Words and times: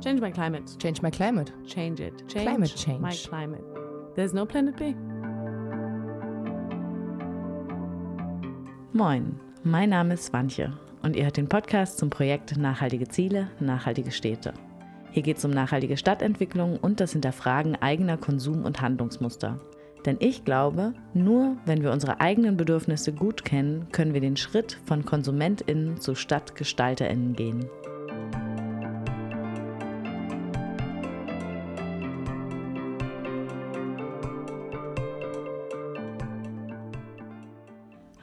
Change 0.00 0.22
my 0.22 0.30
climate. 0.30 0.78
Change 0.78 1.02
my 1.02 1.10
climate. 1.10 1.52
Change 1.66 2.00
it. 2.00 2.26
Change 2.26 2.46
Climate 2.46 2.74
change. 2.74 3.00
my 3.00 3.14
climate. 3.14 3.62
There's 4.16 4.32
no 4.32 4.46
planet 4.46 4.76
B. 4.76 4.94
Moin, 8.92 9.38
mein 9.62 9.90
Name 9.90 10.14
ist 10.14 10.24
Swantje 10.24 10.72
und 11.02 11.16
ihr 11.16 11.24
hört 11.24 11.36
den 11.36 11.48
Podcast 11.48 11.98
zum 11.98 12.08
Projekt 12.08 12.56
Nachhaltige 12.56 13.08
Ziele, 13.08 13.48
nachhaltige 13.60 14.10
Städte. 14.10 14.54
Hier 15.10 15.22
geht 15.22 15.36
es 15.36 15.44
um 15.44 15.50
nachhaltige 15.50 15.98
Stadtentwicklung 15.98 16.78
und 16.78 17.00
das 17.00 17.12
Hinterfragen 17.12 17.76
eigener 17.76 18.16
Konsum- 18.16 18.64
und 18.64 18.80
Handlungsmuster. 18.80 19.60
Denn 20.06 20.16
ich 20.20 20.46
glaube, 20.46 20.94
nur 21.12 21.58
wenn 21.66 21.82
wir 21.82 21.92
unsere 21.92 22.20
eigenen 22.20 22.56
Bedürfnisse 22.56 23.12
gut 23.12 23.44
kennen, 23.44 23.88
können 23.92 24.14
wir 24.14 24.22
den 24.22 24.38
Schritt 24.38 24.78
von 24.86 25.04
KonsumentInnen 25.04 26.00
zu 26.00 26.14
StadtgestalterInnen 26.14 27.34
gehen. 27.34 27.68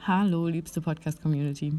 Hallo, 0.08 0.46
liebste 0.46 0.80
Podcast-Community. 0.80 1.70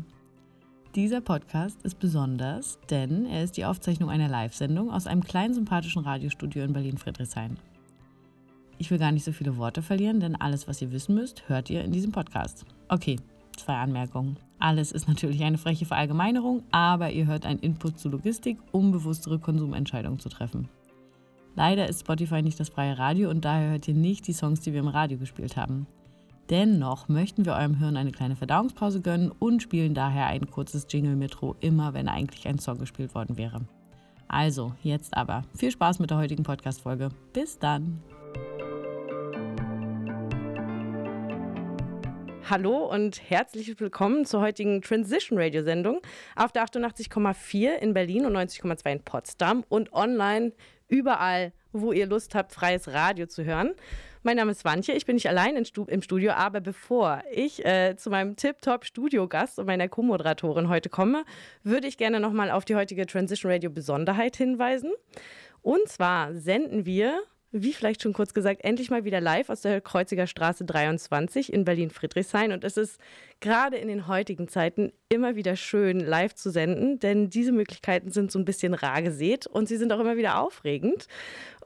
Dieser 0.94 1.20
Podcast 1.20 1.82
ist 1.82 1.98
besonders, 1.98 2.78
denn 2.92 3.26
er 3.26 3.44
ist 3.44 3.58
die 3.58 3.66
Aufzeichnung 3.66 4.12
einer 4.12 4.28
Live-Sendung 4.28 4.92
aus 4.92 5.08
einem 5.08 5.24
kleinen 5.24 5.56
sympathischen 5.56 6.04
Radiostudio 6.04 6.64
in 6.64 6.72
Berlin-Friedrichshain. 6.72 7.58
Ich 8.78 8.92
will 8.92 9.00
gar 9.00 9.12
nicht 9.12 9.24
so 9.24 9.32
viele 9.32 9.58
Worte 9.58 9.82
verlieren, 9.82 10.20
denn 10.20 10.36
alles, 10.36 10.68
was 10.68 10.80
ihr 10.80 10.92
wissen 10.92 11.16
müsst, 11.16 11.50
hört 11.50 11.72
ihr 11.72 11.84
in 11.84 11.92
diesem 11.92 12.12
Podcast. 12.12 12.68
Okay, 12.88 13.16
zwei 13.58 13.74
Anmerkungen. 13.74 14.38
Alles 14.60 14.92
ist 14.92 15.08
natürlich 15.08 15.44
eine 15.44 15.58
freche 15.58 15.88
Verallgemeinerung, 15.88 16.62
aber 16.70 17.10
ihr 17.10 17.26
hört 17.26 17.48
einen 17.48 17.62
Input 17.62 17.98
zu 17.98 18.10
Logistik, 18.10 18.60
um 18.72 18.92
bewusstere 18.92 19.40
Konsumentscheidungen 19.40 20.20
zu 20.20 20.30
treffen. 20.30 20.70
Leider 21.56 21.90
ist 21.90 22.02
Spotify 22.02 22.44
nicht 22.44 22.60
das 22.60 22.70
freie 22.70 23.00
Radio 23.00 23.32
und 23.32 23.44
daher 23.44 23.72
hört 23.72 23.88
ihr 23.88 23.96
nicht 23.96 24.28
die 24.28 24.34
Songs, 24.34 24.60
die 24.60 24.72
wir 24.72 24.82
im 24.82 24.88
Radio 24.88 25.18
gespielt 25.18 25.58
haben. 25.58 25.88
Dennoch 26.50 27.10
möchten 27.10 27.46
wir 27.46 27.54
eurem 27.54 27.78
Hirn 27.78 27.96
eine 27.96 28.12
kleine 28.12 28.36
Verdauungspause 28.36 29.02
gönnen 29.02 29.32
und 29.38 29.62
spielen 29.62 29.94
daher 29.94 30.26
ein 30.26 30.50
kurzes 30.50 30.88
Jingle-Metro 30.90 31.56
immer, 31.60 31.94
wenn 31.94 32.08
eigentlich 32.08 32.48
ein 32.48 32.58
Song 32.58 32.80
gespielt 32.80 33.14
worden 33.14 33.38
wäre. 33.38 33.62
Also, 34.28 34.74
jetzt 34.82 35.16
aber 35.16 35.44
viel 35.56 35.70
Spaß 35.70 36.00
mit 36.00 36.10
der 36.10 36.18
heutigen 36.18 36.42
Podcast-Folge. 36.42 37.10
Bis 37.34 37.60
dann! 37.60 38.02
Hallo 42.50 42.92
und 42.92 43.30
herzlich 43.30 43.80
willkommen 43.80 44.26
zur 44.26 44.42
heutigen 44.42 44.82
Transition 44.82 45.38
Radio 45.38 45.62
Sendung 45.62 46.02
auf 46.36 46.52
der 46.52 46.66
88,4 46.66 47.76
in 47.76 47.94
Berlin 47.94 48.26
und 48.26 48.36
90,2 48.36 48.92
in 48.92 49.04
Potsdam 49.04 49.64
und 49.70 49.94
online 49.94 50.54
überall, 50.88 51.54
wo 51.72 51.92
ihr 51.92 52.06
Lust 52.08 52.36
habt, 52.36 52.54
freies 52.54 52.88
Radio 52.90 53.28
zu 53.28 53.44
hören. 53.44 53.74
Mein 54.22 54.36
Name 54.36 54.52
ist 54.52 54.66
Wantje, 54.66 54.96
ich 54.96 55.06
bin 55.06 55.16
nicht 55.16 55.30
allein 55.30 55.56
im 55.56 56.02
Studio, 56.02 56.32
aber 56.34 56.60
bevor 56.60 57.24
ich 57.32 57.66
äh, 57.66 57.96
zu 57.96 58.10
meinem 58.10 58.36
Tip-Top-Studiogast 58.36 59.60
und 59.60 59.66
meiner 59.66 59.88
Co-Moderatorin 59.88 60.68
heute 60.68 60.90
komme, 60.90 61.24
würde 61.64 61.88
ich 61.88 61.98
gerne 61.98 62.20
nochmal 62.20 62.52
auf 62.52 62.66
die 62.66 62.76
heutige 62.76 63.06
Transition 63.06 63.52
Radio 63.52 63.70
Besonderheit 63.70 64.36
hinweisen. 64.36 64.92
Und 65.62 65.88
zwar 65.88 66.34
senden 66.36 66.86
wir 66.86 67.22
wie 67.52 67.74
vielleicht 67.74 68.04
schon 68.04 68.14
kurz 68.14 68.34
gesagt, 68.34 68.64
endlich 68.64 68.92
mal 68.92 69.06
wieder 69.06 69.20
live 69.20 69.50
aus 69.50 69.62
der 69.62 69.82
Kreuziger 69.82 70.28
Straße 70.28 70.66
23 70.66 71.52
in 71.52 71.66
Berlin-Friedrichshain. 71.66 72.52
Und 72.52 72.64
es 72.64 72.78
ist 72.78 73.00
gerade 73.40 73.78
in 73.78 73.88
den 73.88 74.08
heutigen 74.08 74.48
Zeiten 74.48 74.92
immer 75.10 75.36
wieder 75.36 75.56
schön, 75.56 76.00
live 76.00 76.36
zu 76.36 76.52
senden, 76.52 77.00
denn 77.00 77.30
diese 77.30 77.52
Möglichkeiten 77.52 78.12
sind 78.12 78.32
so 78.32 78.38
ein 78.38 78.46
bisschen 78.46 78.76
rar 78.76 79.02
gesät 79.02 79.48
und 79.48 79.68
sie 79.68 79.78
sind 79.78 79.92
auch 79.92 80.00
immer 80.00 80.16
wieder 80.16 80.40
aufregend. 80.40 81.08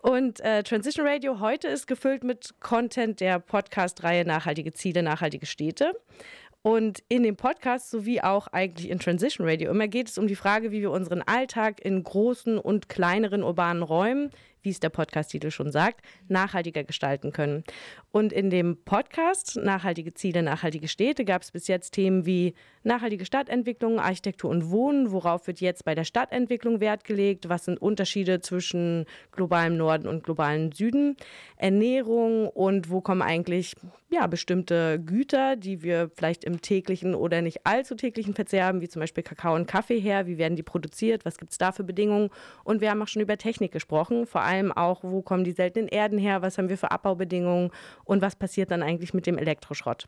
Und 0.04 0.42
äh, 0.42 0.64
Transition 0.64 1.08
Radio 1.08 1.40
heute 1.40 1.70
ist 1.70 1.88
gefüllt 1.88 2.26
mit 2.26 2.56
Content 2.60 3.22
der 3.22 3.40
Podcast-Reihe 3.40 4.26
Nachhaltige 4.26 4.74
Ziele, 4.74 5.02
nachhaltige 5.02 5.46
Städte. 5.46 5.94
Und 6.62 7.02
in 7.08 7.24
dem 7.24 7.38
Podcast 7.38 7.90
sowie 7.90 8.20
auch 8.20 8.48
eigentlich 8.48 8.90
in 8.90 9.00
Transition 9.00 9.48
Radio 9.48 9.72
immer 9.72 9.88
geht 9.88 10.10
es 10.10 10.18
um 10.18 10.28
die 10.28 10.36
Frage, 10.36 10.74
wie 10.74 10.82
wir 10.82 10.92
unseren 10.92 11.22
Alltag 11.22 11.80
in 11.80 12.04
großen 12.04 12.58
und 12.58 12.90
kleineren 12.90 13.44
urbanen 13.44 13.82
Räumen 13.82 14.30
wie 14.64 14.70
es 14.70 14.80
der 14.80 14.90
Podcast-Titel 14.90 15.52
schon 15.52 15.72
sagt, 15.72 16.02
nachhaltiger 16.28 16.84
gestalten 16.84 17.32
können. 17.32 17.64
Und 18.12 18.34
in 18.34 18.50
dem 18.50 18.78
Podcast 18.84 19.58
Nachhaltige 19.58 20.14
Ziele, 20.14 20.44
nachhaltige 20.44 20.88
Städte 20.88 21.26
gab 21.26 21.42
es 21.42 21.52
bis 21.52 21.68
jetzt 21.68 21.92
Themen 21.92 22.26
wie 22.26 22.54
nachhaltige 22.84 23.26
Stadtentwicklung, 23.26 24.00
Architektur 24.00 24.50
und 24.50 24.70
Wohnen. 24.70 25.12
Worauf 25.12 25.48
wird 25.48 25.62
jetzt 25.62 25.86
bei 25.86 25.96
der 25.96 26.04
Stadtentwicklung 26.04 26.80
Wert 26.80 27.04
gelegt? 27.04 27.50
Was 27.50 27.66
sind 27.66 27.82
Unterschiede 27.82 28.40
zwischen 28.42 29.06
globalem 29.32 29.78
Norden 29.78 30.08
und 30.08 30.24
globalem 30.24 30.72
Süden? 30.72 31.16
Ernährung 31.58 32.48
und 32.48 32.90
wo 32.90 33.02
kommen 33.02 33.22
eigentlich 33.22 33.76
ja, 34.14 34.28
bestimmte 34.28 35.00
Güter, 35.04 35.56
die 35.56 35.82
wir 35.82 36.12
vielleicht 36.16 36.44
im 36.44 36.62
täglichen 36.62 37.16
oder 37.16 37.42
nicht 37.42 37.66
allzu 37.66 37.96
täglichen 37.96 38.36
Verzehr 38.36 38.66
haben, 38.66 38.80
wie 38.82 38.88
zum 38.88 39.00
Beispiel 39.00 39.24
Kakao 39.24 39.56
und 39.56 39.68
Kaffee 39.68 40.00
her? 40.00 40.28
Wie 40.28 40.38
werden 40.38 40.56
die 40.56 40.64
produziert? 40.64 41.26
Was 41.26 41.38
gibt 41.38 41.52
es 41.52 41.58
da 41.58 41.72
für 41.72 41.84
Bedingungen? 41.84 42.30
Und 42.64 42.80
wir 42.80 42.92
haben 42.92 43.02
auch 43.02 43.08
schon 43.08 43.24
über 43.24 43.38
Technik 43.38 43.72
gesprochen, 43.72 44.28
vor 44.28 44.42
allem 44.42 44.53
allem 44.54 44.72
auch, 44.72 45.04
wo 45.04 45.22
kommen 45.22 45.44
die 45.44 45.52
seltenen 45.52 45.88
Erden 45.88 46.18
her, 46.18 46.42
was 46.42 46.58
haben 46.58 46.70
wir 46.70 46.78
für 46.78 46.92
Abbaubedingungen 46.92 47.72
und 48.06 48.22
was 48.22 48.36
passiert 48.36 48.72
dann 48.72 48.84
eigentlich 48.84 49.14
mit 49.14 49.26
dem 49.26 49.38
Elektroschrott. 49.38 50.06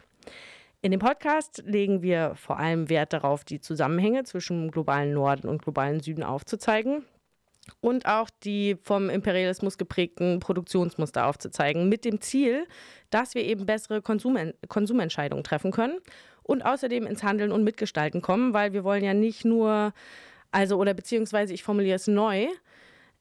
In 0.82 0.92
dem 0.92 1.00
Podcast 1.00 1.64
legen 1.66 2.02
wir 2.04 2.34
vor 2.36 2.60
allem 2.60 2.90
Wert 2.90 3.14
darauf, 3.14 3.44
die 3.44 3.60
Zusammenhänge 3.60 4.24
zwischen 4.24 4.70
globalen 4.70 5.14
Norden 5.14 5.48
und 5.48 5.64
globalen 5.64 6.00
Süden 6.00 6.24
aufzuzeigen 6.24 7.04
und 7.82 8.06
auch 8.06 8.30
die 8.44 8.78
vom 8.84 9.10
Imperialismus 9.10 9.80
geprägten 9.80 10.40
Produktionsmuster 10.40 11.26
aufzuzeigen, 11.26 11.90
mit 11.90 12.06
dem 12.06 12.22
Ziel, 12.22 12.68
dass 13.10 13.34
wir 13.34 13.44
eben 13.44 13.66
bessere 13.66 14.04
Konsum 14.04 14.38
Konsumentscheidungen 14.68 15.44
treffen 15.44 15.72
können 15.72 15.98
und 16.44 16.64
außerdem 16.64 17.08
ins 17.08 17.24
Handeln 17.24 17.52
und 17.52 17.64
Mitgestalten 17.64 18.22
kommen, 18.22 18.54
weil 18.54 18.74
wir 18.74 18.84
wollen 18.84 19.04
ja 19.04 19.16
nicht 19.16 19.46
nur, 19.46 19.94
also 20.52 20.78
oder 20.78 20.94
beziehungsweise 20.94 21.54
ich 21.54 21.64
formuliere 21.64 21.96
es 21.96 22.06
neu, 22.06 22.46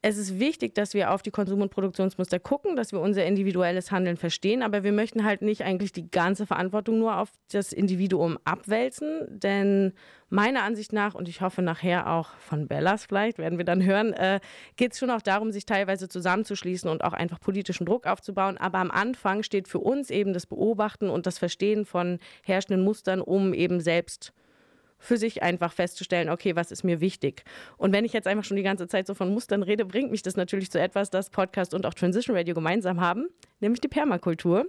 es 0.07 0.19
ist 0.19 0.39
wichtig, 0.39 0.75
dass 0.75 0.93
wir 0.93 1.13
auf 1.13 1.23
die 1.23 1.31
Konsum- 1.31 1.63
und 1.63 1.71
Produktionsmuster 1.71 2.39
gucken, 2.39 2.77
dass 2.77 2.93
wir 2.93 3.01
unser 3.01 3.25
individuelles 3.25 3.91
Handeln 3.91 4.19
verstehen, 4.19 4.63
aber 4.63 4.85
wir 4.85 4.93
möchten 4.93 5.25
halt 5.25 5.41
nicht 5.41 5.63
eigentlich 5.63 5.93
die 5.93 6.11
ganze 6.11 6.45
Verantwortung 6.45 6.99
nur 6.99 7.17
auf 7.17 7.31
das 7.51 7.73
Individuum 7.73 8.39
abwälzen, 8.45 9.23
denn 9.31 9.95
meiner 10.29 10.63
Ansicht 10.63 10.93
nach, 10.93 11.15
und 11.15 11.27
ich 11.27 11.41
hoffe 11.41 11.63
nachher 11.63 12.11
auch 12.11 12.37
von 12.37 12.69
Bellas 12.69 13.07
vielleicht, 13.07 13.39
werden 13.39 13.57
wir 13.57 13.65
dann 13.65 13.83
hören, 13.83 14.13
äh, 14.13 14.41
geht 14.77 14.93
es 14.93 14.99
schon 14.99 15.09
auch 15.09 15.23
darum, 15.23 15.53
sich 15.53 15.65
teilweise 15.65 16.07
zusammenzuschließen 16.07 16.91
und 16.91 17.03
auch 17.03 17.15
einfach 17.15 17.41
politischen 17.41 17.87
Druck 17.87 18.07
aufzubauen. 18.07 18.59
Aber 18.59 18.81
am 18.81 18.91
Anfang 18.91 19.43
steht 19.43 19.69
für 19.69 19.79
uns 19.79 20.11
eben 20.11 20.35
das 20.35 20.45
Beobachten 20.45 21.09
und 21.09 21.25
das 21.25 21.39
Verstehen 21.39 21.87
von 21.87 22.19
herrschenden 22.43 22.85
Mustern, 22.85 23.23
um 23.23 23.55
eben 23.55 23.81
selbst 23.81 24.35
für 25.05 25.17
sich 25.17 25.43
einfach 25.43 25.73
festzustellen, 25.73 26.29
okay, 26.29 26.57
was 26.57 26.71
ist 26.71 26.83
mir 26.83 27.01
wichtig? 27.01 27.45
Und 27.77 27.93
wenn 27.93 28.05
ich 28.05 28.13
jetzt 28.13 28.27
einfach 28.27 28.45
schon 28.45 28.57
die 28.57 28.63
ganze 28.63 28.89
Zeit 28.89 29.07
so 29.07 29.15
von 29.15 29.33
Mustern 29.33 29.63
rede, 29.63 29.85
bringt 29.85 30.11
mich 30.11 30.23
das 30.23 30.37
natürlich 30.37 30.71
zu 30.71 30.81
etwas, 30.81 31.11
das 31.11 31.31
Podcast 31.31 31.75
und 31.75 31.87
auch 31.87 31.95
Transition 31.95 32.37
Radio 32.37 32.55
gemeinsam 32.55 33.01
haben, 33.01 33.29
nämlich 33.61 33.81
die 33.81 33.89
Permakultur. 33.89 34.67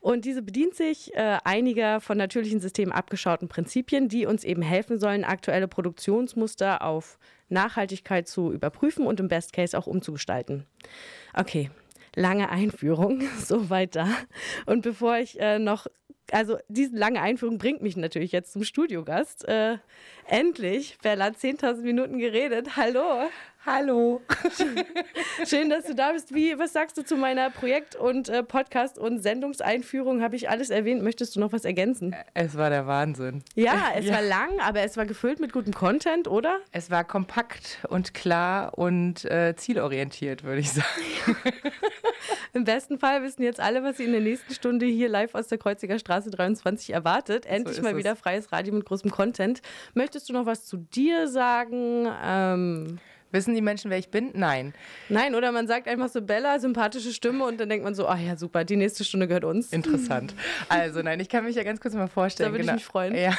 Und 0.00 0.26
diese 0.26 0.42
bedient 0.42 0.74
sich 0.74 1.14
äh, 1.14 1.38
einiger 1.44 2.00
von 2.00 2.18
natürlichen 2.18 2.60
Systemen 2.60 2.92
abgeschauten 2.92 3.48
Prinzipien, 3.48 4.08
die 4.08 4.26
uns 4.26 4.44
eben 4.44 4.60
helfen 4.60 4.98
sollen, 4.98 5.24
aktuelle 5.24 5.66
Produktionsmuster 5.66 6.82
auf 6.82 7.18
Nachhaltigkeit 7.48 8.28
zu 8.28 8.52
überprüfen 8.52 9.06
und 9.06 9.20
im 9.20 9.28
Best 9.28 9.52
Case 9.54 9.76
auch 9.78 9.86
umzugestalten. 9.86 10.66
Okay, 11.32 11.70
lange 12.14 12.50
Einführung, 12.50 13.22
soweit 13.38 13.96
da. 13.96 14.08
Und 14.66 14.82
bevor 14.82 15.16
ich 15.16 15.40
äh, 15.40 15.58
noch 15.58 15.86
also 16.32 16.58
diese 16.68 16.96
lange 16.96 17.20
Einführung 17.20 17.58
bringt 17.58 17.82
mich 17.82 17.96
natürlich 17.96 18.32
jetzt 18.32 18.52
zum 18.52 18.64
Studiogast. 18.64 19.46
Äh, 19.46 19.78
endlich, 20.26 20.98
Bella, 21.02 21.26
10.000 21.26 21.82
Minuten 21.82 22.18
geredet. 22.18 22.76
Hallo. 22.76 23.28
Hallo. 23.66 24.20
Schön, 25.46 25.70
dass 25.70 25.86
du 25.86 25.94
da 25.94 26.12
bist. 26.12 26.34
Wie, 26.34 26.58
was 26.58 26.74
sagst 26.74 26.98
du 26.98 27.02
zu 27.02 27.16
meiner 27.16 27.48
Projekt- 27.48 27.96
und 27.96 28.28
äh, 28.28 28.42
Podcast- 28.42 28.98
und 28.98 29.22
Sendungseinführung? 29.22 30.20
Habe 30.20 30.36
ich 30.36 30.50
alles 30.50 30.68
erwähnt? 30.68 31.02
Möchtest 31.02 31.34
du 31.34 31.40
noch 31.40 31.52
was 31.52 31.64
ergänzen? 31.64 32.14
Es 32.34 32.58
war 32.58 32.68
der 32.68 32.86
Wahnsinn. 32.86 33.42
Ja, 33.54 33.92
es 33.96 34.04
ja. 34.04 34.16
war 34.16 34.22
lang, 34.22 34.60
aber 34.60 34.80
es 34.82 34.98
war 34.98 35.06
gefüllt 35.06 35.40
mit 35.40 35.54
gutem 35.54 35.72
Content, 35.72 36.28
oder? 36.28 36.58
Es 36.72 36.90
war 36.90 37.04
kompakt 37.04 37.78
und 37.88 38.12
klar 38.12 38.76
und 38.76 39.24
äh, 39.24 39.54
zielorientiert, 39.56 40.44
würde 40.44 40.60
ich 40.60 40.70
sagen. 40.70 40.86
Im 42.52 42.64
besten 42.64 42.98
Fall 42.98 43.22
wissen 43.22 43.42
jetzt 43.42 43.60
alle, 43.60 43.82
was 43.82 43.96
sie 43.96 44.04
in 44.04 44.12
der 44.12 44.20
nächsten 44.20 44.52
Stunde 44.52 44.84
hier 44.84 45.08
live 45.08 45.34
aus 45.34 45.48
der 45.48 45.58
Kreuziger 45.58 45.98
Straße 45.98 46.30
23 46.30 46.92
erwartet. 46.92 47.46
Endlich 47.46 47.76
so 47.76 47.82
mal 47.82 47.96
wieder 47.96 48.14
freies 48.14 48.52
Radio 48.52 48.74
mit 48.74 48.84
großem 48.84 49.10
Content. 49.10 49.62
Möchtest 49.94 50.28
du 50.28 50.34
noch 50.34 50.44
was 50.44 50.66
zu 50.66 50.76
dir 50.76 51.28
sagen? 51.28 52.06
Ähm 52.22 52.98
Wissen 53.34 53.54
die 53.54 53.60
Menschen, 53.60 53.90
wer 53.90 53.98
ich 53.98 54.10
bin? 54.10 54.30
Nein. 54.32 54.72
Nein, 55.08 55.34
oder 55.34 55.50
man 55.50 55.66
sagt 55.66 55.88
einfach 55.88 56.08
so 56.08 56.22
Bella, 56.22 56.60
sympathische 56.60 57.12
Stimme 57.12 57.44
und 57.44 57.58
dann 57.58 57.68
denkt 57.68 57.84
man 57.84 57.94
so, 57.94 58.06
ah 58.06 58.16
oh 58.16 58.24
ja, 58.24 58.36
super, 58.36 58.64
die 58.64 58.76
nächste 58.76 59.04
Stunde 59.04 59.26
gehört 59.26 59.44
uns. 59.44 59.72
Interessant. 59.72 60.34
Also 60.68 61.02
nein, 61.02 61.18
ich 61.18 61.28
kann 61.28 61.44
mich 61.44 61.56
ja 61.56 61.64
ganz 61.64 61.80
kurz 61.80 61.94
mal 61.94 62.06
vorstellen. 62.06 62.50
Da 62.50 62.52
würde 62.52 62.62
genau. 62.62 62.76
ich 62.76 62.82
mich 62.82 62.86
freuen. 62.86 63.14
Ja. 63.14 63.36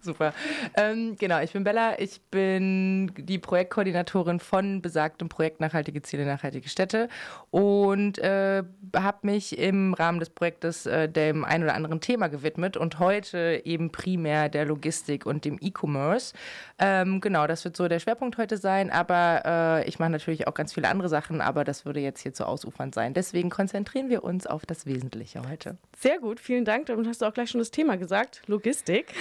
Super. 0.00 0.32
Ähm, 0.76 1.16
genau, 1.18 1.40
ich 1.40 1.52
bin 1.52 1.64
Bella. 1.64 1.98
Ich 1.98 2.20
bin 2.30 3.12
die 3.16 3.38
Projektkoordinatorin 3.38 4.38
von 4.38 4.80
besagtem 4.80 5.28
Projekt 5.28 5.60
Nachhaltige 5.60 6.02
Ziele, 6.02 6.24
nachhaltige 6.24 6.68
Städte 6.68 7.08
und 7.50 8.18
äh, 8.18 8.62
habe 8.94 9.18
mich 9.22 9.58
im 9.58 9.94
Rahmen 9.94 10.20
des 10.20 10.30
Projektes 10.30 10.86
äh, 10.86 11.08
dem 11.08 11.44
ein 11.44 11.64
oder 11.64 11.74
anderen 11.74 12.00
Thema 12.00 12.28
gewidmet 12.28 12.76
und 12.76 13.00
heute 13.00 13.62
eben 13.64 13.90
primär 13.90 14.48
der 14.48 14.66
Logistik 14.66 15.26
und 15.26 15.44
dem 15.44 15.58
E-Commerce. 15.60 16.32
Ähm, 16.78 17.20
genau, 17.20 17.48
das 17.48 17.64
wird 17.64 17.76
so 17.76 17.88
der 17.88 17.98
Schwerpunkt 17.98 18.38
heute 18.38 18.56
sein, 18.56 18.90
aber 18.90 19.42
äh, 19.84 19.88
ich 19.88 19.98
mache 19.98 20.10
natürlich 20.10 20.46
auch 20.46 20.54
ganz 20.54 20.74
viele 20.74 20.88
andere 20.88 21.08
Sachen, 21.08 21.40
aber 21.40 21.64
das 21.64 21.84
würde 21.84 21.98
jetzt 21.98 22.22
hier 22.22 22.32
zu 22.32 22.46
ausufernd 22.46 22.94
sein. 22.94 23.14
Deswegen 23.14 23.50
konzentrieren 23.50 24.08
wir 24.08 24.22
uns 24.22 24.46
auf 24.46 24.64
das 24.64 24.86
Wesentliche 24.86 25.42
heute. 25.48 25.76
Sehr 25.98 26.20
gut, 26.20 26.38
vielen 26.38 26.64
Dank. 26.64 26.86
Damit 26.86 27.08
hast 27.08 27.20
du 27.20 27.26
auch 27.26 27.34
gleich 27.34 27.50
schon 27.50 27.58
das 27.58 27.72
Thema 27.72 27.96
gesagt, 27.96 28.42
Logistik 28.46 29.12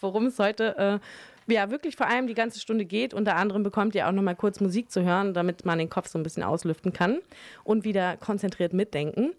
worum 0.00 0.26
es 0.26 0.38
heute 0.38 0.76
äh, 0.76 1.52
ja 1.52 1.70
wirklich 1.70 1.96
vor 1.96 2.06
allem 2.06 2.26
die 2.26 2.34
ganze 2.34 2.60
Stunde 2.60 2.84
geht. 2.84 3.14
Unter 3.14 3.36
anderem 3.36 3.62
bekommt 3.62 3.94
ihr 3.94 4.08
auch 4.08 4.12
noch 4.12 4.22
mal 4.22 4.36
kurz 4.36 4.60
Musik 4.60 4.90
zu 4.90 5.02
hören, 5.02 5.34
damit 5.34 5.64
man 5.64 5.78
den 5.78 5.90
Kopf 5.90 6.08
so 6.08 6.18
ein 6.18 6.22
bisschen 6.22 6.42
auslüften 6.42 6.92
kann 6.92 7.18
und 7.64 7.84
wieder 7.84 8.16
konzentriert 8.16 8.72
mitdenken. 8.72 9.32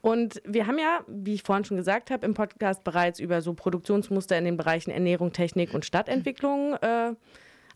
Und 0.00 0.42
wir 0.44 0.66
haben 0.66 0.78
ja, 0.78 1.00
wie 1.06 1.34
ich 1.34 1.42
vorhin 1.42 1.64
schon 1.64 1.78
gesagt 1.78 2.10
habe, 2.10 2.26
im 2.26 2.34
Podcast 2.34 2.84
bereits 2.84 3.20
über 3.20 3.40
so 3.40 3.54
Produktionsmuster 3.54 4.36
in 4.36 4.44
den 4.44 4.56
Bereichen 4.56 4.90
Ernährung, 4.90 5.32
Technik 5.32 5.72
und 5.72 5.84
Stadtentwicklung 5.84 6.74
äh, 6.74 7.14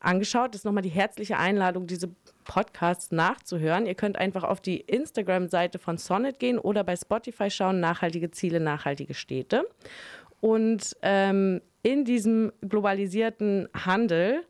angeschaut. 0.01 0.51
Das 0.55 0.61
ist 0.61 0.65
nochmal 0.65 0.83
die 0.83 0.91
herzliche 0.91 1.39
Einladung, 1.39 1.87
diese 1.87 2.11
Podcasts 2.45 3.13
nachzuhören. 3.13 3.87
Ihr 3.87 3.95
könnt 3.95 4.19
einfach 4.19 4.45
auf 4.45 4.61
die 4.61 4.81
Instagram-Seite 4.81 5.79
von 5.79 5.99
Sonnet 5.99 6.39
gehen 6.39 6.59
oder 6.59 6.85
bei 6.85 6.97
Spotify 6.97 7.51
schauen, 7.51 7.81
nachhaltige 7.81 8.31
Ziele, 8.31 8.61
nachhaltige 8.61 9.15
Städte. 9.15 9.67
Und 10.41 10.97
ähm, 11.03 11.61
in 11.83 12.05
diesem 12.05 12.53
globalisierten 12.67 13.69
Handel 13.75 14.43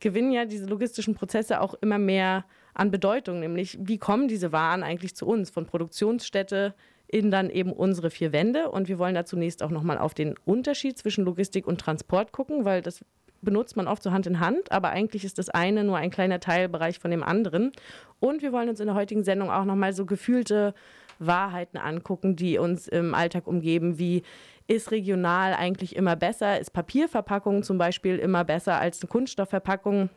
gewinnen 0.00 0.32
ja 0.32 0.44
diese 0.44 0.66
logistischen 0.66 1.14
Prozesse 1.14 1.60
auch 1.60 1.74
immer 1.80 1.98
mehr 1.98 2.44
an 2.74 2.90
Bedeutung, 2.90 3.40
nämlich 3.40 3.78
wie 3.80 3.98
kommen 3.98 4.28
diese 4.28 4.52
Waren 4.52 4.82
eigentlich 4.82 5.16
zu 5.16 5.26
uns 5.26 5.50
von 5.50 5.66
Produktionsstätte 5.66 6.74
in 7.08 7.30
dann 7.30 7.50
eben 7.50 7.72
unsere 7.72 8.10
vier 8.10 8.32
Wände. 8.32 8.70
Und 8.70 8.88
wir 8.88 8.98
wollen 8.98 9.14
da 9.14 9.24
zunächst 9.24 9.62
auch 9.62 9.70
nochmal 9.70 9.98
auf 9.98 10.12
den 10.12 10.34
Unterschied 10.44 10.98
zwischen 10.98 11.24
Logistik 11.24 11.66
und 11.66 11.80
Transport 11.80 12.32
gucken, 12.32 12.64
weil 12.64 12.82
das 12.82 13.04
benutzt 13.42 13.76
man 13.76 13.86
oft 13.86 14.02
so 14.02 14.10
Hand 14.10 14.26
in 14.26 14.40
Hand, 14.40 14.72
aber 14.72 14.90
eigentlich 14.90 15.24
ist 15.24 15.38
das 15.38 15.48
eine 15.50 15.84
nur 15.84 15.98
ein 15.98 16.10
kleiner 16.10 16.40
Teilbereich 16.40 16.98
von 16.98 17.10
dem 17.10 17.22
anderen. 17.22 17.72
Und 18.18 18.42
wir 18.42 18.52
wollen 18.52 18.68
uns 18.68 18.80
in 18.80 18.86
der 18.86 18.96
heutigen 18.96 19.24
Sendung 19.24 19.50
auch 19.50 19.64
nochmal 19.64 19.92
so 19.92 20.04
gefühlte 20.04 20.74
Wahrheiten 21.18 21.78
angucken, 21.78 22.36
die 22.36 22.58
uns 22.58 22.88
im 22.88 23.14
Alltag 23.14 23.46
umgeben, 23.46 23.98
wie 23.98 24.22
ist 24.68 24.90
regional 24.90 25.54
eigentlich 25.54 25.96
immer 25.96 26.16
besser, 26.16 26.58
ist 26.58 26.72
Papierverpackung 26.72 27.62
zum 27.62 27.78
Beispiel 27.78 28.18
immer 28.18 28.44
besser 28.44 28.80
als 28.80 29.00
eine 29.00 29.08
Kunststoffverpackung, 29.08 30.10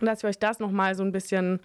dass 0.00 0.22
wir 0.22 0.30
euch 0.30 0.38
das 0.38 0.58
nochmal 0.58 0.94
so 0.94 1.02
ein 1.02 1.12
bisschen 1.12 1.60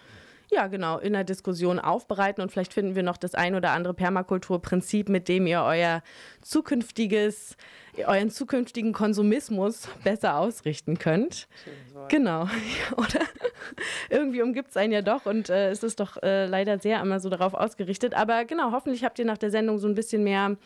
ja, 0.54 0.68
genau, 0.68 1.00
in 1.00 1.14
der 1.14 1.24
Diskussion 1.24 1.80
aufbereiten 1.80 2.42
und 2.42 2.52
vielleicht 2.52 2.74
finden 2.74 2.96
wir 2.96 3.04
noch 3.04 3.18
das 3.18 3.34
ein 3.34 3.56
oder 3.56 3.72
andere 3.72 3.94
Permakulturprinzip, 3.94 5.10
mit 5.10 5.28
dem 5.28 5.48
ihr 5.48 5.64
euer 5.64 6.04
zukünftiges, 6.42 7.58
euren 8.06 8.30
zukünftigen 8.30 8.94
Konsumismus 8.94 9.88
besser 10.04 10.38
ausrichten 10.38 11.00
könnt. 11.00 11.48
Genau. 12.10 12.48
Oder 12.98 13.22
irgendwie 14.10 14.42
umgibt 14.42 14.70
es 14.70 14.78
einen 14.78 14.94
ja 14.94 15.02
doch 15.02 15.26
und 15.26 15.50
äh, 15.50 15.70
es 15.70 15.84
ist 15.84 16.00
doch 16.00 16.22
äh, 16.22 16.46
leider 16.46 16.80
sehr 16.80 17.02
immer 17.02 17.20
so 17.20 17.30
darauf 17.30 17.54
ausgerichtet. 17.54 18.14
Aber 18.14 18.46
genau, 18.46 18.72
hoffentlich 18.72 19.04
habt 19.04 19.20
ihr 19.20 19.26
nach 19.26 19.38
der 19.38 19.52
Sendung 19.52 19.80
so 19.80 19.88
ein 19.88 19.96
bisschen 19.96 20.24
mehr 20.24 20.58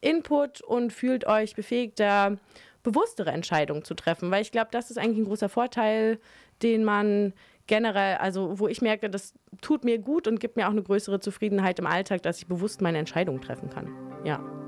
Input 0.00 0.60
und 0.60 0.92
fühlt 0.92 1.26
euch 1.26 1.54
befähigt, 1.54 2.00
da 2.00 2.36
bewusstere 2.82 3.30
Entscheidungen 3.30 3.84
zu 3.84 3.94
treffen, 3.94 4.30
weil 4.30 4.42
ich 4.42 4.52
glaube, 4.52 4.68
das 4.70 4.90
ist 4.90 4.98
eigentlich 4.98 5.18
ein 5.18 5.24
großer 5.24 5.48
Vorteil, 5.48 6.18
den 6.62 6.84
man 6.84 7.32
generell, 7.66 8.16
also 8.16 8.58
wo 8.58 8.68
ich 8.68 8.82
merke, 8.82 9.08
das 9.08 9.34
tut 9.62 9.84
mir 9.84 9.98
gut 9.98 10.28
und 10.28 10.38
gibt 10.38 10.56
mir 10.56 10.66
auch 10.66 10.72
eine 10.72 10.82
größere 10.82 11.20
Zufriedenheit 11.20 11.78
im 11.78 11.86
Alltag, 11.86 12.22
dass 12.22 12.38
ich 12.38 12.46
bewusst 12.46 12.82
meine 12.82 12.98
Entscheidungen 12.98 13.40
treffen 13.40 13.70
kann. 13.70 13.88
Ja. 14.24 14.63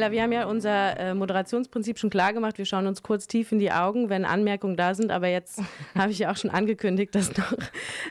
Bella, 0.00 0.12
wir 0.12 0.22
haben 0.22 0.32
ja 0.32 0.46
unser 0.46 0.98
äh, 0.98 1.12
Moderationsprinzip 1.12 1.98
schon 1.98 2.08
klar 2.08 2.32
gemacht. 2.32 2.56
Wir 2.56 2.64
schauen 2.64 2.86
uns 2.86 3.02
kurz 3.02 3.26
tief 3.26 3.52
in 3.52 3.58
die 3.58 3.70
Augen, 3.70 4.08
wenn 4.08 4.24
Anmerkungen 4.24 4.74
da 4.74 4.94
sind. 4.94 5.10
Aber 5.10 5.28
jetzt 5.28 5.60
habe 5.94 6.10
ich 6.10 6.20
ja 6.20 6.32
auch 6.32 6.38
schon 6.38 6.50
angekündigt, 6.50 7.14
dass 7.14 7.36
noch 7.36 7.52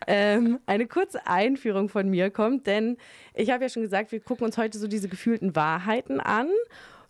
ähm, 0.06 0.59
eine 0.68 0.86
kurze 0.86 1.25
Einführung 1.25 1.89
von 1.89 2.07
mir 2.07 2.30
kommt. 2.30 2.68
Denn 2.68 2.97
ich 3.33 3.50
habe 3.50 3.63
ja 3.63 3.69
schon 3.69 3.81
gesagt, 3.81 4.12
wir 4.12 4.19
gucken 4.19 4.45
uns 4.45 4.56
heute 4.59 4.77
so 4.77 4.88
diese 4.88 5.09
gefühlten 5.09 5.56
Wahrheiten 5.56 6.19
an 6.19 6.50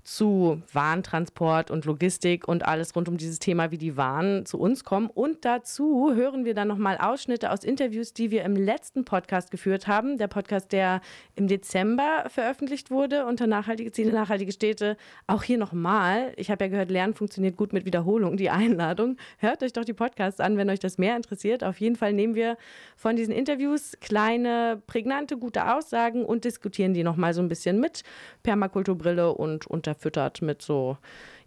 zu 0.03 0.61
Warentransport 0.73 1.71
und 1.71 1.85
Logistik 1.85 2.47
und 2.47 2.65
alles 2.65 2.95
rund 2.95 3.07
um 3.09 3.17
dieses 3.17 3.39
Thema, 3.39 3.71
wie 3.71 3.77
die 3.77 3.97
Waren 3.97 4.45
zu 4.45 4.59
uns 4.59 4.83
kommen. 4.83 5.09
Und 5.09 5.45
dazu 5.45 6.13
hören 6.13 6.45
wir 6.45 6.53
dann 6.53 6.67
nochmal 6.67 6.97
Ausschnitte 6.97 7.51
aus 7.51 7.63
Interviews, 7.63 8.13
die 8.13 8.31
wir 8.31 8.43
im 8.43 8.55
letzten 8.55 9.05
Podcast 9.05 9.51
geführt 9.51 9.87
haben. 9.87 10.17
Der 10.17 10.27
Podcast, 10.27 10.71
der 10.71 11.01
im 11.35 11.47
Dezember 11.47 12.25
veröffentlicht 12.27 12.91
wurde 12.91 13.25
unter 13.25 13.47
Nachhaltige 13.47 13.91
Ziele, 13.91 14.11
nachhaltige 14.11 14.51
Städte. 14.51 14.97
Auch 15.27 15.43
hier 15.43 15.57
nochmal. 15.57 16.33
Ich 16.37 16.49
habe 16.49 16.65
ja 16.65 16.69
gehört, 16.69 16.89
Lernen 16.89 17.13
funktioniert 17.13 17.57
gut 17.57 17.73
mit 17.73 17.85
Wiederholung. 17.85 18.37
Die 18.37 18.49
Einladung. 18.49 19.17
Hört 19.37 19.63
euch 19.63 19.73
doch 19.73 19.85
die 19.85 19.93
Podcasts 19.93 20.39
an, 20.39 20.57
wenn 20.57 20.69
euch 20.69 20.79
das 20.79 20.97
mehr 20.97 21.15
interessiert. 21.15 21.63
Auf 21.63 21.79
jeden 21.79 21.95
Fall 21.95 22.13
nehmen 22.13 22.35
wir 22.35 22.57
von 22.95 23.15
diesen 23.15 23.33
Interviews 23.33 23.97
kleine, 24.01 24.81
prägnante, 24.87 25.37
gute 25.37 25.73
Aussagen 25.75 26.25
und 26.25 26.45
diskutieren 26.45 26.93
die 26.93 27.03
nochmal 27.03 27.33
so 27.33 27.41
ein 27.41 27.47
bisschen 27.47 27.79
mit 27.79 28.03
Permakulturbrille 28.43 29.33
und 29.33 29.67
unter 29.67 29.88
unterfüttert 29.89 30.41
mit 30.41 30.61
so 30.61 30.97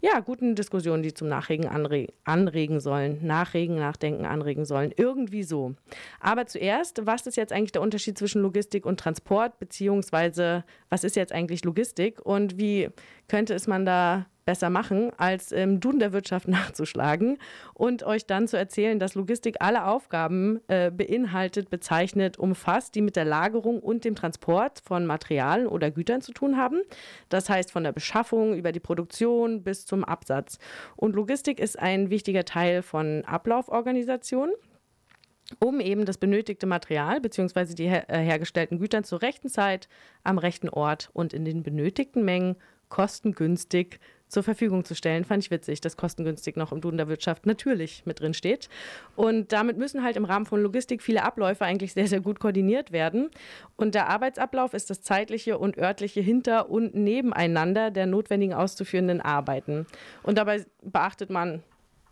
ja, 0.01 0.19
guten 0.19 0.55
Diskussionen, 0.55 1.01
die 1.01 1.13
zum 1.13 1.29
Nachregen 1.29 1.65
anre 1.65 2.07
anregen 2.25 2.81
sollen. 2.81 3.25
Nachregen, 3.25 3.77
nachdenken, 3.77 4.25
anregen 4.25 4.65
sollen. 4.65 4.91
Irgendwie 4.97 5.43
so. 5.43 5.75
Aber 6.19 6.45
zuerst, 6.45 7.05
was 7.05 7.25
ist 7.25 7.37
jetzt 7.37 7.53
eigentlich 7.53 7.71
der 7.71 7.81
Unterschied 7.81 8.17
zwischen 8.17 8.41
Logistik 8.41 8.85
und 8.85 8.99
Transport? 8.99 9.59
Beziehungsweise, 9.59 10.65
was 10.89 11.05
ist 11.05 11.15
jetzt 11.15 11.31
eigentlich 11.31 11.63
Logistik 11.63 12.19
und 12.19 12.57
wie 12.57 12.89
könnte 13.29 13.53
es 13.53 13.65
man 13.65 13.85
da 13.85 14.25
besser 14.45 14.69
machen, 14.69 15.11
als 15.17 15.51
im 15.51 15.79
Duden 15.79 15.99
der 15.99 16.13
Wirtschaft 16.13 16.47
nachzuschlagen 16.49 17.37
und 17.73 18.03
euch 18.03 18.25
dann 18.25 18.47
zu 18.47 18.57
erzählen, 18.57 18.99
dass 18.99 19.15
Logistik 19.15 19.57
alle 19.59 19.85
Aufgaben 19.85 20.59
äh, 20.67 20.91
beinhaltet, 20.91 21.69
bezeichnet, 21.69 22.37
umfasst, 22.37 22.95
die 22.95 23.01
mit 23.01 23.15
der 23.15 23.25
Lagerung 23.25 23.79
und 23.79 24.05
dem 24.05 24.15
Transport 24.15 24.81
von 24.83 25.05
Materialien 25.05 25.67
oder 25.67 25.91
Gütern 25.91 26.21
zu 26.21 26.31
tun 26.31 26.57
haben. 26.57 26.81
Das 27.29 27.49
heißt 27.49 27.71
von 27.71 27.83
der 27.83 27.91
Beschaffung 27.91 28.55
über 28.55 28.71
die 28.71 28.79
Produktion 28.79 29.63
bis 29.63 29.85
zum 29.85 30.03
Absatz. 30.03 30.57
Und 30.95 31.15
Logistik 31.15 31.59
ist 31.59 31.79
ein 31.79 32.09
wichtiger 32.09 32.45
Teil 32.45 32.81
von 32.81 33.23
Ablauforganisationen 33.25 34.53
um 35.59 35.79
eben 35.79 36.05
das 36.05 36.17
benötigte 36.17 36.65
Material 36.65 37.19
bzw. 37.19 37.73
die 37.73 37.87
her 37.87 38.09
äh, 38.09 38.19
hergestellten 38.19 38.79
Güter 38.79 39.03
zur 39.03 39.21
rechten 39.21 39.49
Zeit, 39.49 39.87
am 40.23 40.37
rechten 40.37 40.69
Ort 40.69 41.09
und 41.13 41.33
in 41.33 41.45
den 41.45 41.63
benötigten 41.63 42.23
Mengen 42.23 42.55
kostengünstig 42.89 43.99
zur 44.33 44.43
Verfügung 44.43 44.83
zu 44.83 44.95
stellen. 44.95 45.23
Fand 45.23 45.43
ich 45.43 45.51
witzig, 45.51 45.79
dass 45.79 45.95
kostengünstig 45.95 46.55
noch 46.57 46.71
im 46.71 46.81
Duden 46.81 46.97
der 46.97 47.07
Wirtschaft 47.07 47.45
natürlich 47.45 48.05
mit 48.05 48.19
drin 48.19 48.33
steht. 48.33 48.67
Und 49.15 49.53
damit 49.53 49.77
müssen 49.77 50.03
halt 50.03 50.17
im 50.17 50.25
Rahmen 50.25 50.45
von 50.45 50.61
Logistik 50.61 51.01
viele 51.01 51.23
Abläufe 51.23 51.63
eigentlich 51.63 51.93
sehr, 51.93 52.07
sehr 52.07 52.19
gut 52.19 52.39
koordiniert 52.39 52.91
werden. 52.91 53.29
Und 53.77 53.95
der 53.95 54.09
Arbeitsablauf 54.09 54.73
ist 54.73 54.89
das 54.89 55.01
zeitliche 55.01 55.57
und 55.57 55.77
örtliche 55.77 56.21
hinter 56.21 56.69
und 56.69 56.95
nebeneinander 56.95 57.91
der 57.91 58.07
notwendigen 58.07 58.53
auszuführenden 58.53 59.21
Arbeiten. 59.21 59.85
Und 60.23 60.37
dabei 60.37 60.65
beachtet 60.81 61.29
man 61.29 61.63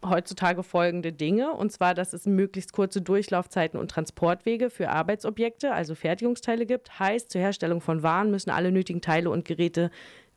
heutzutage 0.05 0.63
folgende 0.63 1.11
Dinge. 1.11 1.51
Und 1.53 1.71
zwar, 1.71 1.93
dass 1.93 2.13
es 2.13 2.25
möglichst 2.25 2.73
kurze 2.73 3.01
Durchlaufzeiten 3.01 3.79
und 3.79 3.91
Transportwege 3.91 4.69
für 4.69 4.89
Arbeitsobjekte, 4.89 5.73
also 5.73 5.95
Fertigungsteile 5.95 6.65
gibt. 6.65 6.99
Heißt, 6.99 7.29
zur 7.31 7.41
Herstellung 7.41 7.81
von 7.81 8.03
Waren 8.03 8.31
müssen 8.31 8.49
alle 8.49 8.71
nötigen 8.71 9.01
Teile 9.01 9.29
und 9.29 9.45
Geräte 9.45 9.91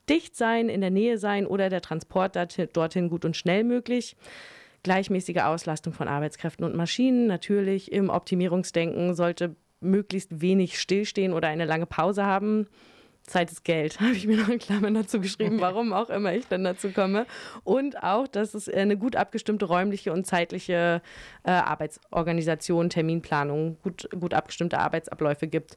dicht 0.08 0.36
sein, 0.36 0.68
in 0.68 0.80
der 0.80 0.90
Nähe 0.90 1.18
sein 1.18 1.46
oder 1.46 1.68
der 1.68 1.80
Transport 1.80 2.36
dorthin 2.72 3.08
gut 3.08 3.24
und 3.24 3.36
schnell 3.36 3.64
möglich. 3.64 4.16
Gleichmäßige 4.82 5.38
Auslastung 5.38 5.92
von 5.92 6.08
Arbeitskräften 6.08 6.64
und 6.64 6.76
Maschinen. 6.76 7.26
Natürlich 7.26 7.90
im 7.90 8.10
Optimierungsdenken 8.10 9.14
sollte 9.14 9.56
möglichst 9.80 10.40
wenig 10.40 10.78
stillstehen 10.78 11.32
oder 11.32 11.48
eine 11.48 11.64
lange 11.64 11.86
Pause 11.86 12.24
haben. 12.24 12.66
Zeit 13.26 13.50
ist 13.50 13.64
Geld, 13.64 14.00
habe 14.00 14.12
ich 14.12 14.26
mir 14.26 14.36
noch 14.36 14.48
in 14.48 14.58
Klammern 14.58 14.94
dazu 14.94 15.20
geschrieben, 15.20 15.60
warum 15.60 15.92
auch 15.92 16.10
immer 16.10 16.34
ich 16.34 16.46
dann 16.46 16.64
dazu 16.64 16.90
komme. 16.90 17.26
Und 17.64 18.02
auch, 18.02 18.28
dass 18.28 18.54
es 18.54 18.68
eine 18.68 18.96
gut 18.96 19.16
abgestimmte 19.16 19.64
räumliche 19.64 20.12
und 20.12 20.26
zeitliche 20.26 21.00
äh, 21.44 21.50
Arbeitsorganisation, 21.50 22.90
Terminplanung, 22.90 23.78
gut, 23.82 24.08
gut 24.18 24.34
abgestimmte 24.34 24.78
Arbeitsabläufe 24.78 25.48
gibt. 25.48 25.76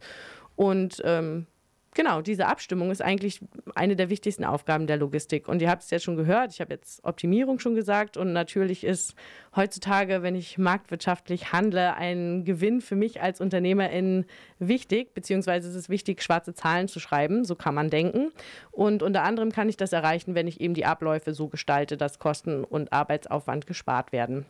Und 0.56 1.02
ähm, 1.06 1.48
Genau, 1.98 2.22
diese 2.22 2.46
Abstimmung 2.46 2.92
ist 2.92 3.02
eigentlich 3.02 3.40
eine 3.74 3.96
der 3.96 4.12
wichtigsten 4.12 4.46
Aufgaben 4.46 4.86
der 4.86 4.98
Logistik. 4.98 5.48
Und 5.48 5.64
ihr 5.64 5.70
habt 5.72 5.82
es 5.82 5.90
ja 5.90 5.98
schon 5.98 6.16
gehört, 6.16 6.54
ich 6.54 6.62
habe 6.62 6.72
jetzt 6.72 7.04
Optimierung 7.04 7.58
schon 7.58 7.74
gesagt. 7.74 8.18
Und 8.18 8.34
natürlich 8.34 8.84
ist 8.84 9.16
heutzutage, 9.56 10.22
wenn 10.22 10.36
ich 10.36 10.60
marktwirtschaftlich 10.60 11.54
handle, 11.54 11.96
ein 11.96 12.46
Gewinn 12.46 12.82
für 12.82 12.96
mich 12.96 13.24
als 13.24 13.42
Unternehmerin 13.42 14.26
wichtig, 14.60 15.16
beziehungsweise 15.16 15.68
es 15.68 15.74
ist 15.74 15.90
wichtig, 15.90 16.22
schwarze 16.22 16.54
Zahlen 16.54 16.88
zu 16.88 17.00
schreiben. 17.00 17.46
So 17.46 17.56
kann 17.56 17.74
man 17.74 17.90
denken. 17.90 18.32
Und 18.70 19.02
unter 19.02 19.24
anderem 19.24 19.52
kann 19.52 19.68
ich 19.68 19.78
das 19.78 19.92
erreichen, 19.92 20.36
wenn 20.36 20.46
ich 20.46 20.62
eben 20.62 20.76
die 20.76 20.86
Abläufe 20.86 21.34
so 21.34 21.48
gestalte, 21.48 21.98
dass 21.98 22.20
Kosten 22.20 22.64
und 22.64 22.94
Arbeitsaufwand 22.94 23.66
gespart 23.66 24.12
werden. 24.12 24.46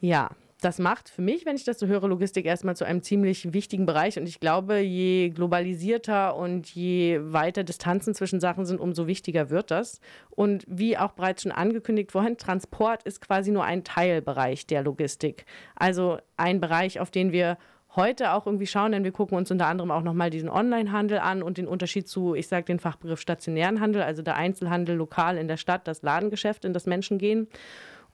Ja, 0.00 0.30
das 0.60 0.78
macht 0.78 1.08
für 1.08 1.22
mich, 1.22 1.46
wenn 1.46 1.56
ich 1.56 1.64
das 1.64 1.78
so 1.78 1.86
höre, 1.86 2.08
Logistik 2.08 2.46
erstmal 2.46 2.76
zu 2.76 2.84
einem 2.84 3.02
ziemlich 3.02 3.52
wichtigen 3.52 3.86
Bereich. 3.86 4.18
Und 4.18 4.28
ich 4.28 4.40
glaube, 4.40 4.78
je 4.78 5.30
globalisierter 5.30 6.36
und 6.36 6.68
je 6.68 7.20
weiter 7.22 7.64
Distanzen 7.64 8.14
zwischen 8.14 8.40
Sachen 8.40 8.66
sind, 8.66 8.80
umso 8.80 9.06
wichtiger 9.06 9.50
wird 9.50 9.70
das. 9.70 10.00
Und 10.30 10.64
wie 10.68 10.96
auch 10.96 11.12
bereits 11.12 11.42
schon 11.42 11.52
angekündigt 11.52 12.12
vorhin, 12.12 12.36
Transport 12.36 13.02
ist 13.02 13.20
quasi 13.20 13.50
nur 13.50 13.64
ein 13.64 13.84
Teilbereich 13.84 14.66
der 14.66 14.82
Logistik. 14.82 15.44
Also 15.76 16.18
ein 16.36 16.60
Bereich, 16.60 17.00
auf 17.00 17.10
den 17.10 17.32
wir 17.32 17.58
heute 17.96 18.32
auch 18.32 18.46
irgendwie 18.46 18.66
schauen, 18.66 18.92
denn 18.92 19.04
wir 19.04 19.12
gucken 19.12 19.36
uns 19.36 19.50
unter 19.50 19.66
anderem 19.66 19.90
auch 19.90 20.02
nochmal 20.02 20.30
diesen 20.30 20.48
Online-Handel 20.48 21.18
an 21.18 21.42
und 21.42 21.58
den 21.58 21.66
Unterschied 21.66 22.08
zu, 22.08 22.34
ich 22.34 22.46
sage 22.46 22.64
den 22.64 22.78
Fachbegriff 22.78 23.20
stationären 23.20 23.80
Handel, 23.80 24.02
also 24.02 24.22
der 24.22 24.36
Einzelhandel 24.36 24.96
lokal 24.96 25.36
in 25.36 25.48
der 25.48 25.56
Stadt, 25.56 25.88
das 25.88 26.02
Ladengeschäft, 26.02 26.64
in 26.64 26.72
das 26.72 26.86
Menschen 26.86 27.18
gehen. 27.18 27.48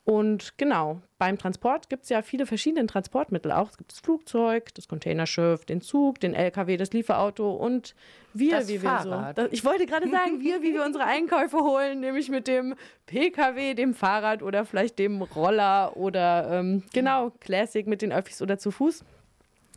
Und 0.07 0.57
genau, 0.57 1.01
beim 1.19 1.37
Transport 1.37 1.91
gibt 1.91 2.05
es 2.05 2.11
ja 2.11 2.23
viele 2.23 2.47
verschiedene 2.47 2.87
Transportmittel 2.87 3.51
auch. 3.51 3.71
Es 3.71 3.77
gibt 3.77 3.91
das 3.91 3.99
Flugzeug, 3.99 4.73
das 4.77 4.87
Containerschiff, 4.87 5.65
den 5.65 5.81
Zug, 5.81 6.21
den 6.21 6.33
LKW, 6.33 6.77
das 6.77 6.93
Lieferauto 6.93 7.51
und 7.51 7.97
wir, 8.33 8.53
das 8.53 8.69
wie 8.69 8.79
Fahrrad. 8.79 9.37
wir 9.37 9.43
so. 9.43 9.49
Das, 9.49 9.53
ich 9.53 9.65
wollte 9.65 9.85
gerade 9.85 10.09
sagen, 10.09 10.41
wir, 10.41 10.63
wie 10.63 10.75
wir 10.75 10.85
unsere 10.85 11.07
Einkäufe 11.07 11.59
holen, 11.59 11.99
nämlich 11.99 12.29
mit 12.29 12.47
dem 12.47 12.77
PKW, 13.07 13.75
dem 13.75 13.95
Fahrrad 13.95 14.45
oder 14.45 14.65
vielleicht 14.65 15.01
dem 15.01 15.23
Roller 15.23 15.97
oder 15.97 16.51
ähm, 16.53 16.85
genau, 16.93 17.33
Classic 17.41 17.85
mit 17.89 18.01
den 18.01 18.13
Öffis 18.13 18.41
oder 18.41 18.59
zu 18.59 18.71
Fuß. 18.71 19.05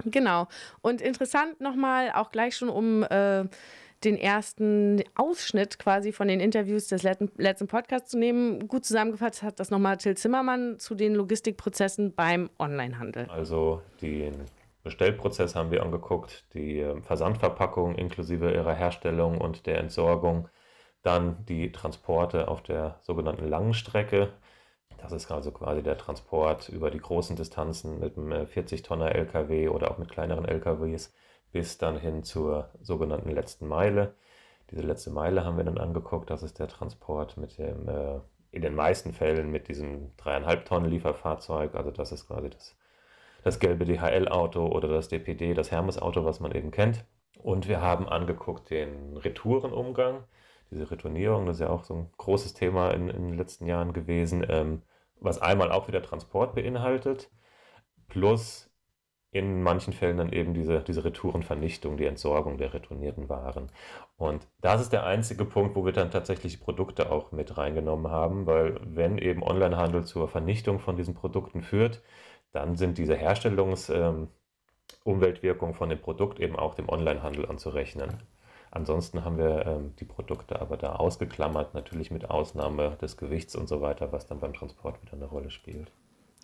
Genau. 0.05 0.47
Und 0.81 1.01
interessant 1.01 1.59
nochmal, 1.59 2.11
auch 2.13 2.29
gleich 2.29 2.55
schon 2.55 2.69
um. 2.69 3.01
Äh, 3.01 3.45
den 4.03 4.17
ersten 4.17 5.03
Ausschnitt 5.15 5.79
quasi 5.79 6.11
von 6.11 6.27
den 6.27 6.39
Interviews 6.39 6.87
des 6.87 7.03
letzten 7.03 7.67
Podcasts 7.67 8.11
zu 8.11 8.17
nehmen. 8.17 8.67
Gut 8.67 8.85
zusammengefasst 8.85 9.43
hat 9.43 9.59
das 9.59 9.71
nochmal 9.71 9.97
Till 9.97 10.15
Zimmermann 10.15 10.79
zu 10.79 10.95
den 10.95 11.15
Logistikprozessen 11.15 12.13
beim 12.13 12.49
Onlinehandel. 12.57 13.27
Also 13.29 13.81
den 14.01 14.33
Bestellprozess 14.83 15.55
haben 15.55 15.71
wir 15.71 15.83
angeguckt, 15.83 16.45
die 16.53 16.79
ähm, 16.79 17.03
Versandverpackung 17.03 17.95
inklusive 17.95 18.51
ihrer 18.51 18.73
Herstellung 18.73 19.39
und 19.39 19.65
der 19.65 19.79
Entsorgung, 19.79 20.47
dann 21.01 21.45
die 21.45 21.71
Transporte 21.71 22.47
auf 22.47 22.63
der 22.63 22.97
sogenannten 23.01 23.47
langen 23.47 23.73
Strecke. 23.73 24.33
Das 24.97 25.11
ist 25.11 25.31
also 25.31 25.51
quasi 25.51 25.83
der 25.83 25.97
Transport 25.97 26.69
über 26.69 26.91
die 26.91 26.99
großen 26.99 27.35
Distanzen 27.35 27.99
mit 27.99 28.17
einem 28.17 28.31
40-Tonner 28.31 29.15
äh, 29.15 29.67
oder 29.67 29.91
auch 29.91 29.97
mit 29.97 30.09
kleineren 30.09 30.45
LKWs 30.45 31.13
bis 31.51 31.77
dann 31.77 31.97
hin 31.97 32.23
zur 32.23 32.69
sogenannten 32.81 33.31
letzten 33.31 33.67
Meile. 33.67 34.13
Diese 34.71 34.81
letzte 34.81 35.09
Meile 35.09 35.43
haben 35.45 35.57
wir 35.57 35.63
dann 35.63 35.77
angeguckt. 35.77 36.29
Das 36.29 36.43
ist 36.43 36.59
der 36.59 36.67
Transport 36.67 37.37
mit 37.37 37.57
dem, 37.57 37.87
äh, 37.87 38.19
in 38.51 38.61
den 38.61 38.75
meisten 38.75 39.13
Fällen 39.13 39.51
mit 39.51 39.67
diesem 39.67 40.15
dreieinhalb 40.17 40.65
Tonnen 40.65 40.89
Lieferfahrzeug. 40.89 41.75
Also 41.75 41.91
das 41.91 42.11
ist 42.11 42.27
quasi 42.27 42.49
das, 42.49 42.75
das 43.43 43.59
gelbe 43.59 43.85
DHL-Auto 43.85 44.67
oder 44.67 44.87
das 44.87 45.07
DPD, 45.07 45.53
das 45.53 45.71
Hermes-Auto, 45.71 46.25
was 46.25 46.39
man 46.39 46.51
eben 46.53 46.71
kennt. 46.71 47.05
Und 47.41 47.67
wir 47.67 47.81
haben 47.81 48.07
angeguckt 48.07 48.69
den 48.69 49.17
Retourenumgang. 49.17 50.23
Diese 50.71 50.91
Retournierung, 50.91 51.47
das 51.47 51.57
ist 51.57 51.61
ja 51.61 51.69
auch 51.69 51.83
so 51.83 51.95
ein 51.95 52.09
großes 52.17 52.53
Thema 52.53 52.91
in, 52.91 53.09
in 53.09 53.29
den 53.29 53.37
letzten 53.37 53.65
Jahren 53.65 53.93
gewesen, 53.93 54.45
ähm, 54.47 54.83
was 55.19 55.41
einmal 55.41 55.71
auch 55.71 55.87
wieder 55.87 56.01
Transport 56.01 56.53
beinhaltet, 56.53 57.31
plus 58.07 58.68
in 59.31 59.61
manchen 59.61 59.93
Fällen 59.93 60.17
dann 60.17 60.33
eben 60.33 60.53
diese, 60.53 60.81
diese 60.81 61.05
Retourenvernichtung, 61.05 61.97
die 61.97 62.05
Entsorgung 62.05 62.57
der 62.57 62.73
retournierten 62.73 63.29
Waren. 63.29 63.71
Und 64.17 64.47
das 64.61 64.81
ist 64.81 64.91
der 64.91 65.05
einzige 65.05 65.45
Punkt, 65.45 65.75
wo 65.75 65.85
wir 65.85 65.93
dann 65.93 66.11
tatsächlich 66.11 66.59
Produkte 66.59 67.11
auch 67.11 67.31
mit 67.31 67.57
reingenommen 67.57 68.11
haben, 68.11 68.47
weil 68.47 68.79
wenn 68.83 69.17
eben 69.19 69.43
Onlinehandel 69.43 70.03
zur 70.05 70.27
Vernichtung 70.27 70.79
von 70.79 70.95
diesen 70.95 71.13
Produkten 71.13 71.61
führt, 71.61 72.01
dann 72.51 72.75
sind 72.75 72.97
diese 72.97 73.15
Herstellungsumweltwirkungen 73.15 75.73
ähm, 75.73 75.77
von 75.77 75.89
dem 75.89 76.01
Produkt 76.01 76.39
eben 76.39 76.55
auch 76.55 76.73
dem 76.73 76.89
Onlinehandel 76.89 77.45
anzurechnen. 77.45 78.23
Ansonsten 78.71 79.23
haben 79.25 79.37
wir 79.37 79.65
ähm, 79.65 79.95
die 79.99 80.05
Produkte 80.05 80.59
aber 80.59 80.77
da 80.77 80.95
ausgeklammert, 80.95 81.73
natürlich 81.75 82.09
mit 82.11 82.29
Ausnahme 82.29 82.97
des 83.01 83.17
Gewichts 83.17 83.55
und 83.55 83.67
so 83.67 83.81
weiter, 83.81 84.11
was 84.11 84.27
dann 84.27 84.39
beim 84.39 84.53
Transport 84.53 85.01
wieder 85.03 85.13
eine 85.13 85.25
Rolle 85.25 85.51
spielt. 85.51 85.91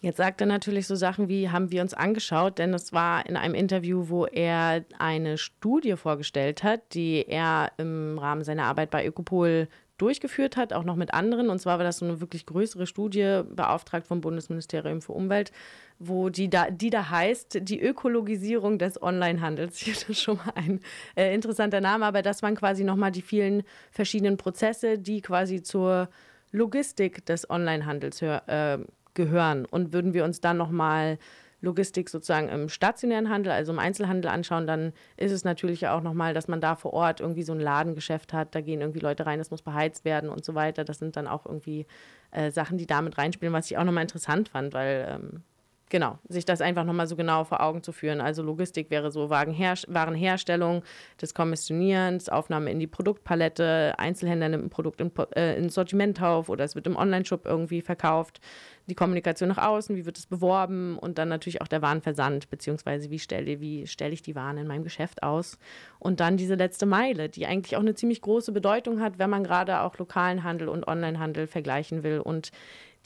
Jetzt 0.02 0.18
sagt 0.18 0.42
er 0.42 0.48
natürlich 0.48 0.88
so 0.88 0.96
Sachen 0.96 1.30
wie, 1.30 1.50
haben 1.50 1.72
wir 1.72 1.82
uns 1.82 1.94
angeschaut, 1.94 2.60
denn 2.60 2.74
es 2.74 2.94
war 2.94 3.26
in 3.26 3.38
einem 3.38 3.56
Interview, 3.56 4.10
wo 4.10 4.26
er 4.26 4.84
eine 5.00 5.38
Studie 5.38 5.96
vorgestellt 5.96 6.64
hat, 6.64 6.94
die 6.94 7.26
er 7.28 7.72
im 7.78 8.20
Rahmen 8.20 8.44
seiner 8.44 8.66
Arbeit 8.66 8.92
bei 8.92 9.06
Ökopol 9.06 9.68
durchgeführt 9.98 10.58
hat, 10.58 10.74
auch 10.74 10.84
noch 10.84 10.98
mit 10.98 11.14
anderen. 11.14 11.50
Und 11.50 11.60
zwar 11.60 11.78
war 11.78 11.86
das 11.86 12.00
so 12.00 12.06
eine 12.06 12.20
wirklich 12.20 12.46
größere 12.46 12.86
Studie, 12.86 13.42
beauftragt 13.50 14.08
vom 14.08 14.20
Bundesministerium 14.22 15.02
für 15.02 15.14
Umwelt, 15.14 15.52
wo 16.00 16.30
die 16.30 16.50
da, 16.50 16.70
die 16.70 16.90
da 16.90 17.10
heißt, 17.10 17.60
die 17.62 17.82
Ökologisierung 17.82 18.78
des 18.78 19.02
Onlinehandels. 19.02 19.86
Das 19.96 20.10
ist 20.10 20.22
schon 20.22 20.38
mal 20.38 20.52
ein 20.56 20.82
äh, 21.16 21.34
interessanter 21.34 21.80
Name, 21.80 22.06
aber 22.06 22.22
das 22.22 22.44
waren 22.44 22.56
quasi 22.56 22.84
nochmal 22.84 23.12
die 23.12 23.22
vielen 23.22 23.64
verschiedenen 23.92 24.36
Prozesse, 24.36 25.00
die 25.00 25.22
quasi 25.22 25.64
zur 25.64 26.10
Logistik 26.52 27.26
des 27.26 27.50
Onlinehandels 27.50 28.22
äh, 28.22 28.80
gehören. 29.16 29.66
Und 29.66 29.94
würden 29.94 30.14
wir 30.14 30.24
uns 30.24 30.42
dann 30.42 30.58
nochmal 30.58 31.18
Logistik 31.62 32.10
sozusagen 32.10 32.50
im 32.50 32.70
stationären 32.70 33.30
Handel, 33.30 33.52
also 33.52 33.72
im 33.72 33.80
Einzelhandel 33.80 34.30
anschauen, 34.30 34.68
dann 34.68 34.94
ist 35.18 35.32
es 35.32 35.44
natürlich 35.44 35.88
auch 35.88 36.02
nochmal, 36.02 36.34
dass 36.34 36.48
man 36.48 36.62
da 36.62 36.76
vor 36.76 36.94
Ort 36.94 37.20
irgendwie 37.20 37.44
so 37.44 37.54
ein 37.54 37.60
Ladengeschäft 37.60 38.34
hat, 38.34 38.54
da 38.56 38.62
gehen 38.62 38.82
irgendwie 38.82 39.00
Leute 39.00 39.26
rein, 39.26 39.40
das 39.40 39.52
muss 39.52 39.62
beheizt 39.62 40.06
werden 40.06 40.30
und 40.30 40.46
so 40.46 40.56
weiter. 40.56 40.86
Das 40.86 41.00
sind 41.00 41.16
dann 41.16 41.28
auch 41.28 41.46
irgendwie 41.46 41.88
äh, 42.32 42.52
Sachen, 42.52 42.78
die 42.78 42.86
damit 42.86 43.18
reinspielen, 43.18 43.54
was 43.54 43.70
ich 43.70 43.78
auch 43.78 43.84
nochmal 43.84 44.04
interessant 44.04 44.50
fand, 44.50 44.74
weil 44.74 45.08
ähm, 45.10 45.44
genau, 45.90 46.18
sich 46.28 46.46
das 46.46 46.62
einfach 46.62 46.84
nochmal 46.84 47.08
so 47.08 47.16
genau 47.16 47.44
vor 47.44 47.62
Augen 47.62 47.84
zu 47.84 47.92
führen. 47.92 48.22
Also 48.22 48.42
Logistik 48.42 48.90
wäre 48.90 49.12
so 49.12 49.30
Warenherstellung, 49.30 50.84
des 51.22 51.34
Kommissionierens, 51.34 52.30
Aufnahme 52.30 52.72
in 52.72 52.80
die 52.80 52.88
Produktpalette, 52.88 53.94
Einzelhändler 53.98 54.50
nimmt 54.50 54.66
ein 54.66 54.70
Produkt 54.70 55.02
in, 55.02 55.12
äh, 55.36 55.58
ins 55.58 55.76
Sortiment 55.76 56.22
auf 56.22 56.50
oder 56.50 56.64
es 56.64 56.76
wird 56.76 56.88
im 56.88 56.96
Online-Shop 56.96 57.46
irgendwie 57.46 57.82
verkauft, 57.82 58.40
die 58.88 58.96
Kommunikation 58.96 59.50
nach 59.50 59.58
außen, 59.58 59.96
wie 59.96 60.06
wird 60.06 60.18
es 60.18 60.28
beworben 60.28 60.98
und 60.98 61.18
dann 61.18 61.30
natürlich 61.30 61.62
auch 61.62 61.68
der 61.68 61.82
Warenversand, 61.82 62.50
beziehungsweise 62.50 63.10
wie 63.10 63.20
stelle 63.20 63.60
wie 63.60 63.88
stell 63.88 64.14
ich 64.14 64.22
die 64.22 64.36
Waren 64.36 64.58
in 64.58 64.68
meinem 64.68 64.84
Geschäft 64.84 65.24
aus. 65.24 65.58
Und 66.00 66.20
dann 66.20 66.38
diese 66.38 66.56
letzte 66.56 66.86
Meile, 66.86 67.30
die 67.30 67.46
eigentlich 67.46 67.76
auch 67.76 67.82
eine 67.82 67.96
ziemlich 67.96 68.22
große 68.22 68.52
Bedeutung 68.52 69.02
hat, 69.02 69.18
wenn 69.18 69.30
man 69.30 69.44
gerade 69.44 69.82
auch 69.82 69.98
lokalen 69.98 70.44
Handel 70.44 70.70
und 70.70 70.88
Onlinehandel 70.88 71.48
vergleichen 71.48 72.04
will 72.04 72.20
und 72.20 72.52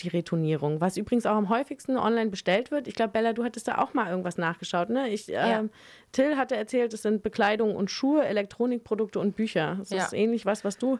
die 0.03 0.09
Retournierung, 0.09 0.81
was 0.81 0.97
übrigens 0.97 1.25
auch 1.25 1.35
am 1.35 1.49
häufigsten 1.49 1.97
online 1.97 2.29
bestellt 2.29 2.71
wird. 2.71 2.87
Ich 2.87 2.95
glaube, 2.95 3.11
Bella, 3.11 3.33
du 3.33 3.43
hattest 3.43 3.67
da 3.67 3.77
auch 3.77 3.93
mal 3.93 4.09
irgendwas 4.09 4.37
nachgeschaut, 4.37 4.89
ne? 4.89 5.09
Ich, 5.09 5.27
ja. 5.27 5.59
ähm, 5.59 5.69
Till 6.11 6.37
hatte 6.37 6.55
erzählt, 6.55 6.93
es 6.93 7.01
sind 7.01 7.23
Bekleidung 7.23 7.75
und 7.75 7.91
Schuhe, 7.91 8.25
Elektronikprodukte 8.25 9.19
und 9.19 9.35
Bücher. 9.35 9.75
Das 9.79 9.89
ja. 9.89 10.05
ist 10.05 10.13
ähnlich 10.13 10.45
was, 10.45 10.63
was 10.63 10.77
du 10.77 10.99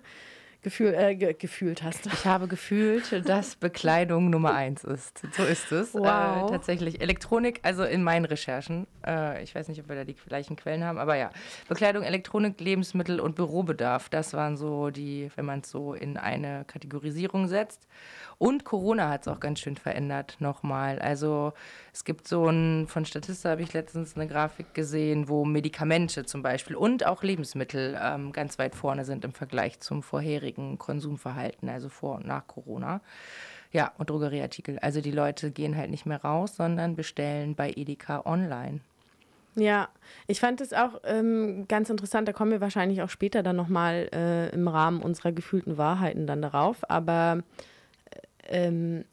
gefühl, 0.61 0.93
äh, 0.93 1.15
ge 1.15 1.33
gefühlt 1.33 1.83
hast. 1.83 2.05
Ich 2.07 2.25
habe 2.25 2.47
gefühlt, 2.47 3.27
dass 3.27 3.55
Bekleidung 3.55 4.29
Nummer 4.29 4.53
eins 4.53 4.83
ist. 4.83 5.21
So 5.33 5.43
ist 5.43 5.71
es. 5.71 5.95
Äh, 5.95 5.99
wow. 5.99 6.49
Äh, 6.49 6.51
tatsächlich. 6.51 7.01
Elektronik, 7.01 7.59
also 7.63 7.83
in 7.83 8.03
meinen 8.03 8.25
Recherchen. 8.25 8.85
Äh, 9.05 9.41
ich 9.43 9.55
weiß 9.55 9.69
nicht, 9.69 9.79
ob 9.79 9.87
wir 9.87 9.95
da 9.95 10.03
die 10.03 10.15
gleichen 10.15 10.55
Quellen 10.55 10.83
haben, 10.83 10.97
aber 10.97 11.15
ja. 11.15 11.29
Bekleidung, 11.67 12.03
Elektronik, 12.03 12.59
Lebensmittel 12.59 13.19
und 13.19 13.35
Bürobedarf. 13.35 14.09
Das 14.09 14.33
waren 14.33 14.57
so 14.57 14.89
die, 14.89 15.31
wenn 15.35 15.45
man 15.45 15.61
es 15.61 15.71
so 15.71 15.93
in 15.93 16.17
eine 16.17 16.65
Kategorisierung 16.65 17.47
setzt. 17.47 17.87
Und 18.39 18.63
Corona 18.63 19.10
hat 19.10 19.24
es 19.24 19.27
auch 19.27 19.41
ganz 19.41 19.60
schön 19.60 19.75
verändert 19.75 20.38
nochmal. 20.39 20.98
Also 21.00 21.51
es 21.93 22.05
gibt 22.05 22.25
so 22.25 22.48
ein, 22.48 22.88
von 22.88 23.03
Statista 23.03 23.50
habe 23.50 23.62
ich 23.62 23.74
letztens 23.74 24.15
eine 24.15 24.27
Grafik 24.27 24.74
gesehen, 24.74 25.27
wo 25.27 25.43
Medikamente 25.43 26.25
zum 26.25 26.41
Beispiel 26.41 26.77
und 26.77 27.05
auch 27.05 27.22
Lebensmittel 27.22 28.00
ähm, 28.01 28.31
ganz 28.31 28.58
weit 28.58 28.75
vorne 28.75 29.03
sind 29.03 29.25
im 29.25 29.34
Vergleich 29.34 29.81
zum 29.81 30.01
vorherigen 30.01 30.77
Konsumverhalten, 30.77 31.67
also 31.67 31.89
vor 31.89 32.15
und 32.15 32.27
nach 32.27 32.48
Corona. 32.48 33.01
Ja, 33.74 33.91
und 33.98 34.10
Drogerieartikel. 34.10 34.79
Also 34.79 35.01
die 35.01 35.12
Leute 35.12 35.51
gehen 35.51 35.75
halt 35.75 35.91
nicht 35.91 36.05
mehr 36.05 36.22
raus, 36.22 36.55
sondern 36.55 36.96
bestellen 36.96 37.55
bei 37.55 37.72
Edeka 37.75 38.22
online. 38.25 38.79
Ja, 39.55 39.89
ich 40.27 40.39
fand 40.39 40.62
es 40.62 40.72
auch 40.72 41.01
ähm, 41.03 41.65
ganz 41.67 41.89
interessant, 41.89 42.27
da 42.29 42.34
kommen 42.34 42.51
wir 42.51 42.62
wahrscheinlich 42.62 43.01
auch 43.01 43.10
später 43.10 43.43
dann 43.43 43.58
nochmal 43.58 44.10
äh, 44.13 44.50
im 44.51 44.69
Rahmen 44.69 45.01
unserer 45.01 45.34
gefühlten 45.34 45.77
Wahrheiten 45.77 46.25
dann 46.25 46.41
darauf, 46.41 46.89
aber 46.89 47.43
ähm, 48.49 49.05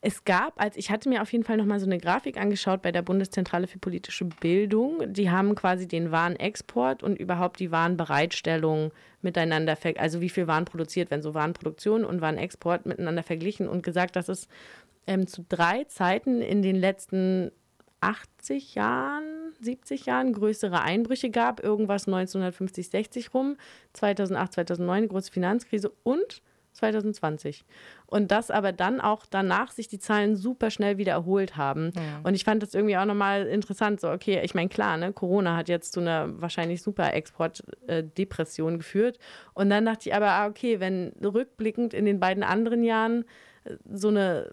es 0.00 0.24
gab, 0.24 0.60
als 0.60 0.76
ich 0.76 0.90
hatte 0.90 1.08
mir 1.08 1.22
auf 1.22 1.32
jeden 1.32 1.44
Fall 1.44 1.56
nochmal 1.56 1.80
so 1.80 1.86
eine 1.86 1.98
Grafik 1.98 2.38
angeschaut 2.38 2.82
bei 2.82 2.92
der 2.92 3.02
Bundeszentrale 3.02 3.66
für 3.66 3.78
politische 3.78 4.26
Bildung. 4.26 5.12
Die 5.12 5.30
haben 5.30 5.56
quasi 5.56 5.88
den 5.88 6.12
Warenexport 6.12 7.02
und 7.02 7.18
überhaupt 7.18 7.58
die 7.58 7.72
Warenbereitstellung 7.72 8.92
miteinander, 9.22 9.76
also 9.96 10.20
wie 10.20 10.28
viel 10.28 10.46
Waren 10.46 10.66
produziert 10.66 11.10
werden, 11.10 11.22
so 11.22 11.34
Warenproduktion 11.34 12.04
und 12.04 12.20
Warenexport 12.20 12.86
miteinander 12.86 13.24
verglichen 13.24 13.68
und 13.68 13.82
gesagt, 13.82 14.14
dass 14.14 14.28
es 14.28 14.46
ähm, 15.08 15.26
zu 15.26 15.44
drei 15.48 15.84
Zeiten 15.84 16.42
in 16.42 16.62
den 16.62 16.76
letzten 16.76 17.50
80 18.00 18.76
Jahren, 18.76 19.52
70 19.60 20.06
Jahren 20.06 20.32
größere 20.32 20.80
Einbrüche 20.80 21.30
gab. 21.30 21.60
Irgendwas 21.60 22.06
1950, 22.06 22.90
60 22.90 23.34
rum, 23.34 23.56
2008, 23.94 24.52
2009, 24.52 25.08
große 25.08 25.32
Finanzkrise 25.32 25.90
und 26.04 26.40
2020. 26.78 27.64
Und 28.06 28.30
das 28.30 28.50
aber 28.50 28.72
dann 28.72 29.00
auch 29.00 29.26
danach 29.26 29.70
sich 29.70 29.88
die 29.88 29.98
Zahlen 29.98 30.36
super 30.36 30.70
schnell 30.70 30.96
wieder 30.96 31.12
erholt 31.12 31.56
haben. 31.56 31.92
Ja. 31.94 32.20
Und 32.22 32.34
ich 32.34 32.44
fand 32.44 32.62
das 32.62 32.74
irgendwie 32.74 32.96
auch 32.96 33.04
nochmal 33.04 33.46
interessant. 33.46 34.00
So, 34.00 34.10
okay, 34.10 34.40
ich 34.42 34.54
meine, 34.54 34.68
klar, 34.68 34.96
ne, 34.96 35.12
Corona 35.12 35.56
hat 35.56 35.68
jetzt 35.68 35.92
zu 35.92 36.00
einer 36.00 36.40
wahrscheinlich 36.40 36.82
super 36.82 37.12
Exportdepression 37.12 38.74
äh, 38.74 38.78
geführt. 38.78 39.18
Und 39.54 39.70
dann 39.70 39.84
dachte 39.84 40.08
ich 40.08 40.14
aber, 40.14 40.30
ah, 40.30 40.46
okay, 40.46 40.80
wenn 40.80 41.12
rückblickend 41.22 41.94
in 41.94 42.04
den 42.04 42.20
beiden 42.20 42.42
anderen 42.42 42.82
Jahren 42.82 43.24
äh, 43.64 43.76
so 43.92 44.08
eine 44.08 44.50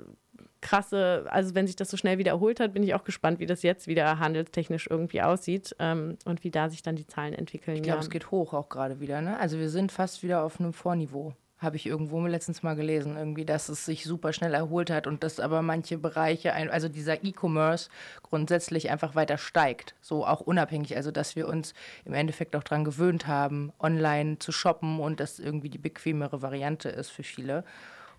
krasse, 0.65 1.25
also 1.29 1.53
wenn 1.53 1.67
sich 1.67 1.75
das 1.75 1.91
so 1.91 1.97
schnell 1.97 2.17
wieder 2.17 2.31
erholt 2.31 2.59
hat, 2.59 2.73
bin 2.73 2.81
ich 2.81 2.95
auch 2.95 3.03
gespannt, 3.03 3.39
wie 3.39 3.45
das 3.45 3.61
jetzt 3.61 3.87
wieder 3.87 4.17
handelstechnisch 4.19 4.87
irgendwie 4.89 5.21
aussieht 5.21 5.75
ähm, 5.77 6.17
und 6.25 6.43
wie 6.43 6.49
da 6.49 6.69
sich 6.69 6.81
dann 6.81 6.95
die 6.95 7.05
Zahlen 7.05 7.33
entwickeln. 7.33 7.77
Ich 7.77 7.83
glaube, 7.83 7.99
ja. 7.99 8.03
es 8.03 8.09
geht 8.09 8.31
hoch 8.31 8.53
auch 8.53 8.67
gerade 8.67 8.99
wieder. 8.99 9.21
Ne? 9.21 9.39
Also 9.39 9.59
wir 9.59 9.69
sind 9.69 9.91
fast 9.91 10.23
wieder 10.23 10.43
auf 10.43 10.59
einem 10.59 10.73
Vorniveau. 10.73 11.33
Habe 11.57 11.77
ich 11.77 11.85
irgendwo 11.85 12.19
letztens 12.27 12.63
mal 12.63 12.75
gelesen, 12.75 13.15
irgendwie, 13.15 13.45
dass 13.45 13.69
es 13.69 13.85
sich 13.85 14.03
super 14.03 14.33
schnell 14.33 14.53
erholt 14.53 14.89
hat 14.89 15.07
und 15.07 15.23
dass 15.23 15.39
aber 15.39 15.61
manche 15.61 15.97
Bereiche, 15.97 16.53
also 16.53 16.89
dieser 16.89 17.23
E-Commerce 17.23 17.89
grundsätzlich 18.23 18.89
einfach 18.91 19.15
weiter 19.15 19.37
steigt. 19.37 19.95
So 20.01 20.25
auch 20.25 20.41
unabhängig, 20.41 20.95
also 20.97 21.11
dass 21.11 21.35
wir 21.35 21.47
uns 21.47 21.73
im 22.03 22.13
Endeffekt 22.13 22.55
auch 22.55 22.63
daran 22.63 22.83
gewöhnt 22.83 23.27
haben, 23.27 23.71
online 23.79 24.37
zu 24.39 24.51
shoppen 24.51 24.99
und 24.99 25.19
das 25.21 25.39
irgendwie 25.39 25.69
die 25.69 25.77
bequemere 25.77 26.41
Variante 26.41 26.89
ist 26.89 27.09
für 27.09 27.23
viele. 27.23 27.63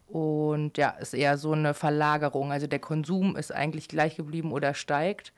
Und 0.08 0.78
ja, 0.78 0.90
ist 0.90 1.14
eher 1.14 1.36
so 1.36 1.52
eine 1.52 1.74
Verlagerung. 1.74 2.52
Also 2.52 2.66
der 2.66 2.78
Konsum 2.78 3.36
ist 3.36 3.52
eigentlich 3.52 3.88
gleich 3.88 4.16
geblieben 4.16 4.52
oder 4.52 4.72
steigt 4.72 5.32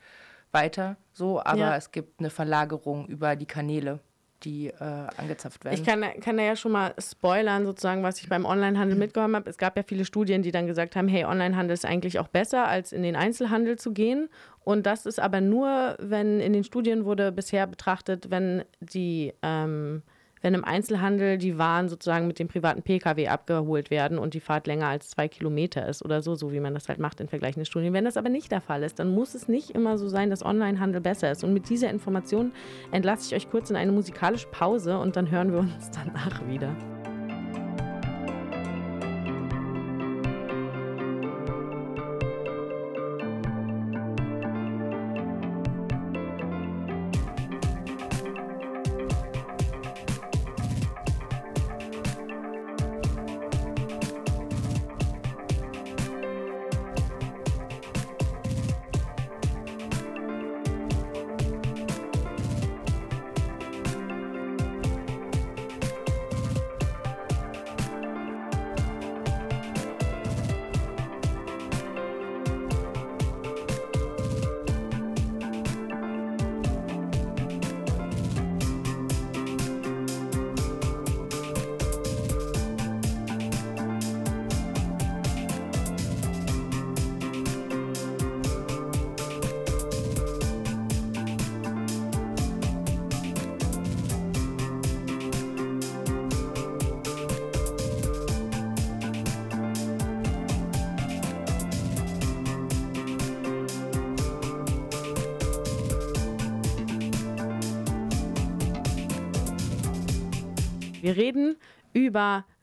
weiter 0.51 0.97
so, 1.13 1.41
aber 1.43 1.59
ja. 1.59 1.75
es 1.75 1.91
gibt 1.91 2.19
eine 2.19 2.29
Verlagerung 2.29 3.07
über 3.07 3.35
die 3.35 3.45
Kanäle 3.45 3.99
die 4.43 4.67
äh, 4.67 4.73
angezapft 5.17 5.63
werden. 5.65 5.75
Ich 5.75 5.85
kann, 5.85 6.03
kann 6.21 6.37
da 6.37 6.43
ja 6.43 6.55
schon 6.55 6.71
mal 6.71 6.93
spoilern, 6.97 7.65
sozusagen, 7.65 8.03
was 8.03 8.19
ich 8.21 8.29
beim 8.29 8.45
Onlinehandel 8.45 8.95
mhm. 8.95 8.99
mitgenommen 8.99 9.35
habe. 9.35 9.49
Es 9.49 9.57
gab 9.57 9.77
ja 9.77 9.83
viele 9.83 10.05
Studien, 10.05 10.41
die 10.41 10.51
dann 10.51 10.67
gesagt 10.67 10.95
haben, 10.95 11.07
hey, 11.07 11.25
Onlinehandel 11.25 11.73
ist 11.73 11.85
eigentlich 11.85 12.19
auch 12.19 12.27
besser, 12.27 12.67
als 12.67 12.91
in 12.91 13.03
den 13.03 13.15
Einzelhandel 13.15 13.77
zu 13.77 13.93
gehen. 13.93 14.29
Und 14.63 14.85
das 14.85 15.05
ist 15.05 15.19
aber 15.19 15.41
nur, 15.41 15.95
wenn 15.99 16.39
in 16.39 16.53
den 16.53 16.63
Studien 16.63 17.05
wurde 17.05 17.31
bisher 17.31 17.67
betrachtet, 17.67 18.29
wenn 18.29 18.63
die 18.79 19.33
ähm, 19.41 20.03
wenn 20.41 20.53
im 20.53 20.63
Einzelhandel 20.63 21.37
die 21.37 21.57
Waren 21.57 21.89
sozusagen 21.89 22.27
mit 22.27 22.39
dem 22.39 22.47
privaten 22.47 22.81
Pkw 22.81 23.27
abgeholt 23.27 23.91
werden 23.91 24.17
und 24.17 24.33
die 24.33 24.39
Fahrt 24.39 24.67
länger 24.67 24.87
als 24.87 25.09
zwei 25.09 25.27
Kilometer 25.27 25.87
ist 25.87 26.03
oder 26.03 26.21
so, 26.21 26.35
so 26.35 26.51
wie 26.51 26.59
man 26.59 26.73
das 26.73 26.89
halt 26.89 26.99
macht 26.99 27.19
in 27.19 27.27
vergleichenden 27.27 27.65
Studien. 27.65 27.93
Wenn 27.93 28.05
das 28.05 28.17
aber 28.17 28.29
nicht 28.29 28.51
der 28.51 28.61
Fall 28.61 28.83
ist, 28.83 28.99
dann 28.99 29.13
muss 29.13 29.35
es 29.35 29.47
nicht 29.47 29.71
immer 29.71 29.97
so 29.97 30.07
sein, 30.07 30.29
dass 30.29 30.45
Onlinehandel 30.45 31.01
besser 31.01 31.31
ist. 31.31 31.43
Und 31.43 31.53
mit 31.53 31.69
dieser 31.69 31.89
Information 31.89 32.51
entlasse 32.91 33.27
ich 33.27 33.35
euch 33.35 33.49
kurz 33.49 33.69
in 33.69 33.75
eine 33.75 33.91
musikalische 33.91 34.47
Pause 34.47 34.97
und 34.99 35.15
dann 35.15 35.29
hören 35.29 35.51
wir 35.51 35.59
uns 35.59 35.91
danach 35.91 36.47
wieder. 36.47 36.75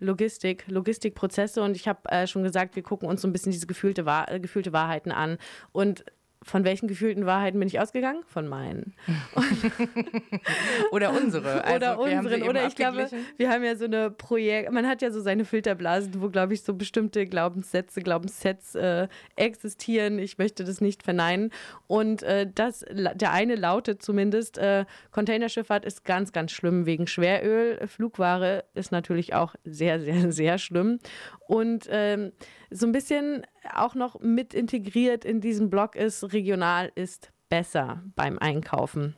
Logistik, 0.07 0.65
Logistikprozesse 0.69 1.63
und 1.63 1.77
ich 1.77 1.87
habe 1.89 2.09
äh, 2.11 2.27
schon 2.27 2.43
gesagt, 2.43 2.77
wir 2.77 2.83
gucken 2.83 3.09
uns 3.09 3.23
so 3.23 3.29
ein 3.29 3.33
bisschen 3.33 3.53
diese 3.53 3.67
gefühlte, 3.67 4.07
Wahr 4.07 4.31
äh, 4.31 4.41
gefühlte 4.41 4.73
Wahrheiten 4.73 5.13
an. 5.13 5.39
Und 5.73 6.05
von 6.47 6.65
welchen 6.65 6.87
gefühlten 6.87 7.27
Wahrheiten 7.27 7.59
bin 7.59 7.67
ich 7.67 7.81
ausgegangen? 7.81 8.23
Von 8.29 8.47
meinen. 8.47 8.95
oder 10.93 11.11
unsere. 11.11 11.65
Also 11.65 11.77
oder 11.77 11.99
unseren. 11.99 12.43
Oder 12.45 12.69
ich 12.69 12.77
glaube, 12.77 13.11
wir 13.37 13.51
haben 13.51 13.65
ja 13.65 13.75
so 13.75 13.87
eine 13.87 14.13
Projekt, 14.13 14.71
man 14.71 14.87
hat 14.87 15.03
ja 15.03 15.11
so 15.11 15.21
seine 15.21 15.45
Filterblasen, 15.45 16.23
wo, 16.23 16.29
glaube 16.31 16.55
ich, 16.55 16.63
so 16.63 16.75
bestimmte 16.75 17.27
Glaubenssätze, 17.27 18.01
Glaubenssets 18.01 18.77
äh, 18.77 19.09
existieren. 19.35 20.21
Ich 20.21 20.39
möchte 20.39 20.63
das 20.63 20.81
nicht 20.81 21.03
verneinen. 21.03 21.51
Und 21.89 22.23
äh, 22.23 22.49
das, 22.55 22.85
der 22.93 23.33
eine 23.33 23.57
lautet 23.57 24.01
zumindest, 24.01 24.57
äh, 24.57 24.85
Containerschifffahrt 25.11 25.85
ist 25.85 26.05
ganz, 26.05 26.31
ganz 26.31 26.53
schlimm 26.53 26.87
wegen 26.87 27.09
Schweröl. 27.09 27.85
Flugware 27.89 28.63
ist 28.75 28.93
natürlich 28.93 29.35
auch 29.35 29.57
sehr, 29.65 29.99
sehr, 29.99 30.31
sehr 30.31 30.59
schlimm. 30.59 31.01
Und 31.49 31.89
ähm, 31.91 32.31
so 32.71 32.87
ein 32.87 32.93
bisschen 32.93 33.47
auch 33.75 33.95
noch 33.95 34.21
mit 34.21 34.55
integriert 34.55 35.25
in 35.25 35.41
diesem 35.41 35.71
Blog 35.71 35.97
ist, 35.97 36.33
regional 36.33 36.91
ist 36.95 37.31
besser 37.49 38.03
beim 38.15 38.39
Einkaufen. 38.39 39.17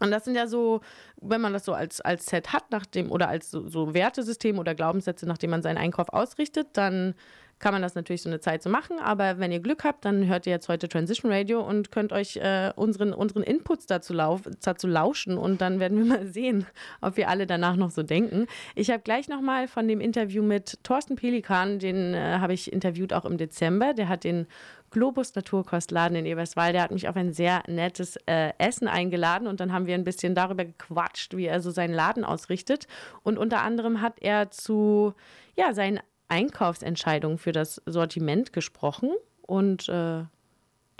Und 0.00 0.10
das 0.10 0.24
sind 0.24 0.36
ja 0.36 0.46
so, 0.46 0.80
wenn 1.20 1.40
man 1.40 1.52
das 1.52 1.64
so 1.64 1.72
als, 1.72 2.00
als 2.00 2.26
Set 2.26 2.52
hat, 2.52 2.70
nach 2.70 2.86
dem, 2.86 3.10
oder 3.10 3.28
als 3.28 3.50
so, 3.50 3.66
so 3.66 3.94
Wertesystem 3.94 4.58
oder 4.58 4.74
Glaubenssätze, 4.74 5.26
nachdem 5.26 5.50
man 5.50 5.62
seinen 5.62 5.78
Einkauf 5.78 6.08
ausrichtet, 6.10 6.68
dann 6.74 7.14
kann 7.58 7.72
man 7.72 7.82
das 7.82 7.94
natürlich 7.94 8.22
so 8.22 8.28
eine 8.28 8.40
Zeit 8.40 8.62
so 8.62 8.70
machen. 8.70 8.98
Aber 8.98 9.38
wenn 9.38 9.52
ihr 9.52 9.60
Glück 9.60 9.84
habt, 9.84 10.04
dann 10.04 10.26
hört 10.26 10.46
ihr 10.46 10.52
jetzt 10.52 10.68
heute 10.68 10.88
Transition 10.88 11.32
Radio 11.32 11.60
und 11.60 11.90
könnt 11.90 12.12
euch 12.12 12.36
äh, 12.36 12.72
unseren, 12.76 13.12
unseren 13.12 13.42
Inputs 13.42 13.86
dazu, 13.86 14.12
lauf, 14.12 14.42
dazu 14.62 14.86
lauschen 14.86 15.36
und 15.38 15.60
dann 15.60 15.80
werden 15.80 15.98
wir 15.98 16.04
mal 16.16 16.26
sehen, 16.26 16.66
ob 17.00 17.16
wir 17.16 17.28
alle 17.28 17.46
danach 17.46 17.76
noch 17.76 17.90
so 17.90 18.02
denken. 18.02 18.46
Ich 18.74 18.90
habe 18.90 19.02
gleich 19.02 19.28
nochmal 19.28 19.68
von 19.68 19.88
dem 19.88 20.00
Interview 20.00 20.42
mit 20.42 20.78
Thorsten 20.82 21.16
Pelikan, 21.16 21.78
den 21.78 22.14
äh, 22.14 22.38
habe 22.38 22.52
ich 22.52 22.72
interviewt 22.72 23.12
auch 23.12 23.24
im 23.24 23.38
Dezember. 23.38 23.94
Der 23.94 24.08
hat 24.08 24.24
den 24.24 24.46
Globus 24.90 25.34
Naturkostladen 25.34 26.16
in 26.16 26.26
Eberswalde. 26.26 26.74
Der 26.74 26.82
hat 26.82 26.90
mich 26.90 27.08
auf 27.08 27.16
ein 27.16 27.32
sehr 27.32 27.62
nettes 27.66 28.16
äh, 28.26 28.52
Essen 28.58 28.88
eingeladen 28.88 29.46
und 29.46 29.60
dann 29.60 29.72
haben 29.72 29.86
wir 29.86 29.94
ein 29.94 30.04
bisschen 30.04 30.34
darüber 30.34 30.64
gequatscht, 30.64 31.36
wie 31.36 31.46
er 31.46 31.60
so 31.60 31.70
seinen 31.70 31.94
Laden 31.94 32.24
ausrichtet. 32.24 32.86
Und 33.22 33.38
unter 33.38 33.62
anderem 33.62 34.00
hat 34.00 34.20
er 34.20 34.50
zu 34.50 35.14
ja, 35.56 35.74
seinen 35.74 36.00
Einkaufsentscheidungen 36.28 37.38
für 37.38 37.52
das 37.52 37.82
Sortiment 37.86 38.52
gesprochen 38.52 39.10
und 39.42 39.88
äh, 39.88 39.92
da 39.92 40.28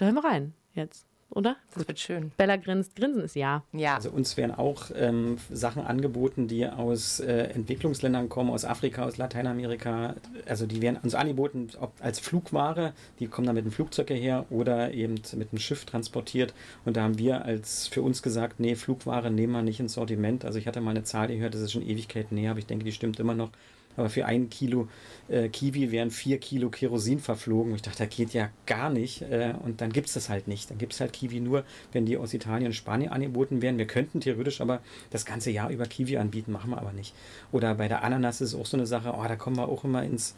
hören 0.00 0.14
wir 0.14 0.24
rein 0.24 0.54
jetzt. 0.74 1.06
oder? 1.30 1.56
Das 1.74 1.86
wird 1.86 1.98
schön. 1.98 2.32
Bella 2.36 2.56
grinst. 2.56 2.96
Grinsen 2.96 3.22
ist 3.22 3.36
ja. 3.36 3.62
Ja. 3.72 3.96
Also 3.96 4.10
uns 4.10 4.36
werden 4.36 4.54
auch 4.54 4.90
ähm, 4.94 5.36
Sachen 5.50 5.84
angeboten, 5.84 6.48
die 6.48 6.66
aus 6.66 7.20
äh, 7.20 7.50
Entwicklungsländern 7.54 8.28
kommen, 8.28 8.50
aus 8.50 8.64
Afrika, 8.64 9.04
aus 9.04 9.18
Lateinamerika. 9.18 10.14
Also 10.46 10.66
die 10.66 10.80
werden 10.80 10.98
uns 11.02 11.14
angeboten, 11.14 11.68
ob 11.80 11.92
als 12.00 12.18
Flugware, 12.20 12.92
die 13.18 13.26
kommen 13.26 13.46
dann 13.46 13.56
mit 13.56 13.64
dem 13.64 13.72
Flugzeug 13.72 14.08
hierher 14.08 14.46
oder 14.50 14.92
eben 14.94 15.16
mit 15.36 15.52
dem 15.52 15.58
Schiff 15.58 15.84
transportiert. 15.84 16.54
Und 16.84 16.96
da 16.96 17.02
haben 17.02 17.18
wir 17.18 17.44
als 17.44 17.88
für 17.88 18.02
uns 18.02 18.22
gesagt, 18.22 18.60
nee, 18.60 18.74
Flugware 18.74 19.30
nehmen 19.30 19.52
wir 19.52 19.62
nicht 19.62 19.80
ins 19.80 19.94
Sortiment. 19.94 20.44
Also 20.44 20.58
ich 20.58 20.66
hatte 20.66 20.80
mal 20.80 20.90
eine 20.90 21.04
Zahl 21.04 21.28
gehört, 21.28 21.54
das 21.54 21.60
ist 21.60 21.72
schon 21.72 21.82
Ewigkeiten 21.86 22.36
näher, 22.36 22.52
aber 22.52 22.60
ich 22.60 22.66
denke, 22.66 22.84
die 22.84 22.92
stimmt 22.92 23.20
immer 23.20 23.34
noch 23.34 23.50
aber 23.98 24.08
für 24.08 24.26
ein 24.26 24.48
Kilo 24.48 24.88
äh, 25.28 25.48
Kiwi 25.48 25.90
wären 25.90 26.10
vier 26.10 26.38
Kilo 26.38 26.70
Kerosin 26.70 27.18
verflogen. 27.18 27.74
Ich 27.74 27.82
dachte, 27.82 28.06
das 28.06 28.16
geht 28.16 28.32
ja 28.32 28.48
gar 28.66 28.90
nicht. 28.90 29.22
Äh, 29.22 29.54
und 29.64 29.80
dann 29.80 29.92
gibt 29.92 30.08
es 30.08 30.14
das 30.14 30.28
halt 30.28 30.48
nicht. 30.48 30.70
Dann 30.70 30.78
gibt 30.78 30.92
es 30.92 31.00
halt 31.00 31.12
Kiwi 31.12 31.40
nur, 31.40 31.64
wenn 31.92 32.06
die 32.06 32.16
aus 32.16 32.32
Italien 32.32 32.68
und 32.68 32.72
Spanien 32.72 33.10
angeboten 33.10 33.60
werden. 33.60 33.78
Wir 33.78 33.86
könnten 33.86 34.20
theoretisch 34.20 34.60
aber 34.60 34.80
das 35.10 35.24
ganze 35.26 35.50
Jahr 35.50 35.70
über 35.70 35.86
Kiwi 35.86 36.16
anbieten, 36.16 36.52
machen 36.52 36.70
wir 36.70 36.78
aber 36.78 36.92
nicht. 36.92 37.14
Oder 37.52 37.74
bei 37.74 37.88
der 37.88 38.04
Ananas 38.04 38.40
ist 38.40 38.54
auch 38.54 38.66
so 38.66 38.76
eine 38.76 38.86
Sache, 38.86 39.14
oh, 39.16 39.24
da 39.26 39.36
kommen 39.36 39.56
wir 39.56 39.68
auch 39.68 39.84
immer 39.84 40.02
ins 40.02 40.34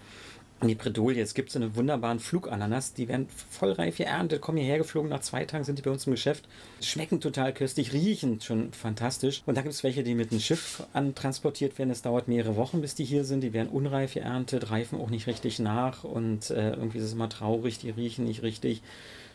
die 0.68 0.74
Bredouille. 0.74 1.20
Es 1.20 1.34
gibt 1.34 1.50
so 1.50 1.58
eine 1.58 1.74
wunderbaren 1.76 2.20
Flugananas, 2.20 2.92
die 2.92 3.08
werden 3.08 3.28
voll 3.50 3.72
reif 3.72 3.96
geerntet, 3.96 4.40
kommen 4.40 4.58
hierher 4.58 4.78
geflogen, 4.78 5.10
nach 5.10 5.20
zwei 5.20 5.44
Tagen 5.44 5.64
sind 5.64 5.78
die 5.78 5.82
bei 5.82 5.90
uns 5.90 6.06
im 6.06 6.12
Geschäft, 6.12 6.48
schmecken 6.80 7.20
total 7.20 7.52
köstlich, 7.52 7.92
riechen 7.92 8.40
schon 8.40 8.72
fantastisch. 8.72 9.42
Und 9.46 9.56
da 9.56 9.62
gibt 9.62 9.74
es 9.74 9.82
welche, 9.82 10.02
die 10.02 10.14
mit 10.14 10.30
einem 10.30 10.40
Schiff 10.40 10.82
antransportiert 10.92 11.78
werden. 11.78 11.90
Es 11.90 12.02
dauert 12.02 12.28
mehrere 12.28 12.56
Wochen, 12.56 12.80
bis 12.80 12.94
die 12.94 13.04
hier 13.04 13.24
sind. 13.24 13.42
Die 13.42 13.52
werden 13.52 13.68
unreif 13.68 14.14
geerntet, 14.14 14.70
reifen 14.70 15.00
auch 15.00 15.10
nicht 15.10 15.26
richtig 15.26 15.58
nach 15.58 16.04
und 16.04 16.50
äh, 16.50 16.70
irgendwie 16.70 16.98
ist 16.98 17.04
es 17.04 17.12
immer 17.12 17.28
traurig, 17.28 17.78
die 17.78 17.90
riechen 17.90 18.24
nicht 18.24 18.42
richtig 18.42 18.82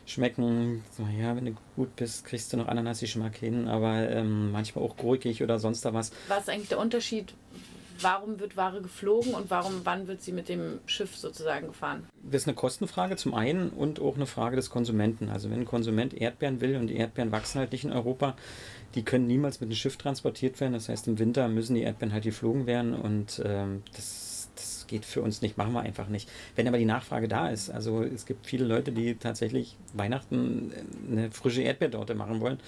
schmecken, 0.06 0.84
naja, 0.98 1.36
wenn 1.36 1.46
du 1.46 1.54
gut 1.74 1.96
bist, 1.96 2.24
kriegst 2.24 2.52
du 2.52 2.56
noch 2.56 2.68
Ananas-Geschmack 2.68 3.36
hin, 3.36 3.68
aber 3.68 4.08
ähm, 4.08 4.52
manchmal 4.52 4.84
auch 4.84 4.96
gurkig 4.96 5.42
oder 5.42 5.58
sonst 5.58 5.84
was. 5.84 6.12
Was 6.28 6.42
ist 6.42 6.48
eigentlich 6.48 6.68
der 6.68 6.78
Unterschied, 6.78 7.34
warum 8.00 8.40
wird 8.40 8.56
Ware 8.56 8.80
geflogen 8.80 9.34
und 9.34 9.50
warum, 9.50 9.80
wann 9.84 10.08
wird 10.08 10.22
sie 10.22 10.32
mit 10.32 10.48
dem 10.48 10.80
Schiff 10.86 11.16
sozusagen 11.16 11.68
gefahren? 11.68 12.06
Das 12.22 12.42
ist 12.42 12.48
eine 12.48 12.54
Kostenfrage 12.54 13.16
zum 13.16 13.34
einen 13.34 13.70
und 13.70 14.00
auch 14.00 14.16
eine 14.16 14.26
Frage 14.26 14.56
des 14.56 14.70
Konsumenten. 14.70 15.28
Also 15.28 15.50
wenn 15.50 15.60
ein 15.60 15.64
Konsument 15.66 16.14
Erdbeeren 16.14 16.60
will 16.60 16.76
und 16.76 16.88
die 16.88 16.96
Erdbeeren 16.96 17.32
wachsen 17.32 17.58
halt 17.58 17.72
nicht 17.72 17.84
in 17.84 17.92
Europa, 17.92 18.36
die 18.94 19.04
können 19.04 19.26
niemals 19.26 19.60
mit 19.60 19.68
einem 19.68 19.76
Schiff 19.76 19.96
transportiert 19.96 20.60
werden. 20.60 20.72
Das 20.72 20.88
heißt, 20.88 21.08
im 21.08 21.18
Winter 21.18 21.48
müssen 21.48 21.74
die 21.74 21.82
Erdbeeren 21.82 22.12
halt 22.12 22.24
geflogen 22.24 22.66
werden 22.66 22.94
und 22.94 23.42
ähm, 23.44 23.82
das, 23.94 24.26
geht 24.86 25.04
für 25.04 25.20
uns 25.20 25.42
nicht, 25.42 25.56
machen 25.56 25.72
wir 25.72 25.80
einfach 25.80 26.08
nicht. 26.08 26.30
Wenn 26.54 26.68
aber 26.68 26.78
die 26.78 26.84
Nachfrage 26.84 27.28
da 27.28 27.48
ist, 27.48 27.70
also 27.70 28.02
es 28.02 28.24
gibt 28.24 28.46
viele 28.46 28.64
Leute, 28.64 28.92
die 28.92 29.16
tatsächlich 29.16 29.76
Weihnachten 29.94 30.72
eine 31.10 31.30
frische 31.30 31.62
Erdbeertorte 31.62 32.14
machen 32.14 32.40
wollen 32.40 32.58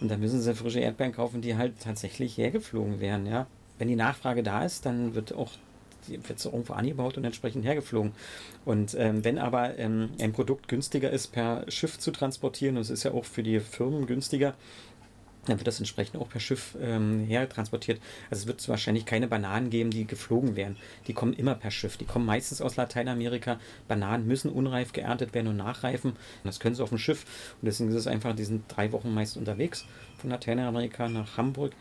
und 0.00 0.10
da 0.10 0.18
müssen 0.18 0.40
sie 0.40 0.54
frische 0.54 0.80
Erdbeeren 0.80 1.14
kaufen, 1.14 1.40
die 1.40 1.56
halt 1.56 1.80
tatsächlich 1.80 2.36
hergeflogen 2.36 3.00
werden, 3.00 3.26
ja 3.26 3.46
wenn 3.78 3.88
die 3.88 3.96
Nachfrage 3.96 4.42
da 4.42 4.64
ist, 4.64 4.86
dann 4.86 5.14
wird 5.14 5.34
auch 5.34 5.50
wird 6.08 6.38
es 6.38 6.46
irgendwo 6.46 6.72
angebaut 6.72 7.16
und 7.16 7.24
entsprechend 7.24 7.64
hergeflogen. 7.64 8.12
Und 8.64 8.96
ähm, 8.98 9.24
wenn 9.24 9.38
aber 9.38 9.78
ähm, 9.78 10.10
ein 10.20 10.32
Produkt 10.32 10.68
günstiger 10.68 11.10
ist, 11.10 11.28
per 11.28 11.64
Schiff 11.70 11.98
zu 11.98 12.10
transportieren, 12.10 12.76
und 12.76 12.82
es 12.82 12.90
ist 12.90 13.04
ja 13.04 13.12
auch 13.12 13.24
für 13.24 13.42
die 13.44 13.60
Firmen 13.60 14.06
günstiger, 14.06 14.54
dann 15.46 15.58
wird 15.58 15.66
das 15.66 15.80
entsprechend 15.80 16.20
auch 16.20 16.28
per 16.28 16.38
Schiff 16.38 16.76
ähm, 16.80 17.24
hertransportiert. 17.24 18.00
Also 18.30 18.42
es 18.42 18.46
wird 18.46 18.68
wahrscheinlich 18.68 19.06
keine 19.06 19.26
Bananen 19.26 19.70
geben, 19.70 19.90
die 19.90 20.06
geflogen 20.06 20.54
werden. 20.54 20.76
Die 21.08 21.14
kommen 21.14 21.32
immer 21.32 21.56
per 21.56 21.72
Schiff. 21.72 21.96
Die 21.96 22.04
kommen 22.04 22.26
meistens 22.26 22.60
aus 22.60 22.76
Lateinamerika. 22.76 23.58
Bananen 23.88 24.26
müssen 24.28 24.52
unreif 24.52 24.92
geerntet 24.92 25.34
werden 25.34 25.48
und 25.48 25.56
nachreifen. 25.56 26.12
Das 26.44 26.60
können 26.60 26.76
sie 26.76 26.82
auf 26.82 26.90
dem 26.90 26.98
Schiff. 26.98 27.24
Und 27.60 27.66
deswegen 27.66 27.90
ist 27.90 27.96
es 27.96 28.06
einfach, 28.06 28.36
die 28.36 28.44
sind 28.44 28.64
drei 28.68 28.92
Wochen 28.92 29.12
meist 29.12 29.36
unterwegs 29.36 29.84
von 30.18 30.30
Lateinamerika 30.30 31.08
nach 31.08 31.36
Hamburg 31.36 31.72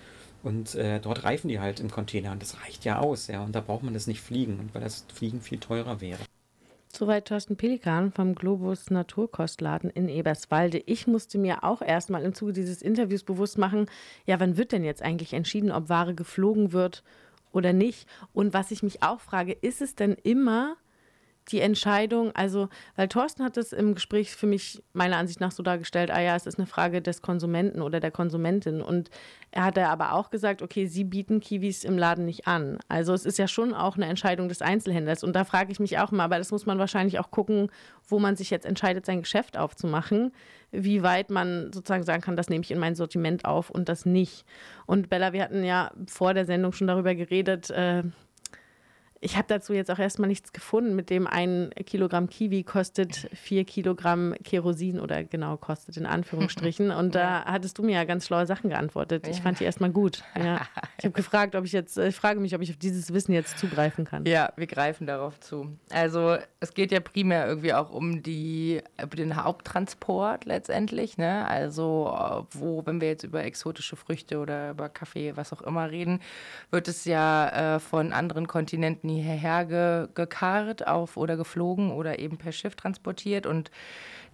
und 0.43 0.75
äh, 0.75 0.99
dort 0.99 1.23
reifen 1.23 1.47
die 1.47 1.59
halt 1.59 1.79
im 1.79 1.91
Container 1.91 2.31
und 2.31 2.41
das 2.41 2.61
reicht 2.61 2.85
ja 2.85 2.99
aus, 2.99 3.27
ja. 3.27 3.43
Und 3.43 3.53
da 3.53 3.61
braucht 3.61 3.83
man 3.83 3.93
das 3.93 4.07
nicht 4.07 4.21
fliegen, 4.21 4.69
weil 4.73 4.81
das 4.81 5.05
Fliegen 5.13 5.41
viel 5.41 5.59
teurer 5.59 6.01
wäre. 6.01 6.19
Soweit 6.93 7.25
Thorsten 7.25 7.55
Pelikan 7.55 8.11
vom 8.11 8.35
Globus 8.35 8.89
Naturkostladen 8.89 9.89
in 9.89 10.09
Eberswalde. 10.09 10.83
Ich 10.85 11.07
musste 11.07 11.37
mir 11.37 11.63
auch 11.63 11.81
erstmal 11.81 12.23
im 12.23 12.33
Zuge 12.33 12.51
dieses 12.51 12.81
Interviews 12.81 13.23
bewusst 13.23 13.57
machen, 13.57 13.85
ja, 14.25 14.39
wann 14.41 14.57
wird 14.57 14.73
denn 14.73 14.83
jetzt 14.83 15.01
eigentlich 15.01 15.33
entschieden, 15.33 15.71
ob 15.71 15.87
Ware 15.87 16.13
geflogen 16.13 16.73
wird 16.73 17.03
oder 17.53 17.71
nicht? 17.71 18.07
Und 18.33 18.53
was 18.53 18.71
ich 18.71 18.83
mich 18.83 19.03
auch 19.03 19.21
frage, 19.21 19.53
ist 19.53 19.81
es 19.81 19.95
denn 19.95 20.13
immer 20.23 20.75
die 21.49 21.59
Entscheidung, 21.59 22.31
also, 22.35 22.69
weil 22.95 23.07
Thorsten 23.07 23.43
hat 23.43 23.57
es 23.57 23.73
im 23.73 23.95
Gespräch 23.95 24.35
für 24.35 24.45
mich 24.45 24.81
meiner 24.93 25.17
Ansicht 25.17 25.39
nach 25.39 25.51
so 25.51 25.63
dargestellt, 25.63 26.11
ah 26.11 26.21
ja, 26.21 26.35
es 26.35 26.45
ist 26.45 26.59
eine 26.59 26.67
Frage 26.67 27.01
des 27.01 27.21
Konsumenten 27.21 27.81
oder 27.81 27.99
der 27.99 28.11
Konsumentin. 28.11 28.81
Und 28.81 29.09
er 29.49 29.65
hat 29.65 29.77
aber 29.77 30.13
auch 30.13 30.29
gesagt, 30.29 30.61
okay, 30.61 30.85
sie 30.85 31.03
bieten 31.03 31.39
Kiwis 31.39 31.83
im 31.83 31.97
Laden 31.97 32.25
nicht 32.25 32.47
an. 32.47 32.77
Also 32.87 33.13
es 33.13 33.25
ist 33.25 33.39
ja 33.39 33.47
schon 33.47 33.73
auch 33.73 33.95
eine 33.95 34.05
Entscheidung 34.05 34.49
des 34.49 34.61
Einzelhändlers. 34.61 35.23
Und 35.23 35.35
da 35.35 35.43
frage 35.43 35.71
ich 35.71 35.79
mich 35.79 35.97
auch 35.97 36.11
mal, 36.11 36.25
aber 36.25 36.37
das 36.37 36.51
muss 36.51 36.65
man 36.65 36.79
wahrscheinlich 36.79 37.19
auch 37.19 37.31
gucken, 37.31 37.69
wo 38.07 38.19
man 38.19 38.35
sich 38.35 38.49
jetzt 38.49 38.65
entscheidet, 38.65 39.05
sein 39.05 39.21
Geschäft 39.21 39.57
aufzumachen, 39.57 40.31
wie 40.71 41.03
weit 41.03 41.31
man 41.31 41.73
sozusagen 41.73 42.03
sagen 42.03 42.21
kann, 42.21 42.37
das 42.37 42.49
nehme 42.49 42.63
ich 42.63 42.71
in 42.71 42.79
mein 42.79 42.95
Sortiment 42.95 43.45
auf 43.45 43.69
und 43.69 43.89
das 43.89 44.05
nicht. 44.05 44.45
Und 44.85 45.09
Bella, 45.09 45.33
wir 45.33 45.43
hatten 45.43 45.63
ja 45.63 45.91
vor 46.07 46.33
der 46.33 46.45
Sendung 46.45 46.71
schon 46.71 46.87
darüber 46.87 47.15
geredet, 47.15 47.69
äh, 47.71 48.03
ich 49.23 49.37
habe 49.37 49.45
dazu 49.47 49.73
jetzt 49.73 49.91
auch 49.91 49.99
erstmal 49.99 50.27
nichts 50.27 50.51
gefunden, 50.51 50.95
mit 50.95 51.11
dem 51.11 51.27
ein 51.27 51.69
Kilogramm 51.85 52.27
Kiwi 52.27 52.63
kostet 52.63 53.29
vier 53.33 53.65
Kilogramm 53.65 54.33
Kerosin 54.43 54.99
oder 54.99 55.23
genau 55.23 55.57
kostet 55.57 55.95
in 55.97 56.07
Anführungsstrichen. 56.07 56.89
Und 56.91 57.13
da 57.13 57.45
hattest 57.45 57.77
du 57.77 57.83
mir 57.83 57.93
ja 57.93 58.03
ganz 58.03 58.25
schlaue 58.25 58.47
Sachen 58.47 58.71
geantwortet. 58.71 59.27
Ich 59.27 59.41
fand 59.41 59.59
die 59.59 59.63
erstmal 59.63 59.91
gut. 59.91 60.23
Ja. 60.41 60.61
Ich 60.97 61.05
habe 61.05 61.13
gefragt, 61.13 61.55
ob 61.55 61.65
ich 61.65 61.71
jetzt, 61.71 61.99
ich 61.99 62.15
frage 62.15 62.39
mich, 62.39 62.55
ob 62.55 62.61
ich 62.61 62.71
auf 62.71 62.77
dieses 62.77 63.13
Wissen 63.13 63.31
jetzt 63.31 63.59
zugreifen 63.59 64.05
kann. 64.05 64.25
Ja, 64.25 64.51
wir 64.55 64.65
greifen 64.65 65.05
darauf 65.05 65.39
zu. 65.39 65.77
Also 65.91 66.37
es 66.59 66.73
geht 66.73 66.91
ja 66.91 66.99
primär 66.99 67.45
irgendwie 67.45 67.73
auch 67.73 67.91
um 67.91 68.23
die, 68.23 68.81
über 68.99 69.15
den 69.15 69.35
Haupttransport 69.35 70.45
letztendlich. 70.45 71.19
Ne? 71.19 71.47
Also 71.47 72.11
wo, 72.51 72.83
wenn 72.87 73.01
wir 73.01 73.09
jetzt 73.09 73.23
über 73.23 73.43
exotische 73.43 73.95
Früchte 73.95 74.39
oder 74.39 74.71
über 74.71 74.89
Kaffee, 74.89 75.37
was 75.37 75.53
auch 75.53 75.61
immer 75.61 75.91
reden, 75.91 76.21
wird 76.71 76.87
es 76.87 77.05
ja 77.05 77.75
äh, 77.75 77.79
von 77.79 78.13
anderen 78.13 78.47
Kontinenten 78.47 79.10
hierher 79.15 79.65
ge, 79.65 80.07
gekarrt 80.13 80.87
auf 80.87 81.17
oder 81.17 81.37
geflogen 81.37 81.91
oder 81.91 82.19
eben 82.19 82.37
per 82.37 82.51
Schiff 82.51 82.75
transportiert 82.75 83.45
und 83.45 83.71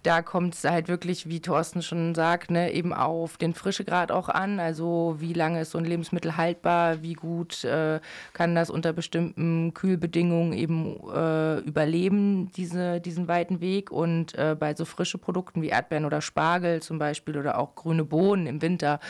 da 0.04 0.22
kommt 0.22 0.54
es 0.54 0.64
halt 0.64 0.88
wirklich, 0.88 1.28
wie 1.28 1.40
Thorsten 1.40 1.82
schon 1.82 2.14
sagt, 2.14 2.50
ne, 2.50 2.72
eben 2.72 2.92
auf 2.92 3.36
den 3.36 3.52
Frischegrad 3.52 4.12
auch 4.12 4.28
an. 4.28 4.60
Also 4.60 5.16
wie 5.18 5.32
lange 5.32 5.62
ist 5.62 5.72
so 5.72 5.78
ein 5.78 5.84
Lebensmittel 5.84 6.36
haltbar, 6.36 7.02
wie 7.02 7.14
gut 7.14 7.64
äh, 7.64 8.00
kann 8.32 8.54
das 8.54 8.70
unter 8.70 8.92
bestimmten 8.92 9.74
Kühlbedingungen 9.74 10.52
eben 10.52 10.96
äh, 11.12 11.58
überleben, 11.58 12.50
diese, 12.56 13.00
diesen 13.00 13.26
weiten 13.26 13.60
Weg. 13.60 13.90
Und 13.90 14.36
äh, 14.36 14.56
bei 14.58 14.74
so 14.74 14.84
frischen 14.84 15.20
Produkten 15.20 15.62
wie 15.62 15.68
Erdbeeren 15.68 16.04
oder 16.04 16.20
Spargel 16.20 16.80
zum 16.80 16.98
Beispiel 16.98 17.36
oder 17.36 17.58
auch 17.58 17.74
grüne 17.74 18.04
Bohnen 18.04 18.46
im 18.46 18.62
Winter, 18.62 19.00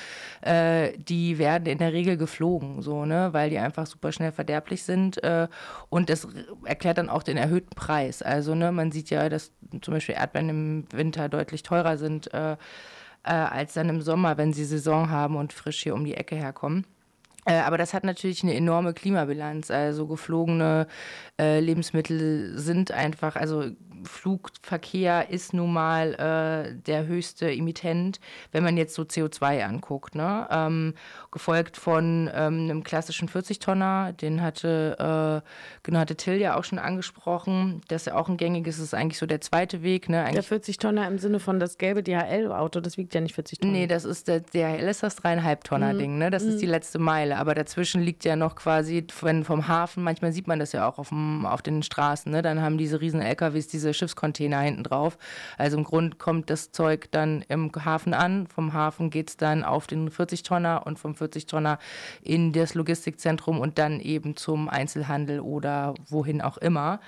äh, 0.41 0.97
die 0.97 1.39
werden 1.39 1.67
in 1.67 1.79
der 1.79 1.93
Regel 1.93 2.17
geflogen, 2.17 2.81
so, 2.81 3.05
ne, 3.05 3.29
weil 3.33 3.51
die 3.51 3.59
einfach 3.59 3.87
super 3.87 4.11
schnell 4.11 4.33
verderblich 4.33 4.83
sind. 4.85 5.23
Äh, 5.23 5.49
und 5.91 6.09
das 6.09 6.27
erklärt 6.65 6.97
dann 6.97 7.11
auch 7.11 7.23
den 7.23 7.37
erhöhten 7.37 7.75
Preis. 7.75 8.23
Also 8.23 8.55
ne, 8.55 8.73
man 8.73 8.91
sieht 8.91 9.11
ja, 9.11 9.29
dass 9.29 9.53
zum 9.83 9.93
Beispiel 9.93 10.15
Erdbeeren 10.15 10.49
im 10.49 10.78
Winter 10.93 11.29
deutlich 11.29 11.63
teurer 11.63 11.97
sind 11.97 12.33
äh, 12.33 12.53
äh, 12.53 12.57
als 13.25 13.75
dann 13.75 13.89
im 13.89 14.01
Sommer, 14.01 14.39
wenn 14.39 14.53
sie 14.53 14.65
Saison 14.65 15.11
haben 15.11 15.37
und 15.37 15.53
frisch 15.53 15.83
hier 15.83 15.95
um 15.95 16.05
die 16.05 16.15
Ecke 16.15 16.37
herkommen. 16.37 16.87
Äh, 17.49 17.61
aber 17.61 17.79
das 17.79 17.95
hat 17.95 18.05
natürlich 18.05 18.43
eine 18.43 18.55
enorme 18.55 18.93
Klimabilanz. 18.93 19.71
Also 19.71 20.07
geflogene 20.07 20.87
äh, 21.41 21.61
Lebensmittel 21.61 22.59
sind 22.59 22.93
einfach, 22.93 23.37
also 23.37 23.65
Flugverkehr 24.05 25.31
ist 25.31 25.55
nun 25.55 25.73
mal 25.73 26.15
äh, 26.15 26.75
der 26.87 27.07
höchste 27.07 27.51
Emittent, 27.51 28.21
wenn 28.53 28.65
man 28.65 28.77
jetzt 28.77 28.95
so 28.95 29.03
CO2 29.03 29.65
anguckt. 29.65 30.15
Ne? 30.15 30.47
Ähm, 30.51 30.95
gefolgt 31.31 31.77
von 31.77 32.31
ähm, 32.35 32.65
einem 32.65 32.85
klassischen 32.85 33.29
40-Tonner, 33.29 34.13
den 34.13 34.43
hatte, 34.43 35.43
äh, 35.45 35.49
genau, 35.83 36.01
hatte 36.01 36.17
Till 36.17 36.37
ja 36.37 36.57
auch 36.57 36.65
schon 36.65 36.79
angesprochen, 36.79 37.81
dass 37.89 38.07
er 38.07 38.19
auch 38.19 38.29
ein 38.29 38.37
gängiges 38.37 38.79
ist, 38.79 38.95
eigentlich 38.95 39.19
so 39.19 39.27
der 39.27 39.41
zweite 39.41 39.83
Weg. 39.83 40.09
Ne? 40.09 40.25
der 40.33 40.45
40-Tonner 40.45 41.07
im 41.07 41.19
Sinne 41.19 41.41
von 41.41 41.61
das 41.61 41.79
gelbe 41.79 42.03
DHL-Auto, 42.03 42.81
das 42.81 42.97
wiegt 42.97 43.15
ja 43.15 43.21
nicht 43.21 43.35
40 43.35 43.61
Tonnen. 43.61 43.73
Nee, 43.73 43.87
das 43.87 44.05
ist 44.05 44.29
der 44.29 44.41
DHL 44.41 44.89
ist 44.89 45.03
das 45.03 45.17
dreieinhalb 45.17 45.65
Tonner-Ding, 45.65 46.13
mhm. 46.13 46.19
ne? 46.19 46.31
das 46.31 46.45
mhm. 46.45 46.51
ist 46.51 46.63
die 46.63 46.67
letzte 46.67 46.99
Meile. 46.99 47.38
Aber 47.39 47.55
dazwischen 47.55 48.03
liegt 48.03 48.25
ja 48.25 48.37
noch 48.37 48.57
quasi, 48.57 49.07
wenn 49.21 49.45
vom 49.45 49.69
Hafen, 49.69 50.03
manchmal 50.03 50.33
sieht 50.33 50.49
man 50.49 50.59
das 50.59 50.73
ja 50.73 50.89
auch 50.89 50.99
auf, 50.99 51.11
dem, 51.11 51.47
auf 51.47 51.63
den 51.63 51.83
Straßen, 51.83 52.31
ne? 52.33 52.43
dann 52.43 52.61
haben 52.61 52.79
diese 52.79 53.01
riesen 53.01 53.23
LKWs 53.23 53.69
diese 53.69 53.95
Schiffscontainer 53.95 54.61
hinten 54.61 54.83
drauf. 54.83 55.19
Also 55.57 55.77
im 55.77 55.85
Grund 55.85 56.19
kommt 56.19 56.51
das 56.51 56.73
Zeug 56.73 57.09
dann 57.13 57.45
im 57.49 57.71
Hafen 57.85 58.13
an, 58.13 58.47
vom 58.49 58.73
Hafen 58.73 59.11
geht 59.11 59.31
es 59.31 59.37
dann 59.37 59.63
auf 59.63 59.87
den 59.87 60.11
40-Tonner 60.11 60.83
und 60.85 60.99
vom 60.99 61.13
40-Tonner 61.13 61.79
in 62.23 62.53
das 62.53 62.75
Logistikzentrum 62.75 63.61
und 63.61 63.79
dann 63.79 64.01
eben 64.01 64.37
zum 64.37 64.69
Einzelhandel 64.69 65.41
oder 65.41 65.95
wohin 66.09 66.41
auch 66.41 66.59
immer. 66.59 67.01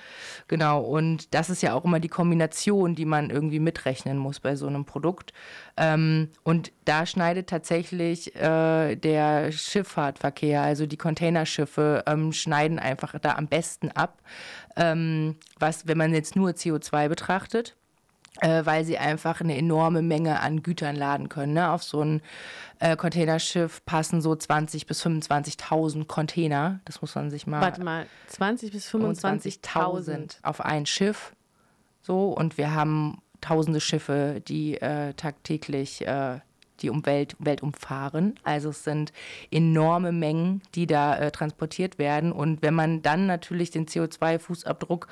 Genau, 0.47 0.81
und 0.81 1.33
das 1.33 1.49
ist 1.49 1.61
ja 1.61 1.73
auch 1.73 1.83
immer 1.83 1.99
die 1.99 2.07
Kombination, 2.07 2.95
die 2.95 3.05
man 3.05 3.29
irgendwie 3.29 3.59
mitrechnen 3.59 4.17
muss 4.17 4.39
bei 4.39 4.55
so 4.55 4.67
einem 4.67 4.85
Produkt. 4.85 5.33
Ähm, 5.77 6.29
und 6.43 6.71
da 6.85 7.05
schneidet 7.05 7.49
tatsächlich 7.49 8.35
äh, 8.35 8.95
der 8.95 9.51
Schifffahrtverkehr, 10.21 10.61
also 10.61 10.85
die 10.85 10.97
Containerschiffe, 10.97 12.03
ähm, 12.05 12.31
schneiden 12.31 12.79
einfach 12.79 13.17
da 13.19 13.35
am 13.35 13.47
besten 13.47 13.91
ab. 13.91 14.21
Ähm, 14.75 15.35
was, 15.59 15.87
wenn 15.87 15.97
man 15.97 16.13
jetzt 16.13 16.35
nur 16.35 16.51
CO2 16.51 17.09
betrachtet, 17.09 17.75
äh, 18.39 18.65
weil 18.65 18.85
sie 18.85 18.97
einfach 18.97 19.41
eine 19.41 19.57
enorme 19.57 20.01
Menge 20.01 20.39
an 20.39 20.63
Gütern 20.63 20.95
laden 20.95 21.27
können. 21.27 21.53
Ne? 21.53 21.69
Auf 21.69 21.83
so 21.83 22.01
ein 22.01 22.21
äh, 22.79 22.95
Containerschiff 22.95 23.83
passen 23.85 24.21
so 24.21 24.31
20.000 24.31 24.87
bis 24.87 25.05
25.000 25.05 26.05
Container. 26.05 26.79
Das 26.85 27.01
muss 27.01 27.15
man 27.15 27.29
sich 27.29 27.45
mal. 27.45 27.61
Warte 27.61 27.83
mal, 27.83 28.05
20 28.27 28.71
bis 28.71 28.89
25.000 28.93 30.37
auf 30.43 30.61
ein 30.61 30.85
Schiff. 30.85 31.35
So, 32.01 32.29
und 32.29 32.57
wir 32.57 32.73
haben 32.73 33.21
tausende 33.41 33.81
Schiffe, 33.81 34.41
die 34.47 34.79
äh, 34.79 35.13
tagtäglich 35.13 36.07
äh, 36.07 36.39
die 36.81 36.89
Umwelt, 36.89 37.35
Welt 37.39 37.63
umfahren. 37.63 38.35
Also 38.43 38.69
es 38.69 38.83
sind 38.83 39.13
enorme 39.51 40.11
Mengen, 40.11 40.61
die 40.75 40.87
da 40.87 41.17
äh, 41.17 41.31
transportiert 41.31 41.97
werden. 41.97 42.31
Und 42.31 42.61
wenn 42.61 42.73
man 42.73 43.01
dann 43.01 43.27
natürlich 43.27 43.71
den 43.71 43.85
CO2-Fußabdruck 43.85 45.07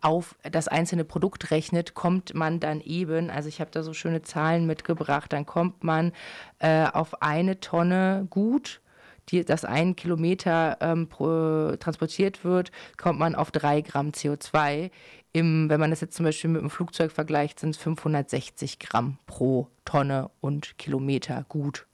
auf 0.00 0.36
das 0.50 0.68
einzelne 0.68 1.04
Produkt 1.04 1.50
rechnet, 1.50 1.94
kommt 1.94 2.34
man 2.34 2.60
dann 2.60 2.80
eben, 2.80 3.30
also 3.30 3.48
ich 3.48 3.60
habe 3.60 3.70
da 3.70 3.82
so 3.82 3.92
schöne 3.92 4.22
Zahlen 4.22 4.66
mitgebracht, 4.66 5.32
dann 5.32 5.46
kommt 5.46 5.84
man 5.84 6.12
äh, 6.58 6.86
auf 6.86 7.22
eine 7.22 7.60
Tonne 7.60 8.26
Gut 8.30 8.80
die, 9.30 9.44
das 9.44 9.64
ein 9.64 9.96
Kilometer 9.96 10.78
ähm, 10.80 11.08
pro, 11.08 11.76
transportiert 11.76 12.44
wird, 12.44 12.70
kommt 12.96 13.18
man 13.18 13.34
auf 13.34 13.50
drei 13.50 13.80
Gramm 13.80 14.10
CO2. 14.10 14.90
Im, 15.36 15.68
wenn 15.68 15.80
man 15.80 15.90
das 15.90 16.00
jetzt 16.00 16.16
zum 16.16 16.24
Beispiel 16.24 16.48
mit 16.48 16.62
dem 16.62 16.70
Flugzeug 16.70 17.12
vergleicht, 17.12 17.60
sind 17.60 17.76
es 17.76 17.76
560 17.76 18.78
Gramm 18.78 19.18
pro 19.26 19.68
Tonne 19.84 20.30
und 20.40 20.78
Kilometer 20.78 21.44
gut. 21.50 21.86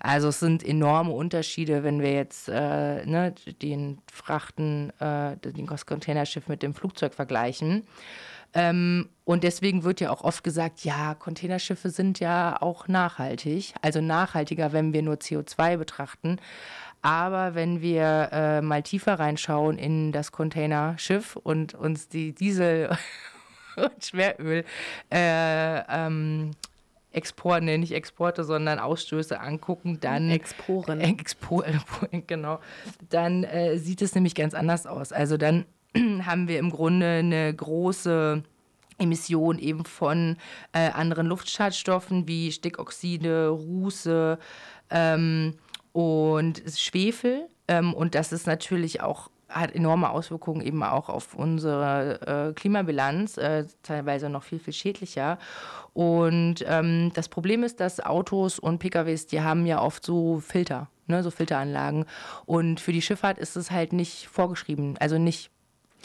Also 0.00 0.28
es 0.28 0.38
sind 0.38 0.62
enorme 0.62 1.12
Unterschiede, 1.12 1.82
wenn 1.82 2.02
wir 2.02 2.12
jetzt 2.12 2.46
äh, 2.50 3.06
ne, 3.06 3.34
den 3.62 4.02
Frachten, 4.12 4.90
äh, 5.00 5.38
den 5.38 5.66
Containerschiff 5.66 6.46
mit 6.46 6.62
dem 6.62 6.74
Flugzeug 6.74 7.14
vergleichen. 7.14 7.86
Ähm, 8.52 9.08
und 9.24 9.44
deswegen 9.44 9.82
wird 9.82 10.02
ja 10.02 10.10
auch 10.10 10.22
oft 10.22 10.44
gesagt, 10.44 10.84
ja, 10.84 11.14
Containerschiffe 11.14 11.88
sind 11.88 12.20
ja 12.20 12.60
auch 12.60 12.86
nachhaltig, 12.86 13.72
also 13.80 14.02
nachhaltiger, 14.02 14.74
wenn 14.74 14.92
wir 14.92 15.00
nur 15.00 15.14
CO2 15.14 15.78
betrachten. 15.78 16.38
Aber 17.04 17.54
wenn 17.54 17.82
wir 17.82 18.30
äh, 18.32 18.62
mal 18.62 18.82
tiefer 18.82 19.18
reinschauen 19.18 19.76
in 19.76 20.10
das 20.10 20.32
Containerschiff 20.32 21.36
und 21.36 21.74
uns 21.74 22.08
die 22.08 22.32
Diesel- 22.32 22.96
und 23.76 24.02
Schweröl 24.02 24.64
äh, 25.12 25.80
ähm, 25.80 26.52
nee, 27.60 27.76
nicht 27.76 27.92
Exporte, 27.92 28.42
sondern 28.42 28.78
Ausstöße 28.78 29.38
angucken, 29.38 29.98
dann 30.00 30.30
Exporen. 30.30 30.98
Expo, 31.02 31.62
genau, 32.26 32.60
dann 33.10 33.44
äh, 33.44 33.76
sieht 33.76 34.00
es 34.00 34.14
nämlich 34.14 34.34
ganz 34.34 34.54
anders 34.54 34.86
aus. 34.86 35.12
Also 35.12 35.36
dann 35.36 35.66
haben 36.22 36.48
wir 36.48 36.58
im 36.58 36.70
Grunde 36.70 37.06
eine 37.18 37.52
große 37.52 38.42
Emission 38.96 39.58
eben 39.58 39.84
von 39.84 40.38
äh, 40.72 40.88
anderen 40.88 41.26
Luftschadstoffen 41.26 42.26
wie 42.26 42.50
Stickoxide, 42.50 43.48
Ruße, 43.48 44.38
ähm, 44.88 45.58
und 45.94 46.62
Schwefel. 46.76 47.48
Ähm, 47.68 47.94
und 47.94 48.14
das 48.14 48.32
ist 48.32 48.46
natürlich 48.46 49.00
auch 49.00 49.30
hat 49.48 49.72
enorme 49.72 50.10
Auswirkungen 50.10 50.62
eben 50.62 50.82
auch 50.82 51.08
auf 51.08 51.34
unsere 51.34 52.48
äh, 52.50 52.52
Klimabilanz, 52.54 53.36
äh, 53.36 53.66
teilweise 53.82 54.28
noch 54.28 54.42
viel, 54.42 54.58
viel 54.58 54.72
schädlicher. 54.72 55.38
Und 55.92 56.64
ähm, 56.66 57.12
das 57.14 57.28
Problem 57.28 57.62
ist, 57.62 57.78
dass 57.78 58.00
Autos 58.00 58.58
und 58.58 58.80
PKWs, 58.80 59.26
die 59.26 59.42
haben 59.42 59.64
ja 59.64 59.80
oft 59.80 60.04
so 60.04 60.40
Filter, 60.40 60.88
ne, 61.06 61.22
so 61.22 61.30
Filteranlagen. 61.30 62.04
Und 62.46 62.80
für 62.80 62.92
die 62.92 63.02
Schifffahrt 63.02 63.38
ist 63.38 63.56
es 63.56 63.70
halt 63.70 63.92
nicht 63.92 64.26
vorgeschrieben, 64.26 64.96
also 64.98 65.18
nicht 65.18 65.50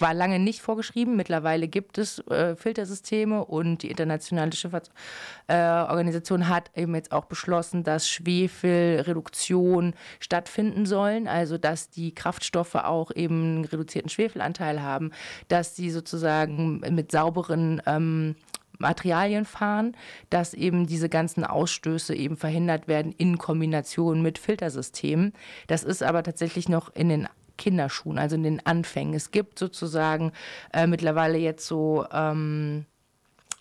war 0.01 0.13
lange 0.13 0.39
nicht 0.39 0.61
vorgeschrieben. 0.61 1.15
Mittlerweile 1.15 1.67
gibt 1.67 1.97
es 1.97 2.19
äh, 2.27 2.55
Filtersysteme 2.55 3.43
und 3.43 3.83
die 3.83 3.89
Internationale 3.89 4.51
Schifffahrtsorganisation 4.53 6.41
äh, 6.41 6.45
hat 6.45 6.71
eben 6.75 6.95
jetzt 6.95 7.11
auch 7.11 7.25
beschlossen, 7.25 7.83
dass 7.83 8.09
Schwefelreduktion 8.09 9.93
stattfinden 10.19 10.85
sollen. 10.85 11.27
Also 11.27 11.57
dass 11.57 11.89
die 11.89 12.13
Kraftstoffe 12.13 12.75
auch 12.75 13.11
eben 13.11 13.41
einen 13.41 13.65
reduzierten 13.65 14.09
Schwefelanteil 14.09 14.81
haben, 14.81 15.11
dass 15.47 15.75
sie 15.75 15.89
sozusagen 15.89 16.79
mit 16.79 17.11
sauberen 17.11 17.81
ähm, 17.85 18.35
Materialien 18.79 19.45
fahren, 19.45 19.95
dass 20.29 20.53
eben 20.53 20.87
diese 20.87 21.09
ganzen 21.09 21.43
Ausstöße 21.43 22.15
eben 22.15 22.37
verhindert 22.37 22.87
werden 22.87 23.11
in 23.11 23.37
Kombination 23.37 24.21
mit 24.21 24.39
Filtersystemen. 24.39 25.33
Das 25.67 25.83
ist 25.83 26.01
aber 26.01 26.23
tatsächlich 26.23 26.69
noch 26.69 26.95
in 26.95 27.09
den 27.09 27.27
Kinderschuhen, 27.59 28.17
also 28.17 28.35
in 28.35 28.43
den 28.43 28.65
Anfängen. 28.65 29.13
Es 29.13 29.29
gibt 29.29 29.59
sozusagen 29.59 30.31
äh, 30.73 30.87
mittlerweile 30.87 31.37
jetzt 31.37 31.67
so 31.67 32.05
ähm, 32.11 32.85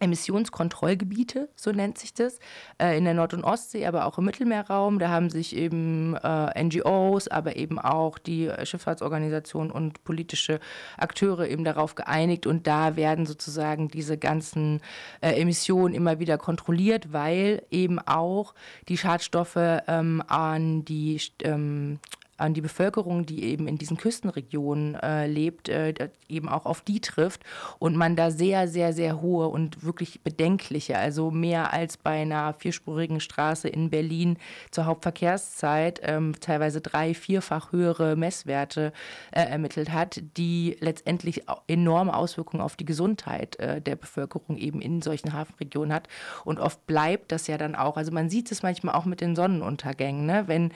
Emissionskontrollgebiete, 0.00 1.48
so 1.56 1.72
nennt 1.72 1.98
sich 1.98 2.14
das, 2.14 2.38
äh, 2.80 2.96
in 2.96 3.04
der 3.04 3.14
Nord- 3.14 3.34
und 3.34 3.44
Ostsee, 3.44 3.86
aber 3.86 4.06
auch 4.06 4.18
im 4.18 4.24
Mittelmeerraum. 4.24 4.98
Da 4.98 5.08
haben 5.08 5.30
sich 5.30 5.56
eben 5.56 6.14
äh, 6.16 6.64
NGOs, 6.64 7.28
aber 7.28 7.56
eben 7.56 7.78
auch 7.78 8.18
die 8.18 8.50
Schifffahrtsorganisation 8.62 9.70
und 9.70 10.04
politische 10.04 10.60
Akteure 10.96 11.48
eben 11.48 11.64
darauf 11.64 11.94
geeinigt. 11.94 12.46
Und 12.46 12.66
da 12.66 12.96
werden 12.96 13.26
sozusagen 13.26 13.88
diese 13.88 14.16
ganzen 14.16 14.80
äh, 15.20 15.32
Emissionen 15.32 15.94
immer 15.94 16.20
wieder 16.20 16.38
kontrolliert, 16.38 17.12
weil 17.12 17.62
eben 17.70 17.98
auch 17.98 18.54
die 18.88 18.98
Schadstoffe 18.98 19.56
ähm, 19.56 20.22
an 20.28 20.84
die 20.84 21.20
ähm, 21.42 21.98
an 22.38 22.54
die 22.54 22.60
Bevölkerung, 22.60 23.26
die 23.26 23.44
eben 23.44 23.68
in 23.68 23.78
diesen 23.78 23.96
Küstenregionen 23.96 24.94
äh, 24.94 25.26
lebt, 25.26 25.68
äh, 25.68 25.92
eben 26.28 26.48
auch 26.48 26.66
auf 26.66 26.80
die 26.80 27.00
trifft 27.00 27.42
und 27.78 27.96
man 27.96 28.16
da 28.16 28.30
sehr, 28.30 28.68
sehr, 28.68 28.92
sehr 28.92 29.20
hohe 29.20 29.48
und 29.48 29.82
wirklich 29.82 30.22
bedenkliche, 30.22 30.96
also 30.96 31.30
mehr 31.30 31.72
als 31.72 31.96
bei 31.96 32.22
einer 32.22 32.54
vierspurigen 32.54 33.20
Straße 33.20 33.68
in 33.68 33.90
Berlin 33.90 34.38
zur 34.70 34.86
Hauptverkehrszeit, 34.86 36.00
ähm, 36.04 36.34
teilweise 36.40 36.80
drei, 36.80 37.12
vierfach 37.12 37.72
höhere 37.72 38.16
Messwerte 38.16 38.92
äh, 39.32 39.42
ermittelt 39.42 39.92
hat, 39.92 40.22
die 40.36 40.76
letztendlich 40.80 41.42
enorme 41.66 42.14
Auswirkungen 42.14 42.62
auf 42.62 42.76
die 42.76 42.84
Gesundheit 42.84 43.56
äh, 43.56 43.80
der 43.80 43.96
Bevölkerung 43.96 44.56
eben 44.56 44.80
in 44.80 45.02
solchen 45.02 45.32
Hafenregionen 45.32 45.92
hat. 45.92 46.08
Und 46.44 46.60
oft 46.60 46.86
bleibt 46.86 47.32
das 47.32 47.46
ja 47.48 47.58
dann 47.58 47.74
auch, 47.74 47.96
also 47.96 48.12
man 48.12 48.30
sieht 48.30 48.52
es 48.52 48.62
manchmal 48.62 48.94
auch 48.94 49.04
mit 49.04 49.20
den 49.20 49.34
Sonnenuntergängen, 49.34 50.24
ne? 50.24 50.44
wenn 50.46 50.72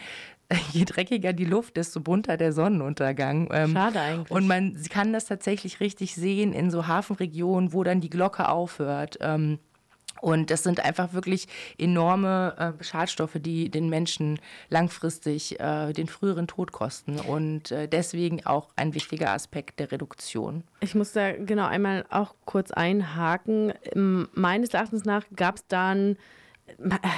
je 0.72 0.84
dreckiger 0.84 1.32
die 1.32 1.44
Luft, 1.44 1.76
desto 1.76 2.00
bunter 2.00 2.36
der 2.36 2.52
Sonnenuntergang. 2.52 3.48
Ähm, 3.52 3.72
Schade 3.72 4.00
eigentlich. 4.00 4.30
Und 4.30 4.46
man 4.46 4.76
kann 4.90 5.12
das 5.12 5.26
tatsächlich 5.26 5.80
richtig 5.80 6.14
sehen 6.14 6.52
in 6.52 6.70
so 6.70 6.86
Hafenregionen, 6.86 7.72
wo 7.72 7.84
dann 7.84 8.00
die 8.00 8.10
Glocke 8.10 8.48
aufhört. 8.48 9.18
Ähm, 9.20 9.58
und 10.22 10.52
das 10.52 10.62
sind 10.62 10.84
einfach 10.84 11.14
wirklich 11.14 11.48
enorme 11.78 12.76
äh, 12.80 12.84
Schadstoffe, 12.84 13.38
die 13.40 13.70
den 13.70 13.90
Menschen 13.90 14.38
langfristig 14.68 15.58
äh, 15.58 15.92
den 15.92 16.06
früheren 16.06 16.46
Tod 16.46 16.70
kosten. 16.70 17.18
Und 17.18 17.72
äh, 17.72 17.88
deswegen 17.88 18.46
auch 18.46 18.68
ein 18.76 18.94
wichtiger 18.94 19.30
Aspekt 19.30 19.80
der 19.80 19.90
Reduktion. 19.90 20.62
Ich 20.78 20.94
muss 20.94 21.10
da 21.12 21.32
genau 21.32 21.66
einmal 21.66 22.04
auch 22.08 22.36
kurz 22.44 22.70
einhaken. 22.70 23.72
Meines 23.94 24.70
Erachtens 24.70 25.04
nach 25.04 25.24
gab 25.34 25.56
es 25.56 25.66
dann 25.66 26.16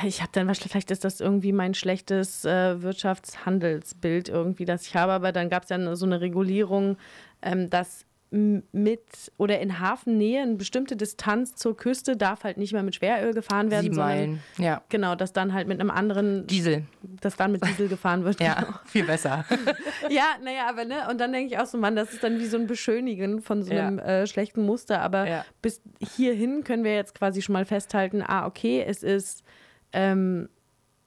ich 0.05 0.21
habe 0.21 0.31
dann 0.33 0.53
vielleicht 0.55 0.91
ist 0.91 1.05
das 1.05 1.21
irgendwie 1.21 1.53
mein 1.53 1.75
schlechtes 1.75 2.45
äh, 2.45 2.83
Wirtschaftshandelsbild 2.83 4.29
irgendwie, 4.29 4.65
das 4.65 4.87
ich 4.87 4.97
habe, 4.97 5.13
aber 5.13 5.33
dann 5.33 5.49
gab 5.49 5.63
es 5.63 5.69
dann 5.69 5.97
so 5.97 6.07
eine 6.07 6.21
Regulierung, 6.21 6.97
ähm, 7.43 7.71
dass 7.71 8.07
mit 8.35 9.33
oder 9.37 9.61
in 9.61 9.79
Hafennähe 9.79 10.43
eine 10.43 10.57
bestimmte 10.57 10.97
Distanz 10.97 11.55
zur 11.55 11.77
Küste 11.77 12.17
darf 12.17 12.43
halt 12.43 12.57
nicht 12.57 12.73
mehr 12.73 12.83
mit 12.83 12.97
Schweröl 12.97 13.33
gefahren 13.33 13.71
werden. 13.71 13.85
Sieben 13.85 13.97
Meilen, 13.97 14.41
ja. 14.59 14.83
Genau, 14.89 15.15
dass 15.15 15.33
dann 15.33 15.53
halt 15.53 15.69
mit 15.69 15.79
einem 15.79 15.91
anderen 15.91 16.45
Diesel. 16.49 16.85
Dass 17.03 17.37
dann 17.37 17.53
mit 17.53 17.65
Diesel 17.65 17.87
gefahren 17.89 18.25
wird. 18.25 18.41
ja, 18.41 18.55
genau. 18.55 18.79
viel 18.87 19.05
besser. 19.05 19.45
ja, 20.11 20.25
naja, 20.43 20.69
aber 20.69 20.85
ne, 20.85 21.09
und 21.09 21.21
dann 21.21 21.33
denke 21.33 21.55
ich 21.55 21.61
auch 21.61 21.67
so, 21.67 21.79
Mann, 21.79 21.95
das 21.95 22.13
ist 22.13 22.25
dann 22.25 22.41
wie 22.41 22.47
so 22.47 22.57
ein 22.57 22.67
Beschönigen 22.67 23.41
von 23.41 23.63
so 23.63 23.73
einem 23.73 23.99
ja. 23.99 24.23
äh, 24.23 24.27
schlechten 24.27 24.67
Muster. 24.67 25.01
Aber 25.01 25.29
ja. 25.29 25.45
bis 25.63 25.81
hierhin 26.17 26.65
können 26.65 26.83
wir 26.83 26.97
jetzt 26.97 27.15
quasi 27.15 27.41
schon 27.41 27.53
mal 27.53 27.65
festhalten, 27.65 28.21
ah, 28.21 28.47
okay, 28.47 28.85
es 28.85 29.05
ist 29.05 29.45
ähm, 29.93 30.49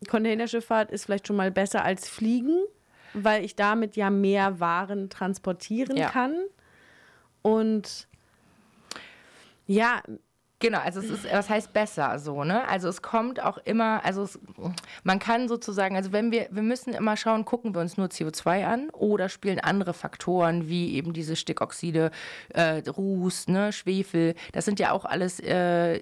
Containerschifffahrt 0.08 0.92
ist 0.92 1.06
vielleicht 1.06 1.28
schon 1.28 1.36
mal 1.36 1.52
besser 1.52 1.84
als 1.84 2.08
Fliegen. 2.08 2.56
weil 3.14 3.44
ich 3.44 3.56
damit 3.56 3.96
ja 3.96 4.10
mehr 4.10 4.60
Waren 4.60 5.10
transportieren 5.10 5.98
Ja. 5.98 6.10
kann. 6.10 6.36
Und 7.48 8.08
ja, 9.68 10.02
Genau, 10.60 10.80
also 10.80 11.02
es 11.02 11.12
ist, 11.12 11.32
was 11.32 11.52
heißt 11.52 11.72
besser 11.72 12.18
so, 12.18 12.44
ne? 12.44 12.68
Also 12.68 12.90
es 12.90 13.04
kommt 13.04 13.40
auch 13.40 13.60
immer, 13.60 14.04
also 14.04 14.24
es, 14.24 14.40
man 15.04 15.20
kann 15.20 15.48
sozusagen, 15.48 15.96
also 15.96 16.12
wenn 16.12 16.32
wir, 16.32 16.48
wir 16.50 16.64
müssen 16.64 16.96
immer 16.96 17.16
schauen, 17.16 17.46
gucken 17.46 17.76
wir 17.76 17.82
uns 17.82 17.96
nur 17.96 18.08
CO2 18.08 18.66
an 18.66 18.90
oder 18.90 19.30
spielen 19.30 19.60
andere 19.60 19.94
Faktoren 19.94 20.68
wie 20.68 20.96
eben 20.96 21.14
diese 21.14 21.36
Stickoxide, 21.36 22.10
äh, 22.56 22.82
Ruß, 22.90 23.50
ne, 23.50 23.72
Schwefel, 23.72 24.34
das 24.52 24.66
sind 24.66 24.80
ja 24.80 24.94
auch 24.94 25.06
alles 25.06 25.40
äh, 25.42 26.02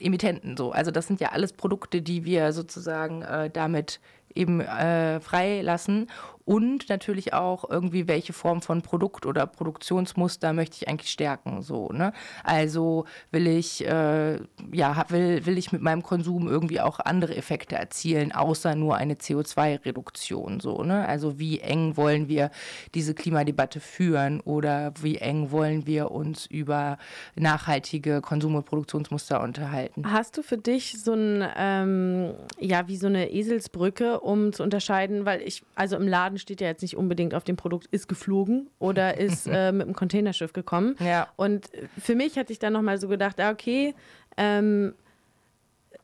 Emittenten 0.00 0.56
so. 0.56 0.72
Also 0.72 0.90
das 0.90 1.06
sind 1.06 1.20
ja 1.20 1.32
alles 1.32 1.52
Produkte, 1.52 2.00
die 2.00 2.24
wir 2.24 2.54
sozusagen 2.54 3.20
äh, 3.20 3.50
damit 3.50 4.00
eben 4.34 4.60
äh, 4.60 5.20
freilassen 5.20 6.08
und 6.50 6.88
natürlich 6.88 7.32
auch 7.32 7.70
irgendwie 7.70 8.08
welche 8.08 8.32
Form 8.32 8.60
von 8.60 8.82
Produkt 8.82 9.24
oder 9.24 9.46
Produktionsmuster 9.46 10.52
möchte 10.52 10.78
ich 10.80 10.88
eigentlich 10.88 11.12
stärken 11.12 11.62
so 11.62 11.90
ne? 11.92 12.12
Also 12.42 13.04
will 13.30 13.46
ich 13.46 13.86
äh, 13.86 14.40
ja 14.72 15.04
will 15.10 15.46
will 15.46 15.58
ich 15.58 15.70
mit 15.70 15.80
meinem 15.80 16.02
Konsum 16.02 16.48
irgendwie 16.48 16.80
auch 16.80 16.98
andere 16.98 17.36
Effekte 17.36 17.76
erzielen 17.76 18.32
außer 18.32 18.74
nur 18.74 18.96
eine 18.96 19.14
CO2 19.14 19.84
Reduktion 19.84 20.58
so 20.58 20.82
ne? 20.82 21.06
Also 21.06 21.38
wie 21.38 21.60
eng 21.60 21.96
wollen 21.96 22.26
wir 22.26 22.50
diese 22.96 23.14
Klimadebatte 23.14 23.78
führen 23.78 24.40
oder 24.40 24.92
wie 25.00 25.18
eng 25.18 25.52
wollen 25.52 25.86
wir 25.86 26.10
uns 26.10 26.46
über 26.46 26.98
nachhaltige 27.36 28.20
Konsum- 28.22 28.56
und 28.56 28.66
Produktionsmuster 28.66 29.40
unterhalten? 29.40 30.10
Hast 30.10 30.36
du 30.36 30.42
für 30.42 30.58
dich 30.58 31.00
so 31.00 31.12
ein, 31.12 31.46
ähm, 31.56 32.34
ja, 32.58 32.88
wie 32.88 32.96
so 32.96 33.06
eine 33.06 33.30
Eselsbrücke, 33.30 34.18
um 34.18 34.52
zu 34.52 34.64
unterscheiden, 34.64 35.26
weil 35.26 35.42
ich, 35.42 35.62
also 35.76 35.94
im 35.96 36.08
Laden 36.08 36.39
steht 36.40 36.60
ja 36.60 36.66
jetzt 36.68 36.82
nicht 36.82 36.96
unbedingt 36.96 37.34
auf 37.34 37.44
dem 37.44 37.56
Produkt, 37.56 37.86
ist 37.86 38.08
geflogen 38.08 38.68
oder 38.78 39.16
ist 39.18 39.46
äh, 39.46 39.72
mit 39.72 39.82
einem 39.86 39.94
Containerschiff 39.94 40.52
gekommen. 40.52 40.96
Ja. 40.98 41.28
Und 41.36 41.70
für 41.98 42.14
mich 42.14 42.36
hatte 42.36 42.52
ich 42.52 42.58
dann 42.58 42.72
nochmal 42.72 42.98
so 42.98 43.08
gedacht, 43.08 43.40
ah, 43.40 43.50
okay, 43.50 43.94
ähm, 44.36 44.94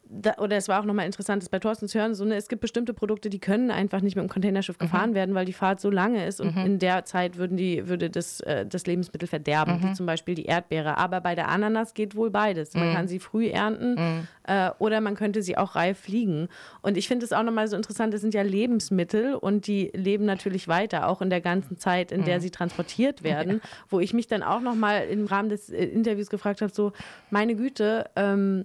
da, 0.09 0.35
oder 0.39 0.57
es 0.57 0.69
war 0.69 0.81
auch 0.81 0.85
nochmal 0.85 1.07
interessant, 1.07 1.43
das 1.43 1.49
bei 1.49 1.59
Thorsten 1.59 1.89
zu 1.89 1.99
hören, 1.99 2.15
so, 2.15 2.25
ne, 2.25 2.37
es 2.37 2.49
gibt 2.49 2.61
bestimmte 2.61 2.95
Produkte, 2.95 3.29
die 3.29 3.39
können 3.39 3.71
einfach 3.71 4.01
nicht 4.01 4.17
mit 4.17 4.25
dem 4.25 4.29
Containerschiff 4.29 4.79
gefahren 4.79 5.15
werden, 5.15 5.35
weil 5.35 5.45
die 5.45 5.53
Fahrt 5.53 5.81
so 5.81 5.91
lange 5.91 6.27
ist 6.27 6.41
und 6.41 6.57
in 6.57 6.79
der 6.79 7.05
Zeit 7.05 7.37
würden 7.37 7.57
die, 7.57 7.89
würde 7.89 8.09
das, 8.11 8.41
äh, 8.41 8.65
das 8.67 8.87
Lebensmittel 8.87 9.29
verderben, 9.29 9.83
wie 9.83 9.93
zum 9.93 10.07
Beispiel 10.07 10.35
die 10.35 10.45
Erdbeere. 10.45 10.97
Aber 10.97 11.21
bei 11.21 11.35
der 11.35 11.49
Ananas 11.49 11.95
geht 11.95 12.15
wohl 12.15 12.31
beides. 12.31 12.75
Man 12.75 12.93
kann 12.95 13.09
sie 13.09 13.19
früh 13.19 13.49
ernten 13.49 14.27
äh, 14.45 14.71
oder 14.79 15.01
man 15.01 15.15
könnte 15.17 15.43
sie 15.43 15.57
auch 15.57 15.75
reif 15.75 15.99
fliegen. 16.01 16.49
Und 16.83 16.97
ich 16.97 17.09
finde 17.09 17.25
es 17.25 17.33
auch 17.33 17.43
nochmal 17.43 17.69
so 17.69 17.77
interessant, 17.77 18.15
es 18.15 18.21
sind 18.21 18.35
ja 18.35 18.43
Lebensmittel 18.43 19.35
und 19.35 19.67
die 19.67 19.91
leben 19.95 20.25
natürlich 20.25 20.69
weiter, 20.69 21.09
auch 21.09 21.21
in 21.21 21.31
der 21.31 21.41
ganzen 21.41 21.79
Zeit, 21.79 22.13
in 22.13 22.25
der 22.25 22.41
sie 22.41 22.51
transportiert 22.51 23.23
werden, 23.23 23.61
wo 23.89 24.01
ich 24.01 24.15
mich 24.15 24.27
dann 24.27 24.43
auch 24.43 24.61
nochmal 24.61 25.07
im 25.09 25.27
Rahmen 25.27 25.49
des 25.49 25.71
äh, 25.71 25.85
Interviews 25.85 26.31
gefragt 26.31 26.63
habe, 26.63 26.73
so, 26.73 26.93
meine 27.31 27.57
Güte, 27.57 28.09
ähm, 28.17 28.65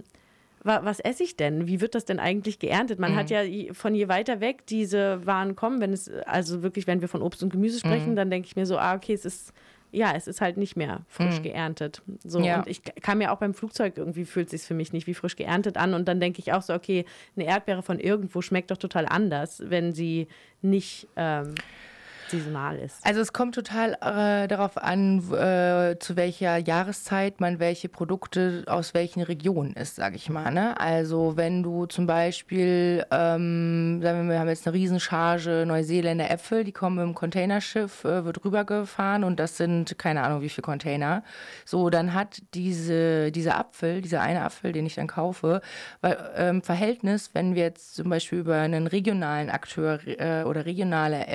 wa- 0.63 0.81
was 0.83 0.99
esse 0.99 1.23
ich 1.23 1.35
denn? 1.37 1.67
Wie 1.67 1.81
wird 1.81 1.95
das 1.95 2.05
denn 2.05 2.19
eigentlich 2.19 2.59
geerntet? 2.59 2.99
Man 2.99 3.15
hat 3.15 3.29
ja 3.29 3.73
von 3.73 3.95
je 3.95 4.07
weiter 4.07 4.39
weg 4.39 4.65
diese 4.67 5.25
Waren 5.25 5.55
kommen, 5.55 5.81
wenn 5.81 5.93
es, 5.93 6.09
also 6.25 6.63
wirklich, 6.63 6.87
wenn 6.87 7.01
wir 7.01 7.07
von 7.07 7.21
Obst 7.21 7.43
und 7.43 7.49
Gemüse 7.51 7.79
sprechen, 7.79 8.15
dann 8.15 8.29
denke 8.29 8.47
ich 8.47 8.55
mir 8.55 8.65
so, 8.65 8.77
ah, 8.77 8.95
okay, 8.95 9.13
es 9.13 9.25
ist, 9.25 9.53
ja, 9.91 10.13
es 10.15 10.27
ist 10.27 10.39
halt 10.39 10.55
nicht 10.57 10.77
mehr 10.77 11.01
frisch 11.09 11.41
geerntet. 11.41 12.01
So, 12.23 12.39
Ja. 12.41 12.59
und 12.59 12.67
ich 12.67 12.81
kann 12.83 13.17
mir 13.17 13.31
auch 13.31 13.37
beim 13.39 13.53
Flugzeug 13.53 13.97
irgendwie 13.97 14.23
fühlt 14.25 14.47
es 14.47 14.51
sich 14.61 14.67
für 14.67 14.73
mich 14.73 14.93
nicht 14.93 15.05
wie 15.07 15.13
frisch 15.13 15.35
geerntet 15.35 15.75
an. 15.77 15.93
Und 15.93 16.07
dann 16.07 16.19
denke 16.19 16.39
ich 16.39 16.53
auch 16.53 16.61
so, 16.61 16.73
okay, 16.73 17.05
eine 17.35 17.45
Erdbeere 17.45 17.81
von 17.83 17.99
irgendwo 17.99 18.41
schmeckt 18.41 18.71
doch 18.71 18.77
total 18.77 19.05
anders, 19.05 19.61
wenn 19.65 19.91
sie 19.93 20.27
nicht 20.61 21.07
ähm, 21.17 21.55
saisonal 22.31 22.77
ist. 22.79 23.05
Also 23.05 23.21
es 23.21 23.33
kommt 23.33 23.55
total 23.55 23.93
äh, 24.01 24.47
darauf 24.47 24.77
an, 24.77 25.19
äh, 25.31 25.97
zu 25.99 26.15
welcher 26.15 26.57
Jahreszeit 26.57 27.39
man 27.39 27.59
welche 27.59 27.89
Produkte 27.89 28.63
aus 28.67 28.93
welchen 28.93 29.21
Regionen 29.21 29.73
isst, 29.73 29.97
sage 29.97 30.15
ich 30.15 30.29
mal. 30.29 30.51
Ne? 30.51 30.79
Also 30.79 31.33
wenn 31.35 31.63
du 31.63 31.85
zum 31.85 32.07
Beispiel, 32.07 33.05
ähm, 33.11 34.01
sagen 34.01 34.23
wir, 34.23 34.33
wir 34.33 34.39
haben 34.39 34.47
jetzt 34.47 34.65
eine 34.65 34.75
Riesencharge 34.75 35.65
Neuseeländer 35.67 36.31
Äpfel, 36.31 36.63
die 36.63 36.71
kommen 36.71 36.99
im 36.99 37.13
Containerschiff, 37.13 38.03
äh, 38.05 38.25
wird 38.25 38.43
rübergefahren 38.43 39.23
und 39.23 39.39
das 39.39 39.57
sind 39.57 39.97
keine 39.99 40.23
Ahnung 40.23 40.41
wie 40.41 40.49
viele 40.49 40.63
Container. 40.63 41.23
So, 41.65 41.89
dann 41.89 42.13
hat 42.13 42.41
diese, 42.53 43.31
dieser 43.31 43.57
Apfel, 43.57 44.01
dieser 44.01 44.21
eine 44.21 44.43
Apfel, 44.43 44.71
den 44.71 44.85
ich 44.85 44.95
dann 44.95 45.07
kaufe, 45.07 45.61
weil, 46.01 46.17
ähm, 46.35 46.61
Verhältnis, 46.61 47.31
wenn 47.33 47.55
wir 47.55 47.63
jetzt 47.63 47.95
zum 47.95 48.09
Beispiel 48.09 48.39
über 48.39 48.55
einen 48.55 48.87
regionalen 48.87 49.49
Akteur 49.49 49.99
äh, 50.07 50.43
oder 50.43 50.65
regionale 50.65 51.27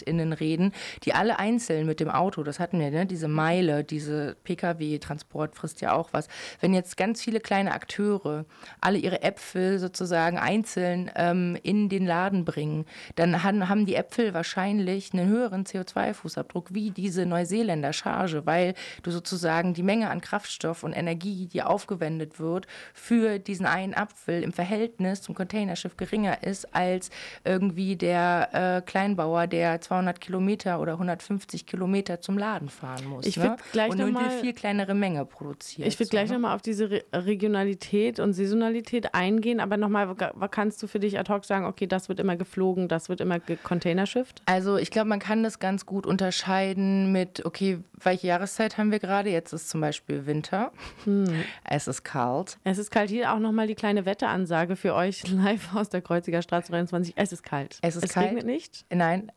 Äpfelproduzentinnen 0.00 0.32
reden, 0.32 0.72
die 1.04 1.14
alle 1.14 1.38
einzeln 1.38 1.86
mit 1.86 2.00
dem 2.00 2.10
Auto, 2.10 2.42
das 2.42 2.60
hatten 2.60 2.80
wir, 2.80 2.90
ne, 2.90 3.06
diese 3.06 3.28
Meile, 3.28 3.84
diese 3.84 4.36
Pkw-Transport 4.44 5.54
frisst 5.54 5.80
ja 5.80 5.92
auch 5.92 6.12
was. 6.12 6.28
Wenn 6.60 6.74
jetzt 6.74 6.96
ganz 6.96 7.22
viele 7.22 7.40
kleine 7.40 7.72
Akteure 7.72 8.44
alle 8.80 8.98
ihre 8.98 9.22
Äpfel 9.22 9.78
sozusagen 9.78 10.38
einzeln 10.38 11.10
ähm, 11.14 11.56
in 11.62 11.88
den 11.88 12.06
Laden 12.06 12.44
bringen, 12.44 12.86
dann 13.16 13.42
haben, 13.42 13.68
haben 13.68 13.86
die 13.86 13.94
Äpfel 13.94 14.34
wahrscheinlich 14.34 15.12
einen 15.12 15.28
höheren 15.28 15.64
CO2-Fußabdruck 15.64 16.66
wie 16.70 16.90
diese 16.90 17.26
Neuseeländer 17.26 17.92
Charge, 17.92 18.46
weil 18.46 18.74
du 19.02 19.10
sozusagen 19.10 19.74
die 19.74 19.82
Menge 19.82 20.10
an 20.10 20.20
Kraftstoff 20.20 20.82
und 20.82 20.92
Energie, 20.92 21.46
die 21.46 21.62
aufgewendet 21.62 22.38
wird, 22.38 22.66
für 22.94 23.38
diesen 23.38 23.66
einen 23.66 23.94
Apfel 23.94 24.42
im 24.42 24.52
Verhältnis 24.52 25.22
zum 25.22 25.34
Containerschiff 25.34 25.96
geringer 25.96 26.42
ist 26.42 26.74
als 26.74 27.10
irgendwie 27.44 27.96
der 27.96 28.48
äh, 28.52 28.82
Kleinbauer, 28.82 29.46
der 29.46 29.80
200 29.90 30.20
Kilometer 30.20 30.78
oder 30.78 30.92
150 30.92 31.66
Kilometer 31.66 32.20
zum 32.20 32.38
Laden 32.38 32.68
fahren 32.68 33.06
muss. 33.06 33.26
Ich 33.26 33.36
ne? 33.36 33.56
gleich 33.72 33.90
und 33.90 33.98
nur 33.98 34.06
eine 34.06 34.30
viel 34.40 34.52
kleinere 34.52 34.94
Menge 34.94 35.24
produziert. 35.24 35.88
Ich 35.88 35.98
würde 35.98 36.06
so, 36.06 36.10
gleich 36.10 36.28
ne? 36.28 36.36
nochmal 36.36 36.54
auf 36.54 36.62
diese 36.62 36.90
Re 36.90 37.00
Regionalität 37.12 38.20
und 38.20 38.32
Saisonalität 38.32 39.14
eingehen, 39.14 39.58
aber 39.58 39.76
nochmal, 39.76 40.14
kannst 40.50 40.80
du 40.80 40.86
für 40.86 41.00
dich 41.00 41.18
ad 41.18 41.32
hoc 41.32 41.44
sagen, 41.44 41.64
okay, 41.64 41.88
das 41.88 42.08
wird 42.08 42.20
immer 42.20 42.36
geflogen, 42.36 42.86
das 42.86 43.08
wird 43.08 43.20
immer 43.20 43.40
gecontainerschifft? 43.40 44.42
Also 44.46 44.76
ich 44.76 44.92
glaube, 44.92 45.08
man 45.08 45.18
kann 45.18 45.42
das 45.42 45.58
ganz 45.58 45.86
gut 45.86 46.06
unterscheiden 46.06 47.10
mit, 47.10 47.44
okay, 47.44 47.80
welche 48.04 48.28
Jahreszeit 48.28 48.78
haben 48.78 48.92
wir 48.92 49.00
gerade? 49.00 49.30
Jetzt 49.30 49.52
ist 49.52 49.70
zum 49.70 49.80
Beispiel 49.80 50.24
Winter. 50.26 50.70
Hm. 51.04 51.26
Es 51.64 51.88
ist 51.88 52.04
kalt. 52.04 52.58
Es 52.62 52.78
ist 52.78 52.92
kalt. 52.92 53.10
Hier 53.10 53.32
auch 53.32 53.40
nochmal 53.40 53.66
die 53.66 53.74
kleine 53.74 54.06
Wetteansage 54.06 54.76
für 54.76 54.94
euch 54.94 55.26
live 55.28 55.74
aus 55.74 55.88
der 55.88 56.00
Kreuziger 56.00 56.42
Straße 56.42 56.70
23. 56.70 57.14
Es 57.16 57.32
ist 57.32 57.42
kalt. 57.42 57.78
Es 57.82 57.96
ist 57.96 58.04
es 58.04 58.12
kalt. 58.12 58.28
regnet 58.28 58.46
nicht. 58.46 58.84
Nein, 58.90 59.32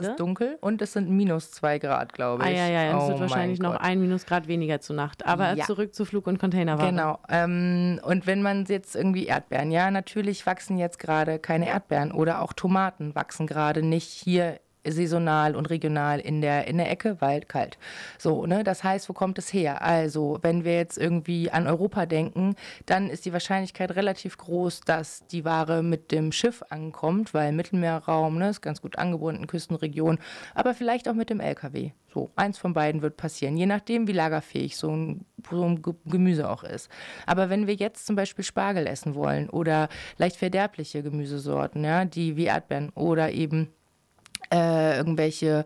äh, 0.00 0.02
es 0.02 0.08
ist 0.10 0.20
dunkel 0.20 0.58
und 0.60 0.80
es 0.82 0.92
sind 0.92 1.10
minus 1.10 1.50
zwei 1.50 1.78
Grad, 1.78 2.12
glaube 2.12 2.44
Ah 2.44 2.50
ich. 2.50 2.56
ja, 2.56 2.66
ja, 2.68 2.82
ja. 2.84 2.98
Es 2.98 3.04
Oh 3.04 3.08
wird 3.08 3.20
wahrscheinlich 3.20 3.58
mein 3.60 3.70
noch 3.72 3.78
Gott. 3.78 3.86
ein 3.86 4.00
Minusgrad 4.00 4.48
weniger 4.48 4.80
zu 4.80 4.92
Nacht. 4.94 5.26
Aber 5.26 5.54
Ja. 5.54 5.64
zurück 5.64 5.94
zu 5.94 6.04
Flug- 6.04 6.26
und 6.26 6.38
Containerware. 6.38 6.90
Genau. 6.90 7.18
Ähm, 7.28 8.00
und 8.04 8.26
wenn 8.26 8.42
man 8.42 8.64
jetzt 8.66 8.94
irgendwie 8.96 9.26
Erdbeeren, 9.26 9.70
ja, 9.70 9.90
natürlich 9.90 10.46
wachsen 10.46 10.78
jetzt 10.78 10.98
gerade 10.98 11.38
keine 11.38 11.68
Erdbeeren 11.68 12.12
oder 12.12 12.42
auch 12.42 12.52
Tomaten 12.52 13.14
wachsen 13.14 13.46
gerade 13.46 13.82
nicht 13.82 14.08
hier 14.08 14.60
saisonal 14.92 15.56
und 15.56 15.70
regional 15.70 16.20
in 16.20 16.40
der, 16.40 16.66
in 16.66 16.78
der 16.78 16.90
Ecke, 16.90 17.16
weil 17.20 17.40
kalt. 17.42 17.78
So, 18.18 18.46
ne? 18.46 18.64
Das 18.64 18.84
heißt, 18.84 19.08
wo 19.08 19.12
kommt 19.12 19.38
es 19.38 19.52
her? 19.52 19.82
Also, 19.82 20.38
wenn 20.42 20.64
wir 20.64 20.76
jetzt 20.76 20.98
irgendwie 20.98 21.50
an 21.50 21.66
Europa 21.66 22.06
denken, 22.06 22.54
dann 22.86 23.10
ist 23.10 23.24
die 23.24 23.32
Wahrscheinlichkeit 23.32 23.94
relativ 23.96 24.36
groß, 24.38 24.80
dass 24.80 25.26
die 25.28 25.44
Ware 25.44 25.82
mit 25.82 26.12
dem 26.12 26.32
Schiff 26.32 26.62
ankommt, 26.70 27.34
weil 27.34 27.52
Mittelmeerraum, 27.52 28.38
ne, 28.38 28.50
ist 28.50 28.60
ganz 28.62 28.82
gut 28.82 28.98
angebunden, 28.98 29.46
Küstenregion, 29.46 30.18
aber 30.54 30.74
vielleicht 30.74 31.08
auch 31.08 31.14
mit 31.14 31.30
dem 31.30 31.40
LKW. 31.40 31.92
So, 32.12 32.30
eins 32.36 32.56
von 32.56 32.72
beiden 32.72 33.02
wird 33.02 33.18
passieren, 33.18 33.56
je 33.58 33.66
nachdem, 33.66 34.08
wie 34.08 34.12
lagerfähig 34.12 34.76
so 34.76 34.90
ein, 34.90 35.26
so 35.50 35.62
ein 35.62 35.82
Ge- 35.82 35.94
Gemüse 36.06 36.48
auch 36.48 36.64
ist. 36.64 36.88
Aber 37.26 37.50
wenn 37.50 37.66
wir 37.66 37.74
jetzt 37.74 38.06
zum 38.06 38.16
Beispiel 38.16 38.44
Spargel 38.44 38.86
essen 38.86 39.14
wollen 39.14 39.50
oder 39.50 39.88
leicht 40.16 40.36
verderbliche 40.36 41.02
Gemüsesorten, 41.02 41.84
ja, 41.84 42.06
die 42.06 42.36
wie 42.36 42.46
Erdbeeren 42.46 42.90
oder 42.94 43.30
eben 43.32 43.68
äh, 44.52 44.96
irgendwelche, 44.96 45.64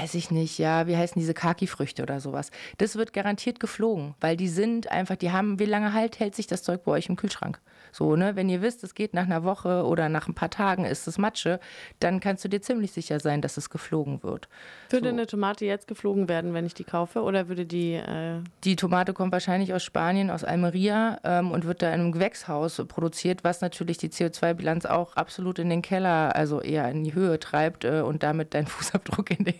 weiß 0.00 0.14
ich 0.14 0.30
nicht, 0.30 0.58
ja, 0.58 0.86
wie 0.86 0.96
heißen 0.96 1.20
diese 1.20 1.34
Kaki-Früchte 1.34 2.02
oder 2.02 2.20
sowas. 2.20 2.50
Das 2.78 2.96
wird 2.96 3.12
garantiert 3.12 3.60
geflogen, 3.60 4.14
weil 4.20 4.36
die 4.36 4.48
sind 4.48 4.90
einfach, 4.90 5.16
die 5.16 5.32
haben, 5.32 5.58
wie 5.58 5.66
lange 5.66 5.92
halt 5.92 6.20
hält 6.20 6.34
sich 6.34 6.46
das 6.46 6.62
Zeug 6.62 6.84
bei 6.84 6.92
euch 6.92 7.08
im 7.08 7.16
Kühlschrank? 7.16 7.60
So, 7.94 8.16
ne, 8.16 8.34
wenn 8.34 8.48
ihr 8.48 8.60
wisst, 8.60 8.82
es 8.82 8.96
geht 8.96 9.14
nach 9.14 9.22
einer 9.22 9.44
Woche 9.44 9.84
oder 9.84 10.08
nach 10.08 10.26
ein 10.26 10.34
paar 10.34 10.50
Tagen 10.50 10.84
ist 10.84 11.06
es 11.06 11.16
Matsche, 11.16 11.60
dann 12.00 12.18
kannst 12.18 12.44
du 12.44 12.48
dir 12.48 12.60
ziemlich 12.60 12.90
sicher 12.90 13.20
sein, 13.20 13.40
dass 13.40 13.56
es 13.56 13.70
geflogen 13.70 14.24
wird. 14.24 14.48
Würde 14.90 15.10
So. 15.10 15.12
eine 15.12 15.26
Tomate 15.28 15.64
jetzt 15.64 15.86
geflogen 15.86 16.28
werden, 16.28 16.54
wenn 16.54 16.66
ich 16.66 16.74
die 16.74 16.82
kaufe? 16.82 17.22
Oder 17.22 17.46
würde 17.48 17.66
die. 17.66 17.92
Äh, 17.94 18.40
Die 18.64 18.74
Tomate 18.74 19.12
kommt 19.12 19.30
wahrscheinlich 19.30 19.72
aus 19.72 19.84
Spanien, 19.84 20.32
aus 20.32 20.42
Almeria 20.42 21.20
ähm, 21.22 21.52
und 21.52 21.66
wird 21.66 21.82
da 21.82 21.86
in 21.94 22.00
einem 22.00 22.10
Gewächshaus 22.12 22.82
produziert, 22.88 23.44
was 23.44 23.60
natürlich 23.60 23.98
die 23.98 24.08
CO2-Bilanz 24.08 24.86
auch 24.86 25.14
absolut 25.14 25.60
in 25.60 25.70
den 25.70 25.80
Keller, 25.82 26.34
also 26.34 26.60
eher 26.60 26.90
in 26.90 27.04
die 27.04 27.14
Höhe 27.14 27.38
treibt 27.38 27.84
äh, 27.84 28.00
und 28.00 28.24
damit 28.24 28.54
deinen 28.54 28.66
Fußabdruck 28.74 29.30
in 29.30 29.44
die 29.44 29.54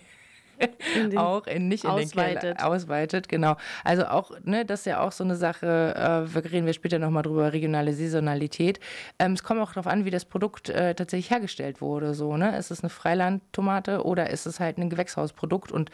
in 0.95 1.17
auch 1.17 1.47
in, 1.47 1.67
nicht 1.67 1.83
in 1.83 1.89
ausweitet. 1.89 2.43
den 2.43 2.55
Keller 2.55 2.67
ausweitet. 2.67 3.29
Genau. 3.29 3.55
Also 3.83 4.05
auch, 4.05 4.31
ne, 4.43 4.65
das 4.65 4.81
ist 4.81 4.85
ja 4.85 5.01
auch 5.01 5.11
so 5.11 5.23
eine 5.23 5.35
Sache, 5.35 5.95
äh, 5.95 6.33
wir 6.33 6.51
reden 6.51 6.65
wir 6.65 6.73
später 6.73 6.99
nochmal 6.99 7.23
drüber, 7.23 7.53
regionale 7.53 7.93
Saisonalität. 7.93 8.79
Ähm, 9.19 9.33
es 9.33 9.43
kommt 9.43 9.61
auch 9.61 9.73
darauf 9.73 9.87
an, 9.87 10.05
wie 10.05 10.11
das 10.11 10.25
Produkt 10.25 10.69
äh, 10.69 10.95
tatsächlich 10.95 11.31
hergestellt 11.31 11.81
wurde. 11.81 12.13
So, 12.13 12.37
ne? 12.37 12.57
Ist 12.57 12.71
es 12.71 12.81
eine 12.81 12.89
Freilandtomate 12.89 14.03
oder 14.03 14.29
ist 14.29 14.45
es 14.45 14.59
halt 14.59 14.77
ein 14.77 14.89
Gewächshausprodukt? 14.89 15.71
Und 15.71 15.91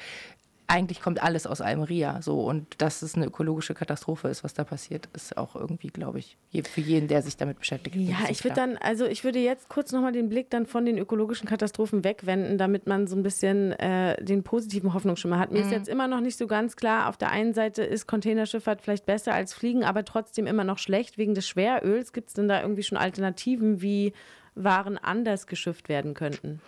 eigentlich 0.71 1.01
kommt 1.01 1.21
alles 1.21 1.45
aus 1.45 1.59
Almeria. 1.59 2.21
So, 2.21 2.41
und 2.41 2.81
dass 2.81 3.01
es 3.01 3.15
eine 3.15 3.25
ökologische 3.25 3.73
Katastrophe 3.73 4.29
ist, 4.29 4.43
was 4.43 4.53
da 4.53 4.63
passiert, 4.63 5.09
ist 5.13 5.37
auch 5.37 5.55
irgendwie, 5.55 5.89
glaube 5.89 6.19
ich, 6.19 6.37
für 6.63 6.81
jeden, 6.81 7.09
der 7.09 7.21
sich 7.21 7.35
damit 7.35 7.59
beschäftigt. 7.59 7.95
Ja, 7.97 8.17
ich 8.29 8.43
würde 8.43 8.55
dann, 8.55 8.77
also 8.77 9.05
ich 9.05 9.23
würde 9.23 9.39
jetzt 9.39 9.67
kurz 9.67 9.91
nochmal 9.91 10.13
den 10.13 10.29
Blick 10.29 10.49
dann 10.49 10.65
von 10.65 10.85
den 10.85 10.97
ökologischen 10.97 11.47
Katastrophen 11.47 12.03
wegwenden, 12.05 12.57
damit 12.57 12.87
man 12.87 13.07
so 13.07 13.17
ein 13.17 13.23
bisschen 13.23 13.73
äh, 13.73 14.23
den 14.23 14.43
positiven 14.43 14.93
Hoffnungsschimmer 14.93 15.37
hat. 15.37 15.51
Mir 15.51 15.59
mhm. 15.59 15.65
ist 15.65 15.71
jetzt 15.71 15.89
immer 15.89 16.07
noch 16.07 16.21
nicht 16.21 16.37
so 16.37 16.47
ganz 16.47 16.77
klar, 16.77 17.09
auf 17.09 17.17
der 17.17 17.31
einen 17.31 17.53
Seite 17.53 17.83
ist 17.83 18.07
Containerschifffahrt 18.07 18.81
vielleicht 18.81 19.05
besser 19.05 19.33
als 19.33 19.53
Fliegen, 19.53 19.83
aber 19.83 20.05
trotzdem 20.05 20.47
immer 20.47 20.63
noch 20.63 20.77
schlecht 20.77 21.17
wegen 21.17 21.35
des 21.35 21.47
Schweröls. 21.47 22.13
Gibt 22.13 22.29
es 22.29 22.33
denn 22.33 22.47
da 22.47 22.61
irgendwie 22.61 22.83
schon 22.83 22.97
Alternativen, 22.97 23.81
wie 23.81 24.13
Waren 24.55 24.97
anders 24.97 25.47
geschifft 25.47 25.89
werden 25.89 26.13
könnten? 26.13 26.61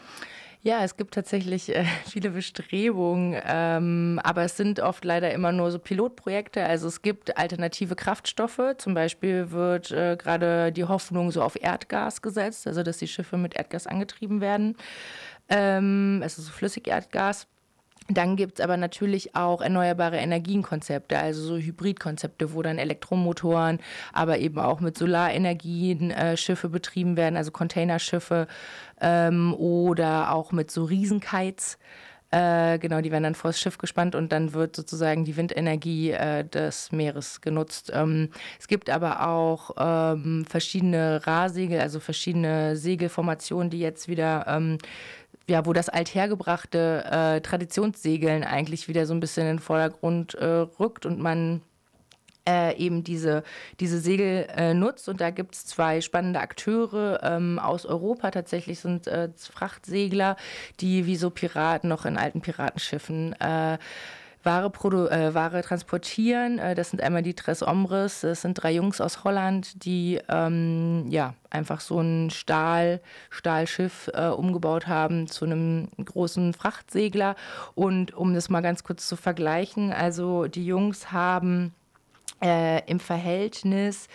Ja, 0.65 0.81
es 0.85 0.95
gibt 0.95 1.13
tatsächlich 1.13 1.75
äh, 1.75 1.83
viele 2.09 2.29
Bestrebungen, 2.29 3.39
ähm, 3.45 4.19
aber 4.23 4.43
es 4.43 4.55
sind 4.55 4.79
oft 4.79 5.03
leider 5.03 5.33
immer 5.33 5.51
nur 5.51 5.71
so 5.71 5.77
Pilotprojekte. 5.77 6.63
Also 6.65 6.87
es 6.87 7.01
gibt 7.01 7.37
alternative 7.37 7.95
Kraftstoffe. 7.97 8.61
Zum 8.77 8.93
Beispiel 8.93 9.51
wird 9.51 9.91
äh, 9.91 10.15
gerade 10.15 10.71
die 10.71 10.85
Hoffnung 10.85 11.31
so 11.31 11.41
auf 11.41 11.61
Erdgas 11.61 12.21
gesetzt, 12.21 12.65
also 12.65 12.81
dass 12.81 12.97
die 12.97 13.09
Schiffe 13.09 13.35
mit 13.35 13.55
Erdgas 13.55 13.87
angetrieben 13.87 14.39
werden. 14.39 14.77
Ähm, 15.49 16.21
es 16.23 16.37
ist 16.37 16.45
so 16.45 16.51
Flüssigerdgas. 16.53 17.47
Dann 18.09 18.35
gibt 18.35 18.59
es 18.59 18.63
aber 18.63 18.75
natürlich 18.75 19.35
auch 19.35 19.61
erneuerbare 19.61 20.17
Energienkonzepte, 20.17 21.17
also 21.17 21.41
so 21.41 21.57
Hybridkonzepte, 21.57 22.53
wo 22.53 22.61
dann 22.61 22.77
Elektromotoren, 22.77 23.79
aber 24.11 24.39
eben 24.39 24.59
auch 24.59 24.81
mit 24.81 24.97
Solarenergien 24.97 26.11
äh, 26.11 26.35
Schiffe 26.35 26.69
betrieben 26.69 27.15
werden, 27.15 27.37
also 27.37 27.51
Containerschiffe 27.51 28.47
ähm, 28.99 29.53
oder 29.53 30.33
auch 30.33 30.51
mit 30.51 30.69
so 30.69 30.83
Riesenkites. 30.83 31.77
Äh, 32.33 32.79
genau, 32.79 32.99
die 33.01 33.11
werden 33.11 33.25
dann 33.25 33.35
vors 33.35 33.59
Schiff 33.59 33.77
gespannt 33.77 34.15
und 34.15 34.31
dann 34.31 34.53
wird 34.53 34.75
sozusagen 34.75 35.23
die 35.23 35.37
Windenergie 35.37 36.09
äh, 36.11 36.43
des 36.43 36.91
Meeres 36.91 37.41
genutzt. 37.41 37.91
Ähm, 37.93 38.29
es 38.59 38.67
gibt 38.67 38.89
aber 38.89 39.27
auch 39.27 39.69
ähm, 39.77 40.43
verschiedene 40.49 41.21
Rahsegel, 41.27 41.79
also 41.79 41.99
verschiedene 41.99 42.75
Segelformationen, 42.75 43.69
die 43.69 43.79
jetzt 43.79 44.07
wieder 44.07 44.45
ähm, 44.47 44.79
ja, 45.49 45.65
wo 45.65 45.73
das 45.73 45.89
althergebrachte 45.89 47.05
äh, 47.05 47.41
Traditionssegeln 47.41 48.43
eigentlich 48.43 48.87
wieder 48.87 49.05
so 49.05 49.13
ein 49.13 49.19
bisschen 49.19 49.43
in 49.43 49.57
den 49.57 49.59
Vordergrund 49.59 50.35
äh, 50.35 50.45
rückt 50.45 51.05
und 51.05 51.19
man 51.19 51.61
äh, 52.47 52.77
eben 52.77 53.03
diese, 53.03 53.43
diese 53.79 53.99
Segel 53.99 54.47
äh, 54.55 54.73
nutzt. 54.73 55.07
Und 55.09 55.21
da 55.21 55.29
gibt 55.29 55.55
es 55.55 55.65
zwei 55.65 56.01
spannende 56.01 56.39
Akteure 56.39 57.21
ähm, 57.23 57.59
aus 57.59 57.85
Europa. 57.85 58.31
Tatsächlich 58.31 58.79
sind 58.79 59.07
äh, 59.07 59.29
Frachtsegler, 59.37 60.35
die 60.79 61.05
wie 61.05 61.15
so 61.15 61.29
Piraten 61.29 61.89
noch 61.89 62.05
in 62.05 62.17
alten 62.17 62.41
Piratenschiffen 62.41 63.33
äh, 63.39 63.77
Ware, 64.43 64.69
produ 64.69 65.07
äh, 65.07 65.33
Ware 65.33 65.61
transportieren. 65.61 66.59
Äh, 66.59 66.75
das 66.75 66.89
sind 66.89 67.01
einmal 67.01 67.23
die 67.23 67.33
Tres 67.33 67.63
Ombres, 67.63 68.21
das 68.21 68.41
sind 68.41 68.55
drei 68.55 68.71
Jungs 68.73 69.01
aus 69.01 69.23
Holland, 69.23 69.85
die 69.85 70.19
ähm, 70.29 71.05
ja 71.09 71.33
einfach 71.49 71.79
so 71.79 71.99
ein 71.99 72.29
Stahl, 72.29 73.01
Stahlschiff 73.29 74.09
äh, 74.13 74.27
umgebaut 74.27 74.87
haben 74.87 75.27
zu 75.27 75.45
einem 75.45 75.89
großen 76.03 76.53
Frachtsegler. 76.53 77.35
Und 77.75 78.13
um 78.13 78.33
das 78.33 78.49
mal 78.49 78.61
ganz 78.61 78.83
kurz 78.83 79.07
zu 79.07 79.15
vergleichen, 79.15 79.93
also 79.93 80.47
die 80.47 80.65
Jungs 80.65 81.11
haben 81.11 81.73
äh, 82.43 82.85
im 82.89 82.99
Verhältnis 82.99 84.07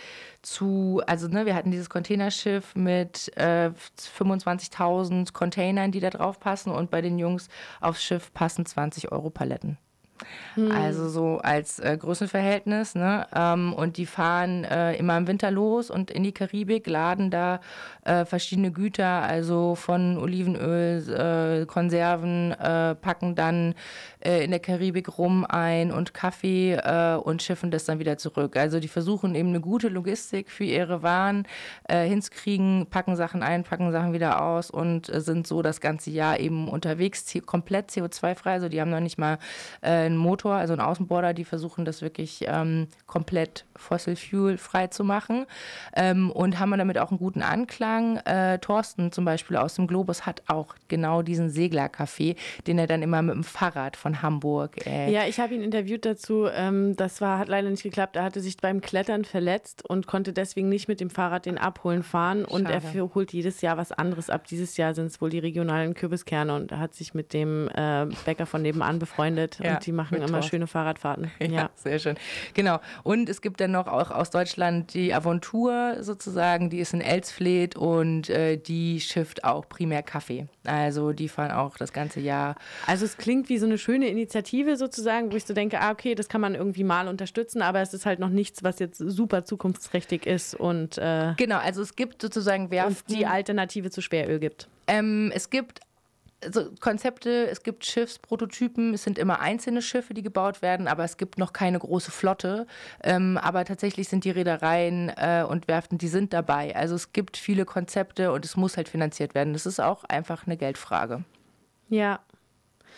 zu, 0.42 1.00
also 1.06 1.28
ne, 1.28 1.46
wir 1.46 1.54
hatten 1.54 1.70
dieses 1.70 1.88
Containerschiff 1.90 2.74
mit 2.74 3.32
äh, 3.36 3.70
25.000 4.18 5.32
Containern, 5.32 5.92
die 5.92 6.00
da 6.00 6.10
drauf 6.10 6.38
passen 6.38 6.70
und 6.70 6.90
bei 6.90 7.00
den 7.00 7.18
Jungs 7.18 7.48
aufs 7.80 8.02
Schiff 8.02 8.32
passen 8.34 8.66
20 8.66 9.10
Euro 9.12 9.30
Paletten. 9.30 9.78
Hm. 10.54 10.70
Also 10.72 11.08
so 11.08 11.38
als 11.38 11.78
äh, 11.78 11.96
Größenverhältnis. 11.96 12.94
Ne? 12.94 13.26
Ähm, 13.34 13.72
und 13.72 13.96
die 13.96 14.06
fahren 14.06 14.64
äh, 14.64 14.94
immer 14.96 15.16
im 15.16 15.26
Winter 15.26 15.50
los 15.50 15.90
und 15.90 16.10
in 16.10 16.24
die 16.24 16.32
Karibik, 16.32 16.86
laden 16.86 17.30
da 17.30 17.60
äh, 18.04 18.24
verschiedene 18.24 18.72
Güter, 18.72 19.22
also 19.22 19.74
von 19.74 20.16
Olivenöl, 20.18 21.62
äh, 21.62 21.66
Konserven, 21.66 22.52
äh, 22.52 22.94
packen 22.94 23.34
dann 23.34 23.74
äh, 24.20 24.44
in 24.44 24.50
der 24.50 24.60
Karibik 24.60 25.18
rum 25.18 25.44
ein 25.44 25.92
und 25.92 26.14
Kaffee 26.14 26.78
und 27.22 27.42
schiffen 27.42 27.70
das 27.70 27.84
dann 27.84 27.98
wieder 27.98 28.18
zurück. 28.18 28.56
Also 28.56 28.80
die 28.80 28.88
versuchen 28.88 29.34
eben 29.34 29.48
eine 29.48 29.60
gute 29.60 29.88
Logistik 29.88 30.50
für 30.50 30.64
ihre 30.64 31.02
Waren 31.02 31.46
hinzukriegen, 31.88 32.86
packen 32.90 33.16
Sachen 33.16 33.42
ein, 33.42 33.64
packen 33.64 33.92
Sachen 33.92 34.12
wieder 34.12 34.42
aus 34.42 34.70
und 34.70 35.10
sind 35.12 35.46
so 35.46 35.62
das 35.62 35.80
ganze 35.80 36.10
Jahr 36.10 36.40
eben 36.40 36.68
unterwegs, 36.68 37.24
komplett 37.46 37.90
CO2-frei. 37.90 38.52
Also 38.52 38.68
die 38.68 38.80
haben 38.80 38.90
noch 38.90 39.00
nicht 39.00 39.18
mal 39.18 39.38
einen 40.12 40.18
Motor, 40.18 40.54
also 40.54 40.72
einen 40.72 40.82
Außenborder, 40.82 41.34
die 41.34 41.44
versuchen 41.44 41.84
das 41.84 42.02
wirklich 42.02 42.44
ähm, 42.46 42.88
komplett 43.06 43.64
fossil 43.76 44.16
fuel 44.16 44.58
frei 44.58 44.88
zu 44.88 45.04
machen 45.04 45.46
ähm, 45.94 46.30
und 46.30 46.58
haben 46.58 46.76
damit 46.76 46.98
auch 46.98 47.10
einen 47.10 47.18
guten 47.18 47.42
Anklang. 47.42 48.18
Äh, 48.18 48.58
Thorsten 48.58 49.12
zum 49.12 49.24
Beispiel 49.24 49.56
aus 49.56 49.74
dem 49.74 49.86
Globus 49.86 50.26
hat 50.26 50.42
auch 50.48 50.74
genau 50.88 51.22
diesen 51.22 51.50
Seglercafé, 51.50 52.36
den 52.66 52.78
er 52.78 52.86
dann 52.86 53.02
immer 53.02 53.22
mit 53.22 53.34
dem 53.34 53.44
Fahrrad 53.44 53.96
von 53.96 54.22
Hamburg. 54.22 54.86
Äh 54.86 55.10
ja, 55.12 55.26
ich 55.26 55.40
habe 55.40 55.54
ihn 55.54 55.62
interviewt 55.62 56.04
dazu. 56.04 56.46
Ähm, 56.46 56.96
das 56.96 57.20
war, 57.20 57.38
hat 57.38 57.48
leider 57.48 57.70
nicht 57.70 57.82
geklappt. 57.82 58.16
Er 58.16 58.24
hatte 58.24 58.40
sich 58.40 58.56
beim 58.56 58.80
Klettern 58.80 59.24
verletzt 59.24 59.84
und 59.88 60.06
konnte 60.06 60.32
deswegen 60.32 60.68
nicht 60.68 60.88
mit 60.88 61.00
dem 61.00 61.10
Fahrrad 61.10 61.46
den 61.46 61.58
Abholen 61.58 62.02
fahren. 62.02 62.40
Schade. 62.40 62.52
Und 62.52 62.68
er 62.68 62.82
holt 63.14 63.32
jedes 63.32 63.60
Jahr 63.60 63.76
was 63.76 63.92
anderes 63.92 64.30
ab. 64.30 64.46
Dieses 64.46 64.76
Jahr 64.76 64.94
sind 64.94 65.06
es 65.06 65.20
wohl 65.20 65.30
die 65.30 65.38
regionalen 65.38 65.94
Kürbiskerne 65.94 66.54
und 66.54 66.72
er 66.72 66.80
hat 66.80 66.94
sich 66.94 67.14
mit 67.14 67.32
dem 67.32 67.68
äh, 67.74 68.06
Bäcker 68.24 68.46
von 68.46 68.62
nebenan 68.62 68.98
befreundet 68.98 69.58
ja, 69.62 69.74
und 69.74 69.86
die 69.86 69.92
machen 69.98 70.22
immer 70.22 70.42
schöne 70.42 70.66
Fahrradfahrten. 70.66 71.30
Ja, 71.40 71.46
ja, 71.48 71.70
sehr 71.74 71.98
schön. 71.98 72.16
Genau. 72.54 72.78
Und 73.02 73.28
es 73.28 73.40
gibt 73.42 73.60
dann 73.60 73.72
noch 73.72 73.86
auch 73.86 74.10
aus 74.10 74.30
Deutschland 74.30 74.94
die 74.94 75.12
Aventur 75.14 75.96
sozusagen, 76.00 76.70
die 76.70 76.78
ist 76.78 76.92
in 76.94 77.00
Elsfleth 77.00 77.76
und 77.76 78.28
äh, 78.30 78.56
die 78.56 79.00
schifft 79.00 79.44
auch 79.44 79.68
primär 79.68 80.02
Kaffee. 80.02 80.46
Also 80.64 81.12
die 81.12 81.28
fahren 81.28 81.50
auch 81.50 81.76
das 81.76 81.92
ganze 81.92 82.20
Jahr. 82.20 82.56
Also 82.86 83.04
es 83.04 83.16
klingt 83.16 83.48
wie 83.48 83.58
so 83.58 83.66
eine 83.66 83.78
schöne 83.78 84.08
Initiative 84.08 84.76
sozusagen, 84.76 85.32
wo 85.32 85.36
ich 85.36 85.44
so 85.44 85.54
denke, 85.54 85.80
ah, 85.80 85.90
okay, 85.90 86.14
das 86.14 86.28
kann 86.28 86.40
man 86.40 86.54
irgendwie 86.54 86.84
mal 86.84 87.08
unterstützen, 87.08 87.62
aber 87.62 87.80
es 87.80 87.94
ist 87.94 88.06
halt 88.06 88.18
noch 88.18 88.30
nichts, 88.30 88.62
was 88.62 88.78
jetzt 88.78 88.98
super 88.98 89.44
zukunftsträchtig 89.44 90.26
ist 90.26 90.54
und 90.54 90.98
äh, 90.98 91.34
Genau, 91.36 91.58
also 91.58 91.82
es 91.82 91.96
gibt 91.96 92.22
sozusagen 92.22 92.70
Werften. 92.70 93.14
die 93.14 93.26
Alternative 93.26 93.90
zu 93.90 94.00
Schweröl 94.02 94.38
gibt. 94.38 94.68
Ähm, 94.86 95.30
es 95.34 95.50
gibt 95.50 95.80
also 96.44 96.70
Konzepte, 96.80 97.48
es 97.48 97.62
gibt 97.62 97.84
Schiffsprototypen, 97.84 98.94
es 98.94 99.02
sind 99.02 99.18
immer 99.18 99.40
einzelne 99.40 99.82
Schiffe, 99.82 100.14
die 100.14 100.22
gebaut 100.22 100.62
werden, 100.62 100.86
aber 100.86 101.04
es 101.04 101.16
gibt 101.16 101.38
noch 101.38 101.52
keine 101.52 101.78
große 101.78 102.10
Flotte. 102.10 102.66
Ähm, 103.02 103.38
aber 103.38 103.64
tatsächlich 103.64 104.08
sind 104.08 104.24
die 104.24 104.30
Reedereien 104.30 105.10
äh, 105.16 105.44
und 105.48 105.68
Werften, 105.68 105.98
die 105.98 106.08
sind 106.08 106.32
dabei. 106.32 106.76
Also 106.76 106.94
es 106.94 107.12
gibt 107.12 107.36
viele 107.36 107.64
Konzepte 107.64 108.32
und 108.32 108.44
es 108.44 108.56
muss 108.56 108.76
halt 108.76 108.88
finanziert 108.88 109.34
werden. 109.34 109.52
Das 109.52 109.66
ist 109.66 109.80
auch 109.80 110.04
einfach 110.04 110.46
eine 110.46 110.56
Geldfrage. 110.56 111.24
Ja. 111.88 112.20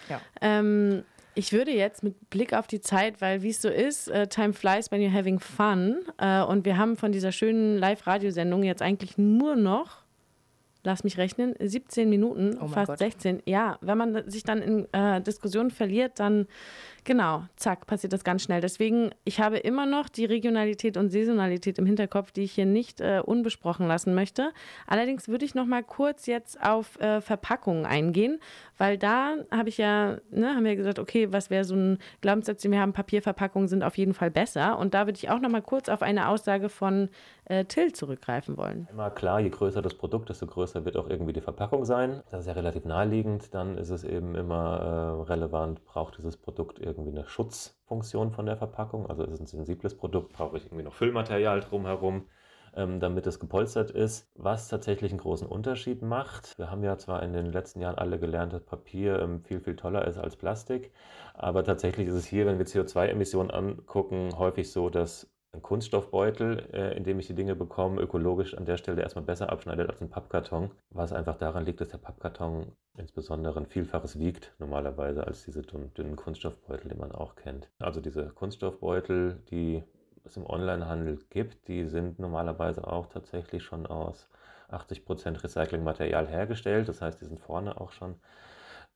ja. 0.09 0.21
Ähm, 0.41 1.05
ich 1.35 1.53
würde 1.53 1.71
jetzt 1.71 2.03
mit 2.03 2.29
Blick 2.29 2.53
auf 2.53 2.67
die 2.67 2.81
Zeit, 2.81 3.21
weil 3.21 3.43
wie 3.43 3.51
es 3.51 3.63
so 3.63 3.69
ist, 3.69 4.11
uh, 4.11 4.27
time 4.27 4.53
flies 4.53 4.91
when 4.91 5.01
you're 5.01 5.17
having 5.17 5.39
fun. 5.39 6.01
Uh, 6.21 6.45
und 6.45 6.65
wir 6.65 6.77
haben 6.77 6.97
von 6.97 7.13
dieser 7.13 7.33
schönen 7.33 7.79
Live-Radiosendung 7.79 8.65
jetzt 8.65 8.83
eigentlich 8.83 9.17
nur 9.17 9.57
noch 9.57 10.00
lass 10.83 11.05
mich 11.05 11.19
rechnen, 11.19 11.55
17 11.59 12.09
Minuten, 12.09 12.59
oh 12.61 12.69
fast 12.69 12.89
Gott. 12.89 12.99
16. 12.99 13.43
Ja, 13.47 13.79
wenn 13.81 13.99
man 13.99 14.31
sich 14.31 14.43
dann 14.43 14.63
in 14.63 14.93
äh, 14.93 15.21
Diskussionen 15.21 15.71
verliert, 15.71 16.19
dann 16.21 16.47
Genau, 17.11 17.43
zack, 17.57 17.89
passiert 17.89 18.13
das 18.13 18.23
ganz 18.23 18.45
schnell. 18.45 18.61
Deswegen, 18.61 19.11
ich 19.25 19.41
habe 19.41 19.59
immer 19.59 19.85
noch 19.85 20.09
die 20.09 20.27
Regionalität 20.27 20.97
und 20.97 21.09
Saisonalität 21.11 21.77
im 21.81 21.85
Hinterkopf, 21.85 22.31
die 22.31 22.43
ich 22.43 22.53
hier 22.53 22.67
nicht 22.67 23.01
äh, 23.01 23.21
unbesprochen 23.27 23.89
lassen 23.89 24.15
möchte. 24.15 24.53
Allerdings 24.87 25.27
würde 25.27 25.45
ich 25.45 25.57
noch 25.57 25.67
mal 25.67 25.83
kurz 25.83 26.27
jetzt 26.27 26.65
auf 26.65 27.01
äh, 27.01 27.21
Verpackungen 27.21 27.85
eingehen, 27.85 28.39
weil 28.79 28.97
da 28.97 29.35
habe 29.51 29.71
ich 29.71 29.79
ja, 29.79 30.19
ne, 30.31 30.55
haben 30.55 30.65
wir 30.65 30.77
gesagt, 30.77 31.01
okay, 31.01 31.33
was 31.33 31.51
wäre 31.51 31.65
so 31.65 31.75
ein 31.75 31.99
Glaubenssatz, 32.21 32.63
den 32.63 32.71
wir 32.71 32.79
haben, 32.79 32.93
Papierverpackungen 32.93 33.67
sind 33.67 33.83
auf 33.83 33.99
jeden 33.99 34.15
Fall 34.15 34.31
besser. 34.31 34.79
Und 34.79 34.95
da 34.95 35.07
würde 35.09 35.19
ich 35.19 35.31
auch 35.31 35.41
noch 35.41 35.51
mal 35.51 35.63
kurz 35.63 35.89
auf 35.89 36.03
eine 36.03 36.29
Aussage 36.29 36.69
von 36.69 37.09
äh, 37.47 37.65
Till 37.65 37.93
zurückgreifen 37.93 38.57
wollen. 38.57 38.87
Immer 38.93 39.11
klar, 39.11 39.41
je 39.41 39.51
größer 39.51 39.83
das 39.83 39.95
Produkt, 39.95 40.29
desto 40.29 40.47
größer 40.47 40.85
wird 40.85 40.97
auch 40.97 41.11
irgendwie 41.11 41.33
die 41.33 41.41
Verpackung 41.41 41.85
sein. 41.85 42.23
Das 42.31 42.43
ist 42.43 42.47
ja 42.47 42.53
relativ 42.53 42.85
naheliegend. 42.85 43.53
Dann 43.53 43.77
ist 43.77 43.91
es 43.91 44.05
eben 44.05 44.37
immer 44.37 45.27
äh, 45.27 45.31
relevant, 45.31 45.85
braucht 45.85 46.17
dieses 46.19 46.37
Produkt 46.37 46.79
irgendwie 46.79 47.00
irgendwie 47.01 47.19
eine 47.19 47.29
Schutzfunktion 47.29 48.31
von 48.33 48.47
der 48.47 48.57
Verpackung. 48.57 49.07
Also 49.09 49.25
ist 49.25 49.33
es 49.35 49.41
ein 49.41 49.47
sensibles 49.47 49.97
Produkt, 49.97 50.33
brauche 50.33 50.57
ich 50.57 50.65
irgendwie 50.67 50.85
noch 50.85 50.95
Füllmaterial 50.95 51.61
drumherum. 51.61 52.27
ähm, 52.75 53.01
damit 53.01 53.27
es 53.27 53.41
gepolstert 53.41 53.91
ist, 53.91 54.31
was 54.35 54.69
tatsächlich 54.69 55.11
einen 55.13 55.21
großen 55.21 55.47
Unterschied 55.47 56.03
macht. 56.03 56.57
Wir 56.59 56.71
haben 56.71 56.85
ja 56.85 56.97
zwar 56.99 57.23
in 57.23 57.33
den 57.33 57.47
letzten 57.47 57.81
Jahren 57.81 57.99
alle 57.99 58.19
gelernt, 58.19 58.53
dass 58.53 58.63
Papier 58.65 59.21
ähm, 59.21 59.43
viel, 59.43 59.61
viel 59.61 59.77
toller 59.77 60.07
ist 60.07 60.19
als 60.19 60.37
Plastik, 60.37 60.93
aber 61.35 61.65
tatsächlich 61.65 62.09
ist 62.09 62.15
es 62.15 62.27
hier, 62.27 62.47
wenn 62.47 62.59
wir 62.59 62.67
CO2-Emissionen 62.67 63.51
angucken, 63.51 64.31
häufig 64.39 64.71
so, 64.71 64.89
dass 64.91 65.29
ein 65.53 65.63
Kunststoffbeutel, 65.63 66.69
äh, 66.73 66.97
in 66.97 67.05
dem 67.05 67.19
ich 67.19 67.27
die 67.27 67.35
Dinge 67.35 67.57
bekomme, 67.57 68.01
ökologisch 68.01 68.55
an 68.55 68.67
der 68.67 68.77
Stelle 68.77 69.03
erstmal 69.03 69.25
besser 69.25 69.51
abschneidet 69.51 69.91
als 69.91 70.01
ein 70.01 70.11
Pappkarton, 70.11 70.71
was 70.91 71.13
einfach 71.13 71.37
daran 71.37 71.65
liegt, 71.65 71.81
dass 71.81 71.89
der 71.89 71.99
Pappkarton 71.99 72.73
insbesondere 72.97 73.59
ein 73.59 73.67
Vielfaches 73.67 74.19
wiegt 74.19 74.55
normalerweise 74.59 75.27
als 75.27 75.45
diese 75.45 75.63
dünnen 75.63 76.17
Kunststoffbeutel, 76.17 76.91
die 76.91 76.97
man 76.99 77.13
auch 77.13 77.35
kennt. 77.35 77.69
Also 77.79 78.01
diese 78.01 78.27
Kunststoffbeutel, 78.29 79.43
die 79.51 79.83
es 80.25 80.37
im 80.37 80.49
Onlinehandel 80.49 81.19
gibt, 81.31 81.67
die 81.69 81.87
sind 81.87 82.19
normalerweise 82.19 82.87
auch 82.87 83.07
tatsächlich 83.07 83.63
schon 83.63 83.87
aus 83.87 84.29
80% 84.69 85.43
Recyclingmaterial 85.43 86.29
hergestellt. 86.29 86.89
Das 86.89 87.01
heißt, 87.01 87.21
die 87.21 87.25
sind 87.25 87.41
vorne 87.41 87.81
auch 87.81 87.91
schon 87.91 88.17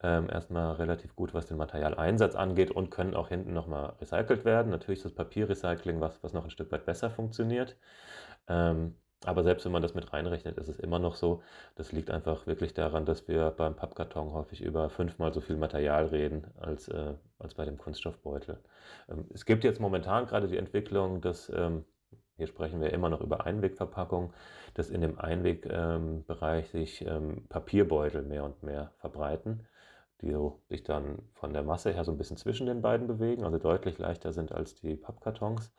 ähm, 0.04 0.28
erstmal 0.30 0.74
relativ 0.74 1.16
gut, 1.16 1.32
was 1.32 1.46
den 1.46 1.56
Materialeinsatz 1.56 2.36
angeht 2.36 2.70
und 2.70 2.90
können 2.90 3.14
auch 3.14 3.28
hinten 3.28 3.54
nochmal 3.54 3.94
recycelt 4.00 4.44
werden. 4.44 4.70
Natürlich 4.70 4.98
ist 4.98 5.06
das 5.06 5.14
Papierrecycling 5.14 6.00
was, 6.00 6.22
was 6.22 6.34
noch 6.34 6.44
ein 6.44 6.50
Stück 6.50 6.70
weit 6.72 6.84
besser 6.84 7.10
funktioniert. 7.10 7.76
Ähm, 8.46 8.96
aber 9.24 9.42
selbst 9.42 9.64
wenn 9.64 9.72
man 9.72 9.80
das 9.80 9.94
mit 9.94 10.12
reinrechnet, 10.12 10.58
ist 10.58 10.68
es 10.68 10.78
immer 10.78 10.98
noch 10.98 11.14
so. 11.14 11.42
Das 11.76 11.92
liegt 11.92 12.10
einfach 12.10 12.46
wirklich 12.46 12.74
daran, 12.74 13.06
dass 13.06 13.26
wir 13.28 13.50
beim 13.50 13.74
Pappkarton 13.74 14.34
häufig 14.34 14.60
über 14.60 14.90
fünfmal 14.90 15.32
so 15.32 15.40
viel 15.40 15.56
Material 15.56 16.06
reden 16.06 16.44
als, 16.60 16.88
äh, 16.88 17.14
als 17.38 17.54
bei 17.54 17.64
dem 17.64 17.78
Kunststoffbeutel. 17.78 18.58
Ähm, 19.08 19.24
es 19.32 19.46
gibt 19.46 19.64
jetzt 19.64 19.80
momentan 19.80 20.26
gerade 20.26 20.48
die 20.48 20.58
Entwicklung, 20.58 21.22
dass, 21.22 21.48
ähm, 21.48 21.86
hier 22.36 22.46
sprechen 22.48 22.82
wir 22.82 22.92
immer 22.92 23.08
noch 23.08 23.22
über 23.22 23.46
Einwegverpackung, 23.46 24.34
dass 24.74 24.90
in 24.90 25.00
dem 25.00 25.18
Einwegbereich 25.18 26.74
ähm, 26.74 26.80
sich 26.80 27.06
ähm, 27.06 27.46
Papierbeutel 27.48 28.22
mehr 28.22 28.44
und 28.44 28.62
mehr 28.62 28.92
verbreiten, 28.98 29.66
die 30.24 30.36
sich 30.68 30.82
dann 30.82 31.18
von 31.34 31.52
der 31.52 31.62
Masse 31.62 31.92
her 31.92 32.04
so 32.04 32.12
ein 32.12 32.18
bisschen 32.18 32.36
zwischen 32.36 32.66
den 32.66 32.82
beiden 32.82 33.06
bewegen, 33.06 33.44
also 33.44 33.58
deutlich 33.58 33.98
leichter 33.98 34.32
sind 34.32 34.52
als 34.52 34.74
die 34.74 34.96
Pappkartons 34.96 35.72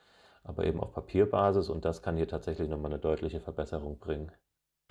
aber 0.46 0.66
eben 0.66 0.80
auf 0.80 0.94
Papierbasis 0.94 1.70
und 1.70 1.86
das 1.86 2.02
kann 2.02 2.16
hier 2.16 2.28
tatsächlich 2.28 2.70
nochmal 2.70 2.92
eine 2.92 3.00
deutliche 3.00 3.42
Verbesserung 3.42 3.98
bringen. 4.00 4.32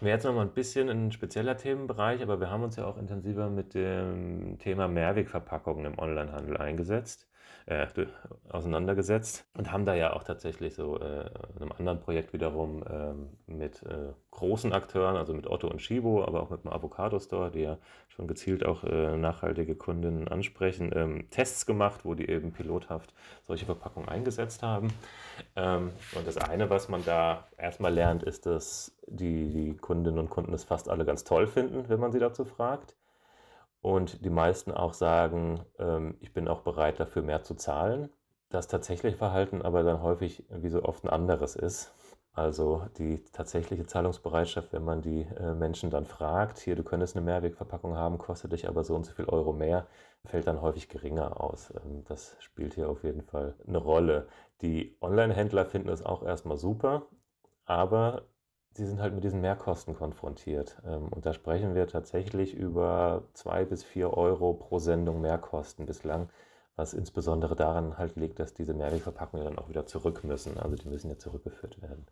Wäre 0.01 0.17
jetzt 0.17 0.25
nochmal 0.25 0.47
ein 0.47 0.53
bisschen 0.53 0.89
ein 0.89 1.13
spezieller 1.13 1.57
Themenbereich, 1.57 2.21
aber 2.23 2.41
wir 2.41 2.51
haben 2.51 2.65
uns 2.65 2.75
ja 2.77 2.85
auch 2.85 2.99
intensiver 2.99 3.49
mit 3.49 3.75
dem 3.75 4.59
Thema 4.59 4.89
Mehrwegverpackungen 4.89 5.87
im 5.87 5.99
Onlinehandel 5.99 6.57
eingesetzt 6.57 7.29
äh, 7.67 7.87
auseinandergesetzt 8.51 9.47
und 9.57 9.73
haben 9.73 9.87
da 9.87 9.95
ja 9.95 10.13
auch 10.13 10.23
tatsächlich 10.23 10.75
so 10.75 10.99
äh, 10.99 11.31
in 11.57 11.63
einem 11.63 11.73
anderen 11.79 12.01
Projekt 12.01 12.33
wiederum 12.33 12.85
ähm, 12.91 13.29
mit 13.47 13.83
äh, 13.85 14.13
großen 14.31 14.73
Akteuren, 14.73 15.17
also 15.17 15.33
mit 15.33 15.47
Otto 15.47 15.69
und 15.69 15.81
Shibo, 15.81 16.25
aber 16.25 16.43
auch 16.43 16.51
mit 16.51 16.65
dem 16.65 16.71
Avocado 16.71 17.19
Store, 17.19 17.51
die 17.51 17.61
ja 17.61 17.79
schon 18.09 18.29
gezielt 18.29 18.67
auch 18.67 18.85
äh, 18.85 19.17
nachhaltige 19.17 19.77
Kundinnen 19.77 20.29
ansprechen, 20.29 20.93
ähm, 20.95 21.31
Tests 21.31 21.65
gemacht, 21.65 22.01
wo 22.05 22.15
die 22.15 22.29
eben 22.29 22.53
pilothaft 22.53 23.15
solche 23.45 23.65
Verpackungen 23.65 24.09
eingesetzt 24.09 24.63
haben. 24.63 24.89
Ähm, 25.57 25.91
und 26.15 26.27
das 26.27 26.37
eine, 26.37 26.69
was 26.69 26.89
man 26.89 27.05
da 27.05 27.49
erstmal 27.57 27.95
lernt, 27.95 28.23
ist, 28.25 28.47
dass 28.47 28.95
die, 29.07 29.49
die 29.49 29.77
Kundinnen 29.77 30.19
und 30.19 30.29
Kunden 30.29 30.53
das 30.53 30.65
fast 30.65 30.89
alle 30.89 31.05
ganz 31.05 31.25
toll 31.25 31.47
finden, 31.47 31.89
wenn 31.89 32.01
man 32.01 32.13
sie 32.13 32.19
dazu 32.19 32.45
fragt 32.45 32.95
und 33.85 34.25
die 34.25 34.31
meisten 34.31 34.73
auch 34.73 34.95
sagen, 34.95 35.61
ähm, 35.79 36.17
ich 36.21 36.33
bin 36.33 36.49
auch 36.49 36.61
bereit 36.61 36.99
dafür 36.99 37.21
mehr 37.21 37.43
zu 37.43 37.55
zahlen. 37.55 38.09
Das 38.49 38.67
tatsächliche 38.67 39.19
Verhalten 39.19 39.61
aber 39.61 39.83
dann 39.83 40.01
häufig 40.01 40.47
wie 40.49 40.71
so 40.71 40.83
oft 40.85 41.05
ein 41.05 41.11
anderes 41.11 41.55
ist. 41.55 41.93
Also 42.33 42.87
die 42.97 43.23
tatsächliche 43.25 43.85
Zahlungsbereitschaft, 43.85 44.73
wenn 44.73 44.87
man 44.87 45.03
die 45.03 45.27
äh, 45.39 45.55
Menschen 45.55 45.91
dann 45.91 46.07
fragt, 46.07 46.61
hier, 46.61 46.77
du 46.77 46.83
könntest 46.83 47.15
eine 47.15 47.27
Mehrwegverpackung 47.27 47.95
haben, 47.95 48.17
kostet 48.17 48.53
dich 48.53 48.67
aber 48.69 48.85
so 48.85 48.95
und 48.95 49.05
so 49.05 49.13
viel 49.13 49.27
Euro 49.27 49.53
mehr, 49.53 49.87
fällt 50.25 50.47
dann 50.47 50.63
häufig 50.63 50.89
geringer 50.89 51.39
aus. 51.39 51.71
Ähm, 51.85 52.05
das 52.07 52.37
spielt 52.39 52.73
hier 52.73 52.89
auf 52.89 53.05
jeden 53.05 53.23
Fall 53.23 53.55
eine 53.69 53.79
Rolle. 53.79 54.29
Die 54.63 54.97
Online-Händler 55.03 55.67
finden 55.67 55.91
es 55.91 56.03
auch 56.03 56.23
erstmal 56.23 56.57
super, 56.57 57.03
aber 57.67 58.23
sie 58.75 58.87
sind 58.87 59.01
halt 59.01 59.15
mit 59.15 59.25
diesen 59.25 59.41
Mehrkosten 59.41 59.95
konfrontiert. 59.95 60.81
Ähm, 60.87 61.09
und 61.09 61.27
da 61.27 61.33
sprechen 61.33 61.75
wir 61.75 61.87
tatsächlich 61.87 62.55
über 62.55 63.23
zwei 63.35 63.65
bis 63.65 63.85
vier 63.85 64.13
Euro 64.15 64.55
pro 64.55 64.79
Sendung 64.79 65.21
Mehrkosten 65.21 65.87
bislang, 65.87 66.29
was 66.77 66.93
insbesondere 66.95 67.57
daran 67.57 67.99
halt 67.99 68.17
liegt, 68.17 68.41
dass 68.41 68.55
diese 68.55 68.75
Mehrwegverpackungen 68.75 69.45
dann 69.45 69.59
auch 69.59 69.69
wieder 69.69 69.87
zurück 69.87 70.25
müssen. 70.25 70.59
Also 70.59 70.77
die 70.77 70.89
müssen 70.89 71.09
ja 71.09 71.19
zurückgeführt 71.19 71.81
werden. 71.83 72.07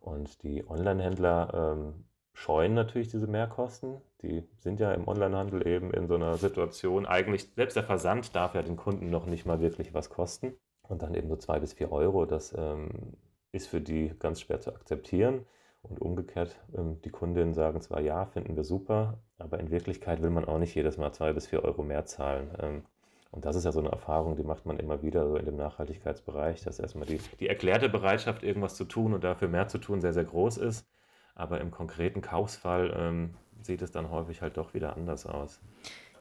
Und 0.00 0.42
die 0.42 0.68
Online-Händler 0.68 1.74
ähm, 1.76 2.04
scheuen 2.32 2.74
natürlich 2.74 3.08
diese 3.08 3.26
Mehrkosten. 3.26 4.00
Die 4.22 4.48
sind 4.58 4.80
ja 4.80 4.92
im 4.92 5.06
Onlinehandel 5.06 5.66
eben 5.66 5.92
in 5.92 6.08
so 6.08 6.14
einer 6.14 6.36
Situation, 6.38 7.06
eigentlich 7.06 7.52
selbst 7.54 7.76
der 7.76 7.84
Versand 7.84 8.34
darf 8.34 8.54
ja 8.54 8.62
den 8.62 8.76
Kunden 8.76 9.10
noch 9.10 9.26
nicht 9.26 9.46
mal 9.46 9.60
wirklich 9.60 9.94
was 9.94 10.10
kosten. 10.10 10.54
Und 10.82 11.02
dann 11.02 11.14
eben 11.14 11.28
so 11.28 11.36
zwei 11.36 11.60
bis 11.60 11.74
vier 11.74 11.92
Euro, 11.92 12.26
das 12.26 12.52
ähm, 12.56 13.16
ist 13.52 13.68
für 13.68 13.80
die 13.80 14.12
ganz 14.18 14.40
schwer 14.40 14.60
zu 14.60 14.74
akzeptieren. 14.74 15.46
Und 15.82 16.00
umgekehrt, 16.00 16.56
ähm, 16.76 17.00
die 17.02 17.10
Kundinnen 17.10 17.54
sagen 17.54 17.80
zwar, 17.80 18.00
ja, 18.00 18.26
finden 18.26 18.56
wir 18.56 18.64
super, 18.64 19.18
aber 19.38 19.58
in 19.60 19.70
Wirklichkeit 19.70 20.22
will 20.22 20.30
man 20.30 20.44
auch 20.44 20.58
nicht 20.58 20.74
jedes 20.74 20.98
Mal 20.98 21.12
zwei 21.12 21.32
bis 21.32 21.46
vier 21.46 21.64
Euro 21.64 21.82
mehr 21.82 22.04
zahlen. 22.04 22.50
Ähm, 22.60 22.82
und 23.30 23.44
das 23.44 23.56
ist 23.56 23.64
ja 23.64 23.72
so 23.72 23.78
eine 23.78 23.90
Erfahrung, 23.90 24.36
die 24.36 24.42
macht 24.42 24.66
man 24.66 24.78
immer 24.78 25.02
wieder 25.02 25.28
so 25.28 25.36
in 25.36 25.46
dem 25.46 25.56
Nachhaltigkeitsbereich, 25.56 26.62
dass 26.62 26.80
erstmal 26.80 27.06
die, 27.06 27.20
die 27.38 27.48
erklärte 27.48 27.88
Bereitschaft, 27.88 28.42
irgendwas 28.42 28.74
zu 28.74 28.84
tun 28.84 29.14
und 29.14 29.22
dafür 29.22 29.48
mehr 29.48 29.68
zu 29.68 29.78
tun, 29.78 30.00
sehr, 30.00 30.12
sehr 30.12 30.24
groß 30.24 30.58
ist. 30.58 30.86
Aber 31.34 31.60
im 31.60 31.70
konkreten 31.70 32.22
Kaufsfall 32.22 32.92
ähm, 32.96 33.34
sieht 33.62 33.82
es 33.82 33.92
dann 33.92 34.10
häufig 34.10 34.42
halt 34.42 34.56
doch 34.56 34.74
wieder 34.74 34.96
anders 34.96 35.26
aus. 35.26 35.60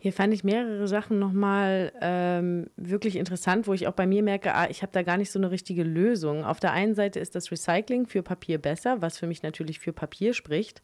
Hier 0.02 0.14
fand 0.14 0.34
ich 0.34 0.46
mehrere 0.46 0.88
Sachen 0.88 1.20
nochmal 1.20 1.92
ähm, 2.00 2.68
wirklich 2.78 3.18
interessant, 3.18 3.68
wo 3.68 3.74
ich 3.74 3.86
auch 3.88 3.94
bei 3.94 4.08
mir 4.08 4.24
merke, 4.24 4.56
ah, 4.56 4.68
ich 4.70 4.82
habe 4.82 4.94
da 4.94 5.04
gar 5.04 5.18
nicht 5.18 5.30
so 5.30 5.40
eine 5.40 5.52
richtige 5.52 5.84
Lösung. 5.84 6.46
Auf 6.46 6.62
der 6.62 6.72
einen 6.72 6.96
Seite 6.96 7.20
ist 7.20 7.36
das 7.36 7.52
Recycling 7.52 8.08
für 8.08 8.24
Papier 8.24 8.60
besser, 8.60 9.02
was 9.02 9.18
für 9.18 9.28
mich 9.28 9.44
natürlich 9.44 9.80
für 9.80 9.92
Papier 9.92 10.34
spricht. 10.34 10.82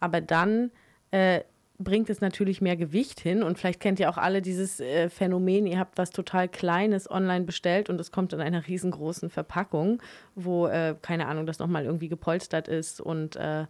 Aber 0.00 0.22
dann 0.22 0.70
äh, 1.10 1.40
bringt 1.78 2.08
es 2.08 2.20
natürlich 2.20 2.60
mehr 2.60 2.76
Gewicht 2.76 3.20
hin. 3.20 3.42
Und 3.42 3.58
vielleicht 3.58 3.80
kennt 3.80 4.00
ihr 4.00 4.08
auch 4.08 4.16
alle 4.16 4.40
dieses 4.40 4.80
äh, 4.80 5.10
Phänomen, 5.10 5.66
ihr 5.66 5.78
habt 5.78 5.98
was 5.98 6.10
total 6.10 6.48
Kleines 6.48 7.10
online 7.10 7.44
bestellt 7.44 7.90
und 7.90 8.00
es 8.00 8.12
kommt 8.12 8.32
in 8.32 8.40
einer 8.40 8.66
riesengroßen 8.66 9.28
Verpackung, 9.28 10.00
wo, 10.34 10.66
äh, 10.68 10.94
keine 11.02 11.26
Ahnung, 11.26 11.46
das 11.46 11.58
nochmal 11.58 11.84
irgendwie 11.84 12.08
gepolstert 12.08 12.68
ist 12.68 13.00
und 13.00 13.36
äh, 13.36 13.66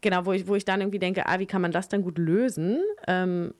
genau, 0.00 0.26
wo 0.26 0.32
ich, 0.32 0.46
wo 0.46 0.54
ich 0.54 0.64
dann 0.64 0.80
irgendwie 0.80 0.98
denke, 0.98 1.26
ah, 1.26 1.38
wie 1.38 1.46
kann 1.46 1.62
man 1.62 1.72
das 1.72 1.88
dann 1.88 2.02
gut 2.02 2.18
lösen? 2.18 2.80
Ähm, 3.08 3.54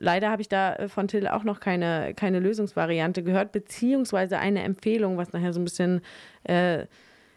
Leider 0.00 0.30
habe 0.30 0.42
ich 0.42 0.48
da 0.48 0.74
äh, 0.74 0.88
von 0.88 1.06
Till 1.08 1.28
auch 1.28 1.44
noch 1.44 1.60
keine, 1.60 2.14
keine 2.14 2.40
Lösungsvariante 2.40 3.22
gehört, 3.22 3.52
beziehungsweise 3.52 4.38
eine 4.38 4.62
Empfehlung, 4.62 5.16
was 5.16 5.32
nachher 5.32 5.52
so 5.52 5.60
ein 5.60 5.64
bisschen, 5.64 6.00
äh, 6.44 6.86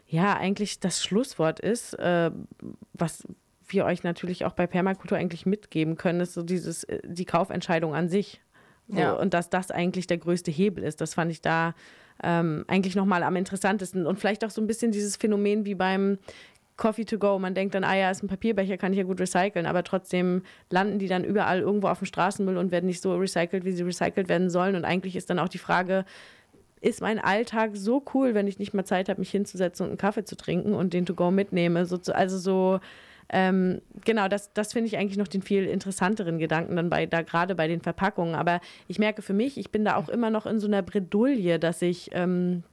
ja, 0.06 0.36
eigentlich 0.36 0.80
das 0.80 1.02
Schlusswort 1.02 1.60
ist, 1.60 1.94
äh, 1.98 2.30
was 2.94 3.26
wir 3.66 3.84
euch 3.84 4.02
natürlich 4.02 4.44
auch 4.44 4.52
bei 4.52 4.66
Permakultur 4.66 5.18
eigentlich 5.18 5.46
mitgeben 5.46 5.96
können, 5.96 6.20
ist 6.20 6.34
so 6.34 6.42
dieses, 6.42 6.84
äh, 6.84 7.00
die 7.04 7.26
Kaufentscheidung 7.26 7.94
an 7.94 8.08
sich. 8.08 8.40
So, 8.88 8.98
ja. 8.98 9.12
Und 9.12 9.34
dass 9.34 9.50
das 9.50 9.70
eigentlich 9.70 10.06
der 10.06 10.18
größte 10.18 10.50
Hebel 10.50 10.84
ist. 10.84 11.00
Das 11.00 11.14
fand 11.14 11.30
ich 11.30 11.40
da 11.40 11.74
ähm, 12.22 12.64
eigentlich 12.68 12.96
nochmal 12.96 13.22
am 13.22 13.36
interessantesten. 13.36 14.06
Und 14.06 14.18
vielleicht 14.18 14.44
auch 14.44 14.50
so 14.50 14.60
ein 14.60 14.66
bisschen 14.66 14.92
dieses 14.92 15.16
Phänomen 15.16 15.64
wie 15.64 15.74
beim 15.74 16.18
Coffee 16.76 17.04
to 17.04 17.18
go. 17.18 17.38
Man 17.38 17.54
denkt 17.54 17.74
dann, 17.74 17.84
ah 17.84 17.94
ja, 17.94 18.10
ist 18.10 18.22
ein 18.22 18.28
Papierbecher, 18.28 18.76
kann 18.76 18.92
ich 18.92 18.98
ja 18.98 19.04
gut 19.04 19.20
recyceln, 19.20 19.66
aber 19.66 19.84
trotzdem 19.84 20.42
landen 20.70 20.98
die 20.98 21.06
dann 21.06 21.24
überall 21.24 21.60
irgendwo 21.60 21.88
auf 21.88 21.98
dem 21.98 22.06
Straßenmüll 22.06 22.56
und 22.56 22.72
werden 22.72 22.86
nicht 22.86 23.00
so 23.00 23.16
recycelt, 23.16 23.64
wie 23.64 23.72
sie 23.72 23.82
recycelt 23.82 24.28
werden 24.28 24.50
sollen. 24.50 24.74
Und 24.74 24.84
eigentlich 24.84 25.16
ist 25.16 25.30
dann 25.30 25.38
auch 25.38 25.48
die 25.48 25.58
Frage, 25.58 26.04
ist 26.80 27.00
mein 27.00 27.18
Alltag 27.18 27.70
so 27.74 28.04
cool, 28.12 28.34
wenn 28.34 28.46
ich 28.46 28.58
nicht 28.58 28.74
mal 28.74 28.84
Zeit 28.84 29.08
habe, 29.08 29.20
mich 29.20 29.30
hinzusetzen 29.30 29.84
und 29.84 29.90
einen 29.90 29.98
Kaffee 29.98 30.24
zu 30.24 30.36
trinken 30.36 30.74
und 30.74 30.92
den 30.92 31.06
to 31.06 31.14
go 31.14 31.30
mitnehme? 31.30 31.86
So, 31.86 31.98
also 32.12 32.38
so, 32.38 32.80
ähm, 33.30 33.80
genau, 34.04 34.28
das, 34.28 34.52
das 34.52 34.72
finde 34.72 34.88
ich 34.88 34.98
eigentlich 34.98 35.16
noch 35.16 35.28
den 35.28 35.42
viel 35.42 35.64
interessanteren 35.64 36.38
Gedanken 36.38 36.76
dann 36.76 36.90
bei, 36.90 37.06
da 37.06 37.22
gerade 37.22 37.54
bei 37.54 37.68
den 37.68 37.80
Verpackungen. 37.80 38.34
Aber 38.34 38.60
ich 38.88 38.98
merke 38.98 39.22
für 39.22 39.32
mich, 39.32 39.56
ich 39.56 39.70
bin 39.70 39.84
da 39.84 39.96
auch 39.96 40.08
immer 40.08 40.30
noch 40.30 40.44
in 40.44 40.58
so 40.58 40.66
einer 40.66 40.82
Bredouille, 40.82 41.58
dass 41.58 41.80
ich 41.80 42.10
ähm, 42.12 42.64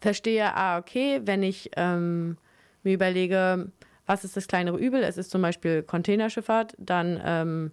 verstehe, 0.00 0.54
ah, 0.54 0.78
okay, 0.78 1.20
wenn 1.24 1.42
ich 1.42 1.70
ähm, 1.76 2.36
mir 2.84 2.94
überlege, 2.94 3.70
was 4.06 4.24
ist 4.24 4.36
das 4.36 4.48
kleinere 4.48 4.78
Übel? 4.78 5.02
Es 5.02 5.16
ist 5.16 5.30
zum 5.30 5.42
Beispiel 5.42 5.82
Containerschifffahrt, 5.82 6.74
dann, 6.78 7.20
ähm, 7.24 7.70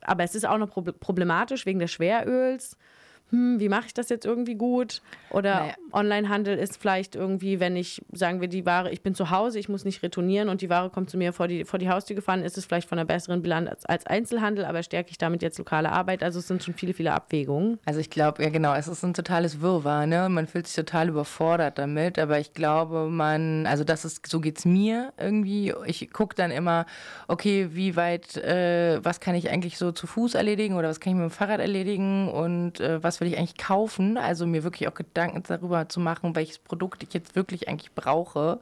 aber 0.00 0.24
es 0.24 0.34
ist 0.34 0.46
auch 0.46 0.58
noch 0.58 0.70
problematisch 0.70 1.66
wegen 1.66 1.78
des 1.78 1.90
Schweröls. 1.90 2.76
Hm, 3.30 3.60
wie 3.60 3.68
mache 3.68 3.86
ich 3.86 3.94
das 3.94 4.08
jetzt 4.08 4.24
irgendwie 4.24 4.54
gut? 4.54 5.02
Oder 5.30 5.60
naja. 5.60 5.74
Onlinehandel 5.92 6.58
ist 6.58 6.78
vielleicht 6.80 7.14
irgendwie, 7.14 7.60
wenn 7.60 7.76
ich, 7.76 8.02
sagen 8.12 8.40
wir, 8.40 8.48
die 8.48 8.64
Ware, 8.64 8.90
ich 8.90 9.02
bin 9.02 9.14
zu 9.14 9.30
Hause, 9.30 9.58
ich 9.58 9.68
muss 9.68 9.84
nicht 9.84 10.02
retournieren 10.02 10.48
und 10.48 10.62
die 10.62 10.70
Ware 10.70 10.88
kommt 10.88 11.10
zu 11.10 11.18
mir 11.18 11.34
vor 11.34 11.46
die, 11.46 11.64
vor 11.64 11.78
die 11.78 11.90
Haustür 11.90 12.16
gefahren, 12.16 12.42
ist 12.42 12.56
es 12.56 12.64
vielleicht 12.64 12.88
von 12.88 12.98
einer 12.98 13.06
besseren 13.06 13.42
Bilanz 13.42 13.68
als, 13.68 13.84
als 13.84 14.06
Einzelhandel, 14.06 14.64
aber 14.64 14.82
stärke 14.82 15.10
ich 15.10 15.18
damit 15.18 15.42
jetzt 15.42 15.58
lokale 15.58 15.92
Arbeit? 15.92 16.22
Also 16.22 16.38
es 16.38 16.48
sind 16.48 16.62
schon 16.62 16.72
viele, 16.72 16.94
viele 16.94 17.12
Abwägungen. 17.12 17.78
Also 17.84 18.00
ich 18.00 18.08
glaube, 18.08 18.42
ja 18.42 18.48
genau, 18.48 18.74
es 18.74 18.88
ist 18.88 19.04
ein 19.04 19.12
totales 19.12 19.60
Wirrwarr, 19.60 20.06
ne? 20.06 20.28
Man 20.30 20.46
fühlt 20.46 20.66
sich 20.66 20.76
total 20.76 21.08
überfordert 21.08 21.78
damit, 21.78 22.18
aber 22.18 22.38
ich 22.38 22.54
glaube, 22.54 23.08
man, 23.10 23.66
also 23.66 23.84
das 23.84 24.06
ist, 24.06 24.26
so 24.26 24.40
geht 24.40 24.58
es 24.58 24.64
mir 24.64 25.12
irgendwie. 25.18 25.74
Ich 25.84 26.10
gucke 26.12 26.34
dann 26.34 26.50
immer, 26.50 26.86
okay, 27.26 27.68
wie 27.72 27.96
weit, 27.96 28.36
äh, 28.38 29.04
was 29.04 29.20
kann 29.20 29.34
ich 29.34 29.50
eigentlich 29.50 29.76
so 29.76 29.92
zu 29.92 30.06
Fuß 30.06 30.34
erledigen 30.34 30.76
oder 30.76 30.88
was 30.88 31.00
kann 31.00 31.12
ich 31.12 31.18
mit 31.18 31.30
dem 31.30 31.30
Fahrrad 31.30 31.60
erledigen 31.60 32.28
und 32.28 32.80
äh, 32.80 33.02
was 33.02 33.17
will 33.20 33.28
ich 33.28 33.38
eigentlich 33.38 33.56
kaufen? 33.56 34.16
Also 34.16 34.46
mir 34.46 34.64
wirklich 34.64 34.88
auch 34.88 34.94
Gedanken 34.94 35.42
darüber 35.46 35.88
zu 35.88 36.00
machen, 36.00 36.36
welches 36.36 36.58
Produkt 36.58 37.02
ich 37.02 37.12
jetzt 37.14 37.36
wirklich 37.36 37.68
eigentlich 37.68 37.94
brauche. 37.94 38.60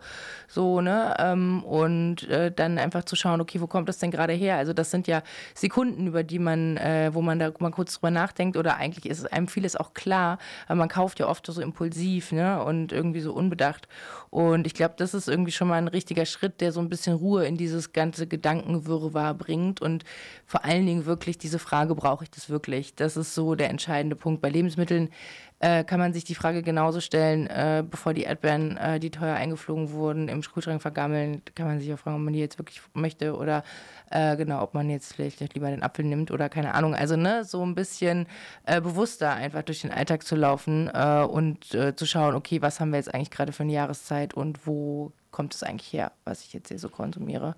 So, 0.48 0.80
ne? 0.80 1.14
Ähm, 1.18 1.62
und 1.64 2.28
äh, 2.28 2.50
dann 2.52 2.78
einfach 2.78 3.04
zu 3.04 3.16
schauen, 3.16 3.40
okay, 3.40 3.60
wo 3.60 3.66
kommt 3.66 3.88
das 3.88 3.98
denn 3.98 4.10
gerade 4.10 4.32
her? 4.32 4.56
Also 4.56 4.72
das 4.72 4.90
sind 4.90 5.06
ja 5.06 5.22
Sekunden, 5.54 6.06
über 6.06 6.22
die 6.22 6.38
man, 6.38 6.76
äh, 6.76 7.10
wo 7.12 7.22
man 7.22 7.38
da 7.38 7.52
mal 7.58 7.70
kurz 7.70 7.94
drüber 7.94 8.10
nachdenkt 8.10 8.56
oder 8.56 8.76
eigentlich 8.76 9.06
ist 9.06 9.32
einem 9.32 9.48
vieles 9.48 9.76
auch 9.76 9.94
klar, 9.94 10.38
aber 10.66 10.76
man 10.76 10.88
kauft 10.88 11.20
ja 11.20 11.28
oft 11.28 11.46
so 11.46 11.60
impulsiv, 11.60 12.32
ne? 12.32 12.62
Und 12.62 12.92
irgendwie 12.92 13.20
so 13.20 13.32
unbedacht. 13.32 13.88
Und 14.30 14.66
ich 14.66 14.74
glaube, 14.74 14.94
das 14.98 15.14
ist 15.14 15.28
irgendwie 15.28 15.52
schon 15.52 15.68
mal 15.68 15.76
ein 15.76 15.88
richtiger 15.88 16.26
Schritt, 16.26 16.60
der 16.60 16.72
so 16.72 16.80
ein 16.80 16.88
bisschen 16.88 17.16
Ruhe 17.16 17.46
in 17.46 17.56
dieses 17.56 17.92
ganze 17.92 18.26
Gedankenwirrwarr 18.26 19.34
bringt 19.34 19.80
und 19.80 20.04
vor 20.44 20.64
allen 20.64 20.86
Dingen 20.86 21.06
wirklich 21.06 21.38
diese 21.38 21.58
Frage, 21.58 21.94
brauche 21.94 22.24
ich 22.24 22.30
das 22.30 22.50
wirklich? 22.50 22.94
Das 22.94 23.16
ist 23.16 23.34
so 23.34 23.54
der 23.54 23.70
entscheidende 23.70 24.16
Punkt. 24.16 24.42
Bei 24.46 24.50
Lebensmitteln 24.50 25.10
äh, 25.58 25.82
kann 25.82 25.98
man 25.98 26.12
sich 26.12 26.22
die 26.22 26.36
Frage 26.36 26.62
genauso 26.62 27.00
stellen, 27.00 27.48
äh, 27.48 27.82
bevor 27.84 28.14
die 28.14 28.22
Erdbeeren, 28.22 28.76
äh, 28.76 29.00
die 29.00 29.10
teuer 29.10 29.34
eingeflogen 29.34 29.90
wurden, 29.90 30.28
im 30.28 30.40
Kühlschrank 30.40 30.80
vergammeln, 30.80 31.42
kann 31.56 31.66
man 31.66 31.80
sich 31.80 31.92
auch 31.92 31.98
fragen, 31.98 32.18
ob 32.18 32.22
man 32.22 32.32
die 32.32 32.38
jetzt 32.38 32.60
wirklich 32.60 32.80
möchte 32.94 33.36
oder 33.36 33.64
äh, 34.12 34.36
genau, 34.36 34.62
ob 34.62 34.72
man 34.72 34.88
jetzt 34.88 35.14
vielleicht 35.14 35.40
lieber 35.54 35.68
den 35.68 35.82
Apfel 35.82 36.04
nimmt 36.04 36.30
oder 36.30 36.48
keine 36.48 36.74
Ahnung. 36.74 36.94
Also 36.94 37.16
ne, 37.16 37.42
so 37.44 37.60
ein 37.66 37.74
bisschen 37.74 38.28
äh, 38.66 38.80
bewusster 38.80 39.32
einfach 39.32 39.62
durch 39.62 39.80
den 39.80 39.90
Alltag 39.90 40.22
zu 40.22 40.36
laufen 40.36 40.88
äh, 40.94 41.24
und 41.24 41.64
zu 41.64 42.06
schauen, 42.06 42.36
okay, 42.36 42.62
was 42.62 42.78
haben 42.78 42.90
wir 42.90 42.98
jetzt 42.98 43.12
eigentlich 43.12 43.32
gerade 43.32 43.50
für 43.50 43.64
eine 43.64 43.72
Jahreszeit 43.72 44.32
und 44.34 44.64
wo 44.64 45.10
kommt 45.32 45.56
es 45.56 45.64
eigentlich 45.64 45.92
her, 45.92 46.12
was 46.24 46.44
ich 46.44 46.52
jetzt 46.52 46.68
hier 46.68 46.78
so 46.78 46.88
konsumiere. 46.88 47.56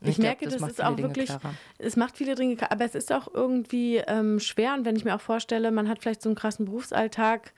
Ich, 0.00 0.10
ich 0.10 0.18
merke, 0.18 0.46
glaub, 0.46 0.52
das, 0.52 0.60
das 0.60 0.70
ist 0.72 0.84
auch 0.84 0.94
Dinge 0.94 1.08
wirklich, 1.08 1.28
klarer. 1.28 1.54
es 1.78 1.96
macht 1.96 2.16
viele 2.16 2.34
Dinge, 2.34 2.56
aber 2.70 2.84
es 2.84 2.94
ist 2.94 3.12
auch 3.12 3.28
irgendwie 3.32 3.96
ähm, 3.96 4.38
schwer. 4.38 4.74
Und 4.74 4.84
wenn 4.84 4.96
ich 4.96 5.04
mir 5.04 5.14
auch 5.14 5.20
vorstelle, 5.20 5.70
man 5.70 5.88
hat 5.88 6.00
vielleicht 6.00 6.22
so 6.22 6.28
einen 6.28 6.36
krassen 6.36 6.66
Berufsalltag, 6.66 7.52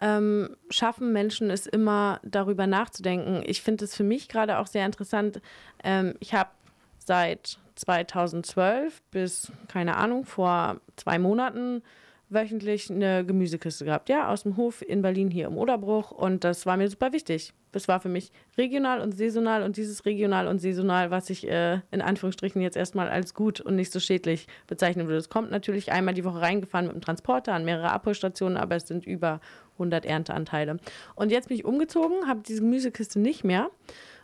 ähm, 0.00 0.56
schaffen 0.68 1.12
Menschen 1.12 1.50
es 1.50 1.66
immer, 1.66 2.20
darüber 2.22 2.66
nachzudenken. 2.66 3.42
Ich 3.46 3.62
finde 3.62 3.84
es 3.86 3.94
für 3.94 4.04
mich 4.04 4.28
gerade 4.28 4.58
auch 4.58 4.66
sehr 4.66 4.84
interessant. 4.84 5.40
Ähm, 5.82 6.14
ich 6.20 6.34
habe 6.34 6.50
seit 6.98 7.58
2012 7.76 9.02
bis, 9.10 9.52
keine 9.68 9.96
Ahnung, 9.96 10.24
vor 10.24 10.80
zwei 10.96 11.18
Monaten 11.18 11.82
wöchentlich 12.28 12.90
eine 12.90 13.24
Gemüsekiste 13.24 13.84
gehabt, 13.84 14.08
ja, 14.08 14.28
aus 14.28 14.42
dem 14.42 14.56
Hof 14.56 14.82
in 14.82 15.00
Berlin 15.00 15.30
hier 15.30 15.46
im 15.46 15.56
Oderbruch. 15.56 16.10
Und 16.10 16.44
das 16.44 16.66
war 16.66 16.76
mir 16.76 16.88
super 16.88 17.12
wichtig. 17.12 17.52
Das 17.76 17.88
war 17.88 18.00
für 18.00 18.08
mich 18.08 18.32
regional 18.56 19.02
und 19.02 19.14
saisonal 19.14 19.62
und 19.62 19.76
dieses 19.76 20.06
regional 20.06 20.48
und 20.48 20.60
saisonal, 20.60 21.10
was 21.10 21.28
ich 21.28 21.46
äh, 21.46 21.80
in 21.90 22.00
Anführungsstrichen 22.00 22.62
jetzt 22.62 22.74
erstmal 22.74 23.10
als 23.10 23.34
gut 23.34 23.60
und 23.60 23.76
nicht 23.76 23.92
so 23.92 24.00
schädlich 24.00 24.46
bezeichnen 24.66 25.08
würde. 25.08 25.18
Es 25.18 25.28
kommt 25.28 25.50
natürlich 25.50 25.92
einmal 25.92 26.14
die 26.14 26.24
Woche 26.24 26.40
reingefahren 26.40 26.86
mit 26.86 26.96
dem 26.96 27.02
Transporter 27.02 27.52
an 27.52 27.66
mehrere 27.66 27.90
Abholstationen, 27.90 28.56
aber 28.56 28.76
es 28.76 28.88
sind 28.88 29.06
über 29.06 29.42
100 29.74 30.06
Ernteanteile. 30.06 30.78
Und 31.16 31.30
jetzt 31.30 31.48
bin 31.48 31.58
ich 31.58 31.66
umgezogen, 31.66 32.26
habe 32.26 32.40
diese 32.48 32.62
Gemüsekiste 32.62 33.20
nicht 33.20 33.44
mehr 33.44 33.68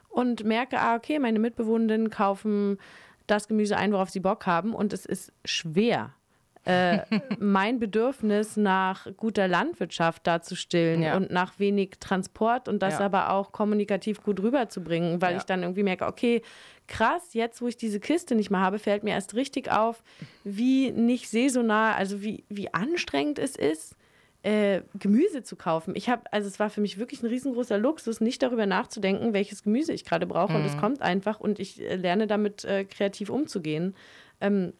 und 0.08 0.44
merke, 0.44 0.78
ah, 0.78 0.96
okay, 0.96 1.18
meine 1.18 1.38
Mitbewohnenden 1.38 2.08
kaufen 2.08 2.78
das 3.26 3.48
Gemüse 3.48 3.76
ein, 3.76 3.92
worauf 3.92 4.08
sie 4.08 4.20
Bock 4.20 4.46
haben 4.46 4.74
und 4.74 4.94
es 4.94 5.04
ist 5.04 5.30
schwer 5.44 6.14
äh, 6.64 7.00
mein 7.38 7.78
Bedürfnis 7.78 8.56
nach 8.56 9.06
guter 9.16 9.48
Landwirtschaft 9.48 10.26
darzustellen 10.26 11.02
ja. 11.02 11.16
und 11.16 11.30
nach 11.30 11.58
wenig 11.58 11.94
Transport 11.98 12.68
und 12.68 12.82
das 12.82 12.98
ja. 12.98 13.06
aber 13.06 13.30
auch 13.30 13.52
kommunikativ 13.52 14.22
gut 14.22 14.40
rüberzubringen, 14.40 15.20
weil 15.20 15.32
ja. 15.32 15.38
ich 15.38 15.44
dann 15.44 15.62
irgendwie 15.62 15.82
merke, 15.82 16.06
okay, 16.06 16.42
krass, 16.86 17.34
jetzt 17.34 17.62
wo 17.62 17.66
ich 17.66 17.76
diese 17.76 18.00
Kiste 18.00 18.34
nicht 18.34 18.50
mehr 18.50 18.60
habe, 18.60 18.78
fällt 18.78 19.02
mir 19.02 19.10
erst 19.10 19.34
richtig 19.34 19.72
auf, 19.72 20.02
wie 20.44 20.92
nicht 20.92 21.28
saisonal, 21.28 21.94
also 21.94 22.22
wie, 22.22 22.44
wie 22.48 22.72
anstrengend 22.72 23.38
es 23.38 23.56
ist. 23.56 23.96
Äh, 24.44 24.82
Gemüse 24.98 25.44
zu 25.44 25.54
kaufen. 25.54 25.94
Ich 25.94 26.08
habe, 26.08 26.24
also 26.32 26.48
es 26.48 26.58
war 26.58 26.68
für 26.68 26.80
mich 26.80 26.98
wirklich 26.98 27.22
ein 27.22 27.28
riesengroßer 27.28 27.78
Luxus, 27.78 28.20
nicht 28.20 28.42
darüber 28.42 28.66
nachzudenken, 28.66 29.32
welches 29.34 29.62
Gemüse 29.62 29.92
ich 29.92 30.04
gerade 30.04 30.26
brauche. 30.26 30.54
Mhm. 30.54 30.58
Und 30.58 30.64
es 30.64 30.74
mhm. 30.74 30.80
kommt 30.80 31.00
einfach 31.00 31.38
und 31.38 31.60
ich 31.60 31.80
äh, 31.80 31.94
lerne 31.94 32.26
damit 32.26 32.64
äh, 32.64 32.84
kreativ 32.84 33.30
umzugehen. 33.30 33.94
Ähm, 34.40 34.72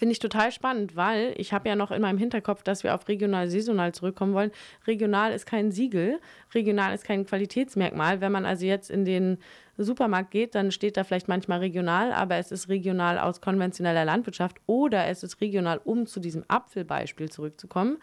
Finde 0.00 0.12
ich 0.14 0.18
total 0.18 0.50
spannend, 0.50 0.96
weil 0.96 1.34
ich 1.36 1.52
habe 1.52 1.68
ja 1.68 1.76
noch 1.76 1.90
in 1.90 2.00
meinem 2.00 2.16
Hinterkopf, 2.16 2.62
dass 2.62 2.84
wir 2.84 2.94
auf 2.94 3.06
regional, 3.06 3.50
saisonal 3.50 3.92
zurückkommen 3.92 4.32
wollen. 4.32 4.50
Regional 4.86 5.30
ist 5.30 5.44
kein 5.44 5.72
Siegel, 5.72 6.20
regional 6.54 6.94
ist 6.94 7.04
kein 7.04 7.26
Qualitätsmerkmal. 7.26 8.22
Wenn 8.22 8.32
man 8.32 8.46
also 8.46 8.64
jetzt 8.64 8.90
in 8.90 9.04
den 9.04 9.36
Supermarkt 9.76 10.30
geht, 10.30 10.54
dann 10.54 10.72
steht 10.72 10.96
da 10.96 11.04
vielleicht 11.04 11.28
manchmal 11.28 11.58
regional, 11.58 12.14
aber 12.14 12.36
es 12.36 12.50
ist 12.50 12.70
regional 12.70 13.18
aus 13.18 13.42
konventioneller 13.42 14.06
Landwirtschaft 14.06 14.56
oder 14.64 15.06
es 15.06 15.22
ist 15.22 15.38
regional, 15.42 15.78
um 15.84 16.06
zu 16.06 16.18
diesem 16.18 16.46
Apfelbeispiel 16.48 17.28
zurückzukommen. 17.28 17.98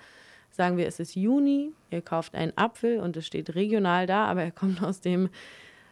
Sagen 0.51 0.77
wir, 0.77 0.85
es 0.85 0.99
ist 0.99 1.15
Juni, 1.15 1.71
ihr 1.89 2.03
kauft 2.03 2.35
einen 2.35 2.55
Apfel 2.55 2.99
und 2.99 3.17
es 3.17 3.25
steht 3.25 3.55
regional 3.55 4.05
da, 4.05 4.25
aber 4.25 4.43
er 4.43 4.51
kommt 4.51 4.83
aus 4.83 5.01
dem 5.01 5.29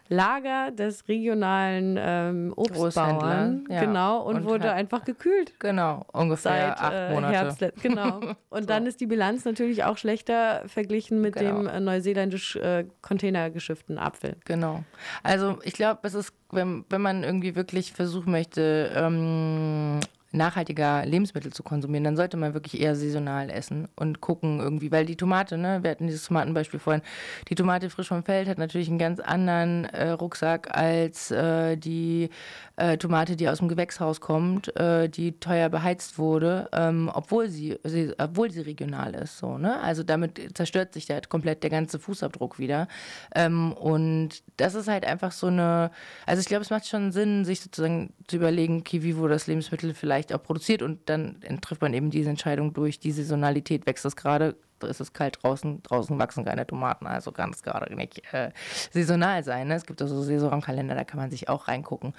Lager 0.08 0.70
des 0.70 1.08
regionalen 1.08 1.98
ähm, 1.98 2.52
Obstbauern. 2.56 3.66
Ja. 3.68 3.80
Genau, 3.80 4.22
und, 4.22 4.36
und 4.36 4.44
wurde 4.44 4.72
einfach 4.72 5.04
gekühlt. 5.04 5.58
Genau, 5.58 6.04
ungefähr 6.12 6.76
seit, 6.76 6.80
acht 6.80 6.92
äh, 6.92 7.14
Monate. 7.14 7.34
Herbst, 7.34 7.82
genau. 7.82 8.20
Und 8.48 8.62
so. 8.62 8.68
dann 8.68 8.86
ist 8.86 9.00
die 9.00 9.06
Bilanz 9.06 9.44
natürlich 9.44 9.84
auch 9.84 9.98
schlechter 9.98 10.62
verglichen 10.66 11.20
mit 11.20 11.34
genau. 11.34 11.62
dem 11.62 11.66
äh, 11.66 11.80
neuseeländisch 11.80 12.56
äh, 12.56 12.86
containergeschifften 13.02 13.98
Apfel. 13.98 14.36
Genau. 14.44 14.84
Also 15.22 15.58
ich 15.62 15.74
glaube, 15.74 16.00
es 16.04 16.14
ist, 16.14 16.32
wenn, 16.50 16.84
wenn 16.88 17.02
man 17.02 17.22
irgendwie 17.22 17.54
wirklich 17.54 17.92
versuchen 17.92 18.30
möchte, 18.30 18.92
ähm, 18.94 20.00
nachhaltiger 20.36 21.04
Lebensmittel 21.04 21.52
zu 21.52 21.62
konsumieren, 21.62 22.04
dann 22.04 22.16
sollte 22.16 22.36
man 22.36 22.54
wirklich 22.54 22.80
eher 22.80 22.94
saisonal 22.94 23.50
essen 23.50 23.88
und 23.96 24.20
gucken 24.20 24.60
irgendwie, 24.60 24.92
weil 24.92 25.06
die 25.06 25.16
Tomate, 25.16 25.58
ne, 25.58 25.82
wir 25.82 25.90
hatten 25.90 26.06
dieses 26.06 26.24
Tomatenbeispiel 26.24 26.80
vorhin, 26.80 27.02
die 27.48 27.54
Tomate 27.54 27.90
frisch 27.90 28.08
vom 28.08 28.22
Feld 28.22 28.48
hat 28.48 28.58
natürlich 28.58 28.88
einen 28.88 28.98
ganz 28.98 29.20
anderen 29.20 29.86
äh, 29.86 30.10
Rucksack 30.10 30.76
als 30.76 31.30
äh, 31.30 31.76
die 31.76 32.30
äh, 32.76 32.98
Tomate, 32.98 33.36
die 33.36 33.48
aus 33.48 33.58
dem 33.58 33.68
Gewächshaus 33.68 34.20
kommt, 34.20 34.76
äh, 34.76 35.08
die 35.08 35.38
teuer 35.40 35.68
beheizt 35.68 36.18
wurde, 36.18 36.68
ähm, 36.72 37.10
obwohl 37.12 37.48
sie, 37.48 37.78
sie, 37.84 38.12
obwohl 38.18 38.50
sie 38.50 38.60
regional 38.60 39.14
ist, 39.14 39.38
so, 39.38 39.58
ne? 39.58 39.80
Also 39.80 40.02
damit 40.02 40.56
zerstört 40.56 40.92
sich 40.92 41.06
da 41.06 41.20
komplett 41.20 41.62
der 41.62 41.70
ganze 41.70 41.98
Fußabdruck 41.98 42.58
wieder. 42.58 42.86
Ähm, 43.34 43.72
und 43.72 44.42
das 44.58 44.74
ist 44.74 44.88
halt 44.88 45.06
einfach 45.06 45.32
so 45.32 45.46
eine, 45.46 45.90
also 46.26 46.40
ich 46.40 46.46
glaube, 46.46 46.62
es 46.62 46.70
macht 46.70 46.86
schon 46.86 47.12
Sinn, 47.12 47.44
sich 47.44 47.60
sozusagen 47.60 48.12
zu 48.26 48.36
überlegen, 48.36 48.80
okay, 48.80 49.02
wie 49.02 49.16
wurde 49.16 49.34
das 49.34 49.46
Lebensmittel 49.46 49.94
vielleicht 49.94 50.25
vielleicht 50.26 50.32
auch 50.32 50.44
produziert 50.44 50.82
und 50.82 51.08
dann 51.08 51.40
trifft 51.60 51.82
man 51.82 51.94
eben 51.94 52.10
diese 52.10 52.30
Entscheidung 52.30 52.72
durch 52.72 52.98
die 52.98 53.12
Saisonalität. 53.12 53.86
Wächst 53.86 54.04
es 54.04 54.16
gerade, 54.16 54.56
ist 54.82 55.00
es 55.00 55.12
kalt 55.12 55.38
draußen, 55.42 55.82
draußen 55.82 56.18
wachsen 56.18 56.44
keine 56.44 56.66
Tomaten, 56.66 57.06
also 57.06 57.32
kann 57.32 57.50
es 57.50 57.62
gerade 57.62 57.94
nicht 57.94 58.22
äh, 58.32 58.50
saisonal 58.90 59.44
sein. 59.44 59.68
Ne? 59.68 59.74
Es 59.74 59.86
gibt 59.86 60.02
also 60.02 60.22
Saisonkalender, 60.22 60.94
da 60.94 61.04
kann 61.04 61.20
man 61.20 61.30
sich 61.30 61.48
auch 61.48 61.68
reingucken. 61.68 62.14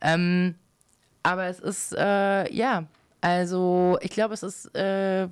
Ähm, 0.00 0.54
aber 1.22 1.46
es 1.46 1.60
ist, 1.60 1.92
äh, 1.92 2.52
ja, 2.52 2.84
also 3.20 3.98
ich 4.00 4.10
glaube, 4.10 4.34
es 4.34 4.42
ist 4.42 4.74
äh, 4.74 5.28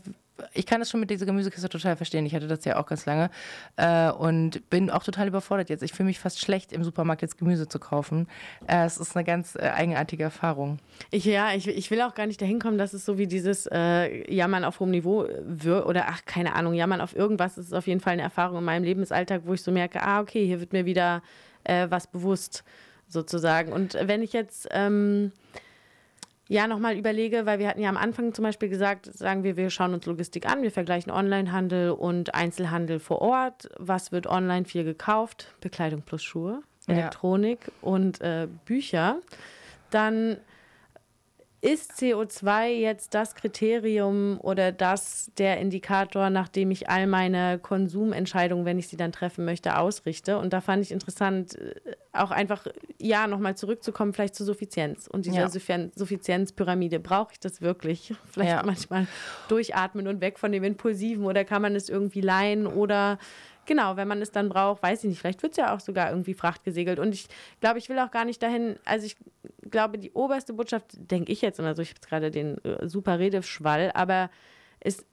ich 0.55 0.66
kann 0.66 0.80
das 0.80 0.91
schon 0.91 1.01
mit 1.01 1.11
dieser 1.11 1.26
Gemüsekiste 1.26 1.68
total 1.68 1.97
verstehen. 1.97 2.26
Ich 2.26 2.34
hatte 2.34 2.47
das 2.47 2.64
ja 2.64 2.76
auch 2.76 2.86
ganz 2.86 3.07
lange 3.07 3.30
äh, 3.76 4.11
und 4.11 4.68
bin 4.70 4.91
auch 4.91 5.03
total 5.03 5.28
überfordert 5.28 5.70
jetzt. 5.70 5.82
Ich 5.82 5.93
fühle 5.93 6.07
mich 6.07 6.18
fast 6.18 6.41
schlecht, 6.41 6.72
im 6.72 6.84
Supermarkt 6.84 7.22
jetzt 7.22 7.39
Gemüse 7.39 7.68
zu 7.68 7.78
kaufen. 7.78 8.28
Äh, 8.66 8.84
es 8.84 8.99
ist 8.99 9.16
eine 9.16 9.24
ganz 9.24 9.55
äh, 9.55 9.70
eigenartige 9.70 10.22
Erfahrung. 10.22 10.78
Ich, 11.11 11.24
ja, 11.24 11.53
ich, 11.55 11.68
ich 11.68 11.91
will 11.91 12.01
auch 12.03 12.14
gar 12.14 12.26
nicht 12.26 12.41
dahin 12.41 12.59
kommen, 12.59 12.78
dass 12.78 12.93
es 12.93 13.05
so 13.05 13.18
wie 13.18 13.26
dieses 13.26 13.68
äh, 13.70 14.32
Jammern 14.32 14.64
auf 14.64 14.80
hohem 14.80 14.91
Niveau 14.91 15.26
wird 15.43 15.86
oder 15.86 16.07
ach, 16.09 16.24
keine 16.24 16.55
Ahnung, 16.55 16.74
Jammern 16.74 17.01
auf 17.01 17.14
irgendwas. 17.14 17.57
Es 17.57 17.66
ist 17.66 17.74
auf 17.74 17.86
jeden 17.86 18.01
Fall 18.01 18.14
eine 18.14 18.22
Erfahrung 18.22 18.59
in 18.59 18.64
meinem 18.64 18.84
Lebensalltag, 18.84 19.43
wo 19.45 19.55
ich 19.55 19.62
so 19.62 19.70
merke, 19.70 20.03
ah, 20.03 20.20
okay, 20.20 20.47
hier 20.47 20.61
wird 20.61 20.72
mir 20.72 20.84
wieder 20.84 21.22
äh, 21.64 21.86
was 21.91 22.07
bewusst 22.07 22.64
sozusagen. 23.09 23.72
Und 23.72 23.95
wenn 24.01 24.22
ich 24.22 24.32
jetzt. 24.32 24.68
Ähm, 24.70 25.32
ja 26.49 26.66
nochmal 26.66 26.96
überlege, 26.96 27.46
weil 27.46 27.59
wir 27.59 27.68
hatten 27.68 27.80
ja 27.80 27.88
am 27.88 27.96
Anfang 27.96 28.34
zum 28.34 28.42
Beispiel 28.42 28.68
gesagt, 28.68 29.07
sagen 29.07 29.44
wir, 29.44 29.57
wir 29.57 29.70
schauen 29.70 29.94
uns 29.94 30.07
Logistik 30.07 30.51
an, 30.51 30.62
wir 30.62 30.72
vergleichen 30.72 31.12
Onlinehandel 31.12 31.90
und 31.90 32.34
Einzelhandel 32.34 32.99
vor 32.99 33.20
Ort. 33.20 33.68
Was 33.78 34.12
wird 34.12 34.26
online 34.26 34.64
viel 34.64 34.84
gekauft? 34.84 35.55
Bekleidung 35.61 36.03
plus 36.03 36.22
Schuhe, 36.22 36.62
Elektronik 36.86 37.61
ja. 37.66 37.72
und 37.82 38.20
äh, 38.22 38.49
Bücher. 38.64 39.18
Dann 39.90 40.38
ist 41.61 41.92
CO2 41.92 42.68
jetzt 42.68 43.14
das 43.14 43.34
Kriterium 43.34 44.38
oder 44.40 44.70
das 44.70 45.32
der 45.38 45.59
Indikator, 45.59 46.30
nach 46.30 46.48
dem 46.48 46.70
ich 46.70 46.88
all 46.88 47.09
meine 47.09 47.59
Konsumentscheidungen, 47.59 48.64
wenn 48.64 48.78
ich 48.78 48.86
sie 48.86 48.96
dann 48.96 49.11
treffen 49.11 49.44
möchte, 49.44 49.76
ausrichte? 49.76 50.38
Und 50.38 50.52
da 50.52 50.61
fand 50.61 50.84
ich 50.84 50.92
interessant, 50.92 51.56
äh, 51.56 51.74
auch 52.12 52.30
einfach, 52.30 52.66
ja, 53.00 53.26
nochmal 53.26 53.56
zurückzukommen, 53.56 54.12
vielleicht 54.12 54.36
zur 54.36 54.46
Suffizienz. 54.46 55.09
Und 55.09 55.26
dieser 55.26 55.48
ja. 55.48 55.88
Suffizienzpyramide, 55.94 57.00
brauche 57.00 57.32
ich 57.32 57.40
das 57.40 57.61
wirklich? 57.61 58.14
Vielleicht 58.30 58.50
ja. 58.50 58.62
manchmal 58.64 59.06
durchatmen 59.48 60.06
und 60.06 60.20
weg 60.20 60.38
von 60.38 60.52
dem 60.52 60.62
Impulsiven 60.62 61.24
oder 61.24 61.44
kann 61.44 61.62
man 61.62 61.74
es 61.74 61.88
irgendwie 61.88 62.20
leihen 62.20 62.66
oder 62.66 63.18
Genau, 63.68 63.98
wenn 63.98 64.08
man 64.08 64.22
es 64.22 64.32
dann 64.32 64.48
braucht, 64.48 64.82
weiß 64.82 65.04
ich 65.04 65.10
nicht, 65.10 65.18
vielleicht 65.18 65.42
wird 65.42 65.52
es 65.52 65.58
ja 65.58 65.74
auch 65.74 65.80
sogar 65.80 66.08
irgendwie 66.08 66.32
Fracht 66.32 66.64
gesegelt. 66.64 66.98
Und 66.98 67.12
ich 67.12 67.28
glaube, 67.60 67.78
ich 67.78 67.90
will 67.90 67.98
auch 67.98 68.10
gar 68.10 68.24
nicht 68.24 68.42
dahin, 68.42 68.76
also 68.86 69.04
ich 69.04 69.14
glaube, 69.70 69.98
die 69.98 70.10
oberste 70.12 70.54
Botschaft, 70.54 70.86
denke 70.96 71.30
ich 71.30 71.42
jetzt, 71.42 71.60
also 71.60 71.82
ich 71.82 71.90
habe 71.90 71.98
jetzt 71.98 72.08
gerade 72.08 72.30
den 72.30 72.56
äh, 72.64 72.88
super 72.88 73.18
Redeschwall, 73.18 73.90
aber 73.92 74.30
es 74.80 75.04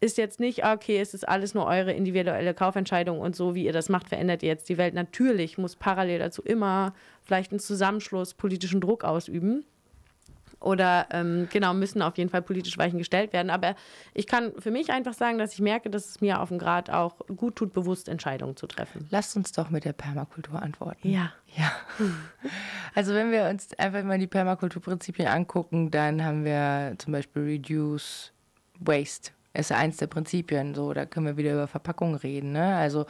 ist 0.00 0.18
jetzt 0.18 0.40
nicht, 0.40 0.66
okay, 0.66 0.98
es 0.98 1.14
ist 1.14 1.28
alles 1.28 1.54
nur 1.54 1.66
eure 1.66 1.92
individuelle 1.92 2.52
Kaufentscheidung 2.52 3.20
und 3.20 3.36
so, 3.36 3.54
wie 3.54 3.64
ihr 3.64 3.72
das 3.72 3.88
macht, 3.88 4.08
verändert 4.08 4.42
ihr 4.42 4.48
jetzt 4.48 4.68
die 4.68 4.76
Welt. 4.76 4.94
Natürlich 4.94 5.56
muss 5.56 5.76
parallel 5.76 6.18
dazu 6.18 6.42
immer 6.42 6.94
vielleicht 7.22 7.52
ein 7.52 7.60
Zusammenschluss 7.60 8.34
politischen 8.34 8.80
Druck 8.80 9.04
ausüben 9.04 9.64
oder 10.60 11.06
ähm, 11.10 11.48
genau, 11.50 11.74
müssen 11.74 12.02
auf 12.02 12.18
jeden 12.18 12.30
Fall 12.30 12.42
politisch 12.42 12.76
Weichen 12.78 12.98
gestellt 12.98 13.32
werden. 13.32 13.50
Aber 13.50 13.74
ich 14.14 14.26
kann 14.26 14.52
für 14.58 14.70
mich 14.70 14.90
einfach 14.90 15.14
sagen, 15.14 15.38
dass 15.38 15.54
ich 15.54 15.60
merke, 15.60 15.90
dass 15.90 16.08
es 16.08 16.20
mir 16.20 16.40
auf 16.40 16.50
dem 16.50 16.58
Grad 16.58 16.90
auch 16.90 17.16
gut 17.34 17.56
tut, 17.56 17.72
bewusst 17.72 18.08
Entscheidungen 18.08 18.56
zu 18.56 18.66
treffen. 18.66 19.06
Lasst 19.10 19.36
uns 19.36 19.52
doch 19.52 19.70
mit 19.70 19.84
der 19.84 19.92
Permakultur 19.92 20.62
antworten. 20.62 21.10
Ja. 21.10 21.32
Ja. 21.56 21.72
Also 22.92 23.14
wenn 23.14 23.30
wir 23.30 23.48
uns 23.48 23.72
einfach 23.78 24.02
mal 24.02 24.18
die 24.18 24.26
Permakulturprinzipien 24.26 25.28
angucken, 25.28 25.92
dann 25.92 26.24
haben 26.24 26.44
wir 26.44 26.96
zum 26.98 27.12
Beispiel 27.12 27.42
Reduce 27.42 28.32
Waste 28.80 29.30
ist 29.52 29.72
eins 29.72 29.96
der 29.96 30.06
Prinzipien. 30.06 30.74
So, 30.74 30.92
da 30.92 31.06
können 31.06 31.26
wir 31.26 31.36
wieder 31.36 31.52
über 31.52 31.66
Verpackung 31.66 32.14
reden. 32.14 32.52
Ne? 32.52 32.76
Also 32.76 33.06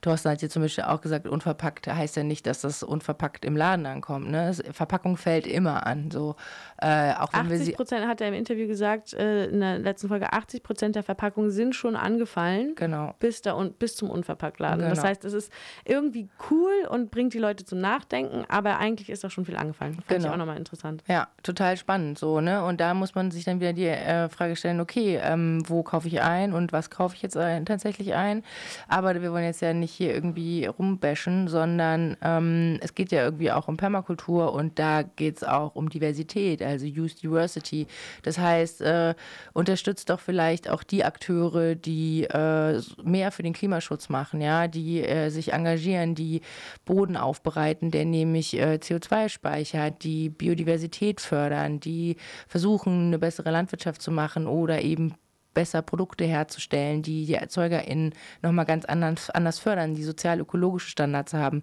Thorsten 0.00 0.30
hat 0.30 0.40
hier 0.40 0.50
zum 0.50 0.62
Beispiel 0.62 0.84
auch 0.84 1.00
gesagt, 1.00 1.28
unverpackt 1.28 1.86
heißt 1.86 2.16
ja 2.16 2.24
nicht, 2.24 2.46
dass 2.46 2.62
das 2.62 2.82
unverpackt 2.82 3.44
im 3.44 3.56
Laden 3.56 3.86
ankommt. 3.86 4.28
Ne? 4.28 4.52
Verpackung 4.72 5.16
fällt 5.16 5.46
immer 5.46 5.86
an. 5.86 6.10
So, 6.10 6.34
äh, 6.80 7.12
auch 7.14 7.32
wenn 7.32 7.52
80 7.52 7.76
Prozent 7.76 8.06
hat 8.06 8.20
er 8.20 8.28
im 8.28 8.34
Interview 8.34 8.66
gesagt, 8.66 9.14
äh, 9.14 9.46
in 9.46 9.60
der 9.60 9.78
letzten 9.78 10.08
Folge, 10.08 10.32
80 10.32 10.62
Prozent 10.62 10.96
der 10.96 11.04
Verpackungen 11.04 11.50
sind 11.50 11.74
schon 11.74 11.94
angefallen. 11.94 12.74
Genau. 12.74 13.14
Bis, 13.20 13.42
da 13.42 13.54
un 13.54 13.72
bis 13.72 13.94
zum 13.94 14.10
Unverpacktladen. 14.10 14.80
Genau. 14.80 14.90
Das 14.90 15.04
heißt, 15.04 15.24
es 15.24 15.32
ist 15.32 15.52
irgendwie 15.84 16.28
cool 16.50 16.88
und 16.90 17.10
bringt 17.10 17.34
die 17.34 17.38
Leute 17.38 17.64
zum 17.64 17.80
Nachdenken, 17.80 18.44
aber 18.48 18.78
eigentlich 18.78 19.08
ist 19.08 19.24
auch 19.24 19.30
schon 19.30 19.44
viel 19.44 19.56
angefallen. 19.56 19.94
Fand 19.94 20.08
genau. 20.08 20.26
ich 20.26 20.32
auch 20.32 20.36
nochmal 20.36 20.58
interessant. 20.58 21.04
Ja, 21.06 21.28
total 21.42 21.76
spannend. 21.76 22.18
So, 22.18 22.40
ne? 22.40 22.64
Und 22.64 22.80
da 22.80 22.94
muss 22.94 23.14
man 23.14 23.30
sich 23.30 23.44
dann 23.44 23.60
wieder 23.60 23.72
die 23.72 23.86
äh, 23.86 24.28
Frage 24.28 24.56
stellen, 24.56 24.80
okay, 24.80 25.20
ähm, 25.22 25.62
wo 25.68 25.76
wo 25.76 25.82
kaufe 25.82 26.08
ich 26.08 26.22
ein 26.22 26.54
und 26.54 26.72
was 26.72 26.88
kaufe 26.88 27.14
ich 27.14 27.22
jetzt 27.22 27.36
ein, 27.36 27.66
tatsächlich 27.66 28.14
ein. 28.14 28.42
Aber 28.88 29.20
wir 29.20 29.30
wollen 29.30 29.44
jetzt 29.44 29.60
ja 29.60 29.74
nicht 29.74 29.92
hier 29.92 30.14
irgendwie 30.14 30.64
rumbashen, 30.64 31.48
sondern 31.48 32.16
ähm, 32.22 32.78
es 32.80 32.94
geht 32.94 33.12
ja 33.12 33.22
irgendwie 33.22 33.52
auch 33.52 33.68
um 33.68 33.76
Permakultur 33.76 34.54
und 34.54 34.78
da 34.78 35.02
geht 35.02 35.36
es 35.36 35.44
auch 35.44 35.74
um 35.74 35.90
Diversität, 35.90 36.62
also 36.66 36.86
Use 36.86 37.16
Diversity. 37.16 37.86
Das 38.22 38.38
heißt, 38.38 38.80
äh, 38.82 39.14
unterstützt 39.52 40.10
doch 40.10 40.20
vielleicht 40.20 40.68
auch 40.68 40.82
die 40.82 41.04
Akteure, 41.04 41.74
die 41.74 42.24
äh, 42.24 42.80
mehr 43.02 43.32
für 43.32 43.42
den 43.42 43.52
Klimaschutz 43.52 44.08
machen, 44.08 44.40
ja, 44.40 44.68
die 44.68 45.02
äh, 45.02 45.30
sich 45.30 45.52
engagieren, 45.52 46.14
die 46.14 46.42
Boden 46.84 47.16
aufbereiten, 47.16 47.90
der 47.90 48.04
nämlich 48.04 48.58
äh, 48.58 48.78
CO2 48.82 49.28
speichert, 49.28 50.04
die 50.04 50.28
Biodiversität 50.28 51.20
fördern, 51.20 51.80
die 51.80 52.16
versuchen, 52.48 53.06
eine 53.08 53.18
bessere 53.18 53.50
Landwirtschaft 53.50 54.02
zu 54.02 54.10
machen 54.10 54.46
oder 54.46 54.82
eben 54.82 55.14
besser 55.56 55.80
Produkte 55.80 56.26
herzustellen, 56.26 57.00
die 57.00 57.24
die 57.24 57.32
ErzeugerInnen 57.32 58.12
nochmal 58.42 58.66
ganz 58.66 58.84
anders, 58.84 59.58
fördern, 59.58 59.94
die 59.94 60.04
sozial-ökologische 60.04 60.90
Standards 60.90 61.32
haben. 61.32 61.62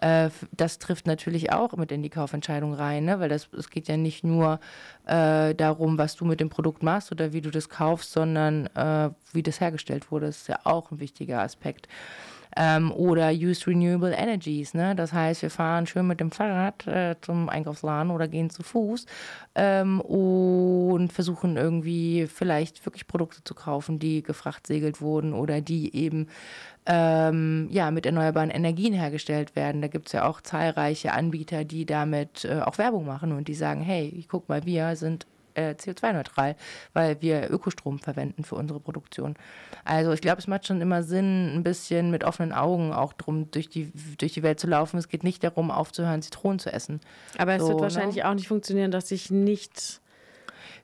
Äh, 0.00 0.30
das 0.50 0.78
trifft 0.78 1.06
natürlich 1.06 1.52
auch 1.52 1.76
mit 1.76 1.92
in 1.92 2.02
die 2.02 2.08
Kaufentscheidung 2.08 2.72
rein, 2.72 3.04
ne? 3.04 3.20
weil 3.20 3.28
das, 3.28 3.50
es 3.52 3.68
geht 3.68 3.86
ja 3.86 3.98
nicht 3.98 4.24
nur 4.24 4.60
äh, 5.04 5.54
darum, 5.54 5.98
was 5.98 6.16
du 6.16 6.24
mit 6.24 6.40
dem 6.40 6.48
Produkt 6.48 6.82
machst 6.82 7.12
oder 7.12 7.34
wie 7.34 7.42
du 7.42 7.50
das 7.50 7.68
kaufst, 7.68 8.12
sondern 8.12 8.66
äh, 8.68 9.10
wie 9.34 9.42
das 9.42 9.60
hergestellt 9.60 10.10
wurde. 10.10 10.26
Das 10.26 10.38
ist 10.38 10.48
ja 10.48 10.60
auch 10.64 10.90
ein 10.90 10.98
wichtiger 10.98 11.42
Aspekt 11.42 11.86
ähm, 12.56 12.92
oder 12.92 13.30
use 13.30 13.66
renewable 13.66 14.12
energies. 14.12 14.74
Ne? 14.74 14.94
Das 14.94 15.12
heißt, 15.12 15.42
wir 15.42 15.50
fahren 15.50 15.86
schön 15.86 16.06
mit 16.06 16.20
dem 16.20 16.30
Fahrrad 16.30 16.86
äh, 16.86 17.16
zum 17.20 17.48
Einkaufsladen 17.48 18.10
oder 18.10 18.28
gehen 18.28 18.50
zu 18.50 18.62
Fuß 18.62 19.06
ähm, 19.54 20.00
und 20.00 21.12
versuchen 21.12 21.56
irgendwie 21.56 22.26
vielleicht 22.26 22.84
wirklich 22.86 23.06
Produkte 23.06 23.42
zu 23.44 23.54
kaufen, 23.54 23.98
die 23.98 24.22
gefrachtsegelt 24.22 25.00
wurden 25.00 25.32
oder 25.32 25.60
die 25.60 25.94
eben 25.94 26.28
ähm, 26.86 27.68
ja, 27.70 27.90
mit 27.90 28.06
erneuerbaren 28.06 28.50
Energien 28.50 28.92
hergestellt 28.92 29.56
werden. 29.56 29.80
Da 29.80 29.88
gibt 29.88 30.06
es 30.06 30.12
ja 30.12 30.28
auch 30.28 30.40
zahlreiche 30.40 31.12
Anbieter, 31.12 31.64
die 31.64 31.86
damit 31.86 32.44
äh, 32.44 32.60
auch 32.60 32.78
Werbung 32.78 33.06
machen 33.06 33.32
und 33.32 33.48
die 33.48 33.54
sagen, 33.54 33.80
hey, 33.80 34.24
guck 34.28 34.48
mal, 34.48 34.64
wir 34.66 34.96
sind 34.96 35.26
äh, 35.54 35.74
CO2-neutral, 35.74 36.56
weil 36.92 37.20
wir 37.20 37.50
Ökostrom 37.50 37.98
verwenden 37.98 38.44
für 38.44 38.56
unsere 38.56 38.80
Produktion. 38.80 39.34
Also 39.84 40.12
ich 40.12 40.20
glaube, 40.20 40.40
es 40.40 40.46
macht 40.46 40.66
schon 40.66 40.80
immer 40.80 41.02
Sinn, 41.02 41.54
ein 41.54 41.62
bisschen 41.62 42.10
mit 42.10 42.24
offenen 42.24 42.52
Augen 42.52 42.92
auch 42.92 43.12
drum 43.12 43.50
durch 43.50 43.68
die, 43.68 43.92
durch 44.18 44.32
die 44.32 44.42
Welt 44.42 44.60
zu 44.60 44.66
laufen. 44.66 44.98
Es 44.98 45.08
geht 45.08 45.24
nicht 45.24 45.42
darum, 45.44 45.70
aufzuhören, 45.70 46.22
Zitronen 46.22 46.58
zu 46.58 46.72
essen. 46.72 47.00
Aber 47.38 47.54
es 47.54 47.62
so, 47.62 47.68
wird 47.68 47.78
ne? 47.78 47.82
wahrscheinlich 47.82 48.16
ne? 48.16 48.28
auch 48.28 48.34
nicht 48.34 48.48
funktionieren, 48.48 48.90
dass 48.90 49.10
ich 49.10 49.30
nicht 49.30 50.00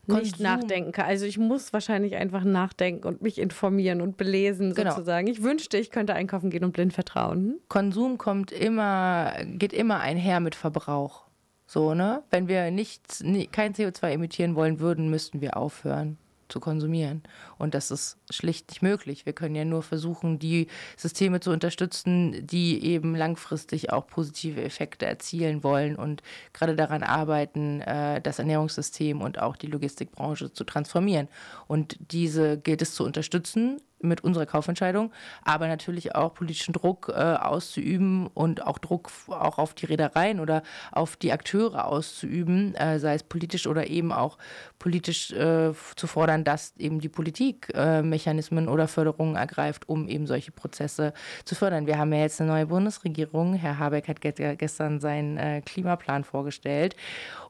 nicht 0.06 0.38
Konsum. 0.38 0.44
nachdenken 0.44 0.92
kann. 0.92 1.06
Also 1.06 1.26
ich 1.26 1.38
muss 1.38 1.72
wahrscheinlich 1.72 2.16
einfach 2.16 2.44
nachdenken 2.44 3.06
und 3.06 3.22
mich 3.22 3.38
informieren 3.38 4.00
und 4.00 4.16
belesen 4.16 4.74
genau. 4.74 4.90
sozusagen. 4.90 5.26
Ich 5.26 5.42
wünschte, 5.42 5.76
ich 5.76 5.90
könnte 5.90 6.14
einkaufen 6.14 6.50
gehen 6.50 6.64
und 6.64 6.72
blind 6.72 6.92
vertrauen. 6.92 7.60
Konsum 7.68 8.18
kommt 8.18 8.50
immer, 8.50 9.32
geht 9.44 9.72
immer 9.72 10.00
einher 10.00 10.40
mit 10.40 10.54
Verbrauch. 10.54 11.29
So, 11.72 11.94
ne? 11.94 12.24
Wenn 12.30 12.48
wir 12.48 12.72
nicht, 12.72 13.22
kein 13.52 13.74
CO2 13.74 14.10
emittieren 14.10 14.56
wollen 14.56 14.80
würden, 14.80 15.08
müssten 15.08 15.40
wir 15.40 15.56
aufhören 15.56 16.18
zu 16.48 16.58
konsumieren. 16.58 17.22
Und 17.58 17.74
das 17.74 17.92
ist 17.92 18.18
schlicht 18.28 18.70
nicht 18.70 18.82
möglich. 18.82 19.24
Wir 19.24 19.34
können 19.34 19.54
ja 19.54 19.64
nur 19.64 19.84
versuchen, 19.84 20.40
die 20.40 20.66
Systeme 20.96 21.38
zu 21.38 21.52
unterstützen, 21.52 22.44
die 22.44 22.84
eben 22.84 23.14
langfristig 23.14 23.92
auch 23.92 24.08
positive 24.08 24.64
Effekte 24.64 25.06
erzielen 25.06 25.62
wollen 25.62 25.94
und 25.94 26.24
gerade 26.54 26.74
daran 26.74 27.04
arbeiten, 27.04 27.82
äh, 27.82 28.20
das 28.20 28.40
Ernährungssystem 28.40 29.20
und 29.20 29.40
auch 29.40 29.54
die 29.54 29.68
Logistikbranche 29.68 30.52
zu 30.52 30.64
transformieren. 30.64 31.28
Und 31.68 31.98
diese 32.10 32.58
gilt 32.58 32.82
es 32.82 32.96
zu 32.96 33.04
unterstützen 33.04 33.80
mit 34.02 34.22
unserer 34.22 34.46
Kaufentscheidung, 34.46 35.12
aber 35.42 35.68
natürlich 35.68 36.14
auch 36.14 36.34
politischen 36.34 36.72
Druck 36.72 37.08
äh, 37.08 37.12
auszuüben 37.12 38.28
und 38.28 38.66
auch 38.66 38.78
Druck 38.78 39.10
auch 39.28 39.58
auf 39.58 39.74
die 39.74 39.86
Reedereien 39.86 40.40
oder 40.40 40.62
auf 40.92 41.16
die 41.16 41.32
Akteure 41.32 41.86
auszuüben, 41.86 42.74
äh, 42.74 42.98
sei 42.98 43.14
es 43.14 43.22
politisch 43.22 43.66
oder 43.66 43.88
eben 43.88 44.12
auch 44.12 44.38
politisch 44.78 45.32
äh, 45.32 45.72
zu 45.96 46.06
fordern, 46.06 46.44
dass 46.44 46.74
eben 46.78 47.00
die 47.00 47.08
Politik 47.08 47.72
äh, 47.74 48.02
Mechanismen 48.02 48.68
oder 48.68 48.88
Förderungen 48.88 49.36
ergreift, 49.36 49.88
um 49.88 50.08
eben 50.08 50.26
solche 50.26 50.52
Prozesse 50.52 51.12
zu 51.44 51.54
fördern. 51.54 51.86
Wir 51.86 51.98
haben 51.98 52.12
ja 52.12 52.20
jetzt 52.20 52.40
eine 52.40 52.50
neue 52.50 52.66
Bundesregierung. 52.66 53.54
Herr 53.54 53.78
Habeck 53.78 54.08
hat 54.08 54.20
gestern 54.20 55.00
seinen 55.00 55.36
äh, 55.36 55.62
Klimaplan 55.64 56.24
vorgestellt 56.24 56.96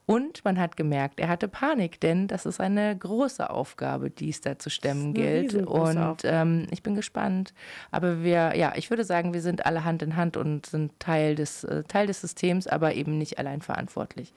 und 0.06 0.44
man 0.44 0.58
hat 0.58 0.76
gemerkt, 0.76 1.20
er 1.20 1.28
hatte 1.28 1.46
Panik, 1.46 2.00
denn 2.00 2.26
das 2.26 2.44
ist 2.44 2.60
eine 2.60 2.96
große 2.96 3.48
Aufgabe, 3.48 4.10
die 4.10 4.30
es 4.30 4.40
da 4.40 4.58
zu 4.58 4.68
stemmen 4.68 5.14
gilt. 5.14 5.54
Und 5.54 6.22
ähm, 6.24 6.66
ich 6.70 6.82
bin 6.82 6.96
gespannt. 6.96 7.54
Aber 7.92 8.24
wir, 8.24 8.56
ja, 8.56 8.72
ich 8.74 8.90
würde 8.90 9.04
sagen, 9.04 9.32
wir 9.32 9.40
sind 9.40 9.66
alle 9.66 9.84
Hand 9.84 10.02
in 10.02 10.16
Hand 10.16 10.36
und 10.36 10.66
sind 10.66 10.98
Teil 10.98 11.36
des, 11.36 11.62
äh, 11.62 11.84
Teil 11.84 12.08
des 12.08 12.20
Systems, 12.20 12.66
aber 12.66 12.94
eben 12.94 13.18
nicht 13.18 13.38
allein 13.38 13.62
verantwortlich. 13.62 14.32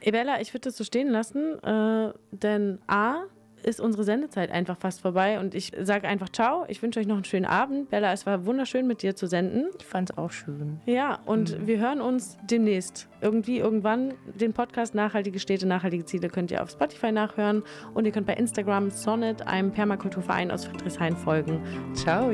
Ebella, 0.00 0.40
ich 0.40 0.52
würde 0.52 0.68
das 0.68 0.76
so 0.76 0.84
stehen 0.84 1.08
lassen, 1.08 1.62
äh, 1.62 2.12
denn 2.32 2.78
A, 2.88 3.22
ist 3.64 3.80
unsere 3.80 4.04
Sendezeit 4.04 4.50
einfach 4.50 4.76
fast 4.78 5.00
vorbei 5.00 5.40
und 5.40 5.54
ich 5.54 5.72
sage 5.80 6.06
einfach 6.06 6.28
ciao. 6.28 6.64
Ich 6.68 6.82
wünsche 6.82 7.00
euch 7.00 7.06
noch 7.06 7.16
einen 7.16 7.24
schönen 7.24 7.46
Abend. 7.46 7.90
Bella, 7.90 8.12
es 8.12 8.26
war 8.26 8.46
wunderschön 8.46 8.86
mit 8.86 9.02
dir 9.02 9.16
zu 9.16 9.26
senden. 9.26 9.68
Ich 9.78 9.86
fand 9.86 10.10
es 10.10 10.18
auch 10.18 10.30
schön. 10.30 10.80
Ja, 10.86 11.20
und 11.26 11.58
mhm. 11.58 11.66
wir 11.66 11.78
hören 11.78 12.00
uns 12.00 12.36
demnächst. 12.50 13.08
Irgendwie, 13.20 13.58
irgendwann. 13.58 14.14
Den 14.34 14.52
Podcast 14.52 14.94
Nachhaltige 14.94 15.38
Städte, 15.38 15.66
Nachhaltige 15.66 16.04
Ziele 16.04 16.28
könnt 16.28 16.50
ihr 16.50 16.62
auf 16.62 16.70
Spotify 16.70 17.12
nachhören 17.12 17.62
und 17.94 18.04
ihr 18.04 18.12
könnt 18.12 18.26
bei 18.26 18.34
Instagram 18.34 18.90
Sonnet, 18.90 19.46
einem 19.46 19.72
Permakulturverein 19.72 20.50
aus 20.50 20.66
Friedrichshain, 20.66 21.16
folgen. 21.16 21.62
Ciao. 21.94 22.30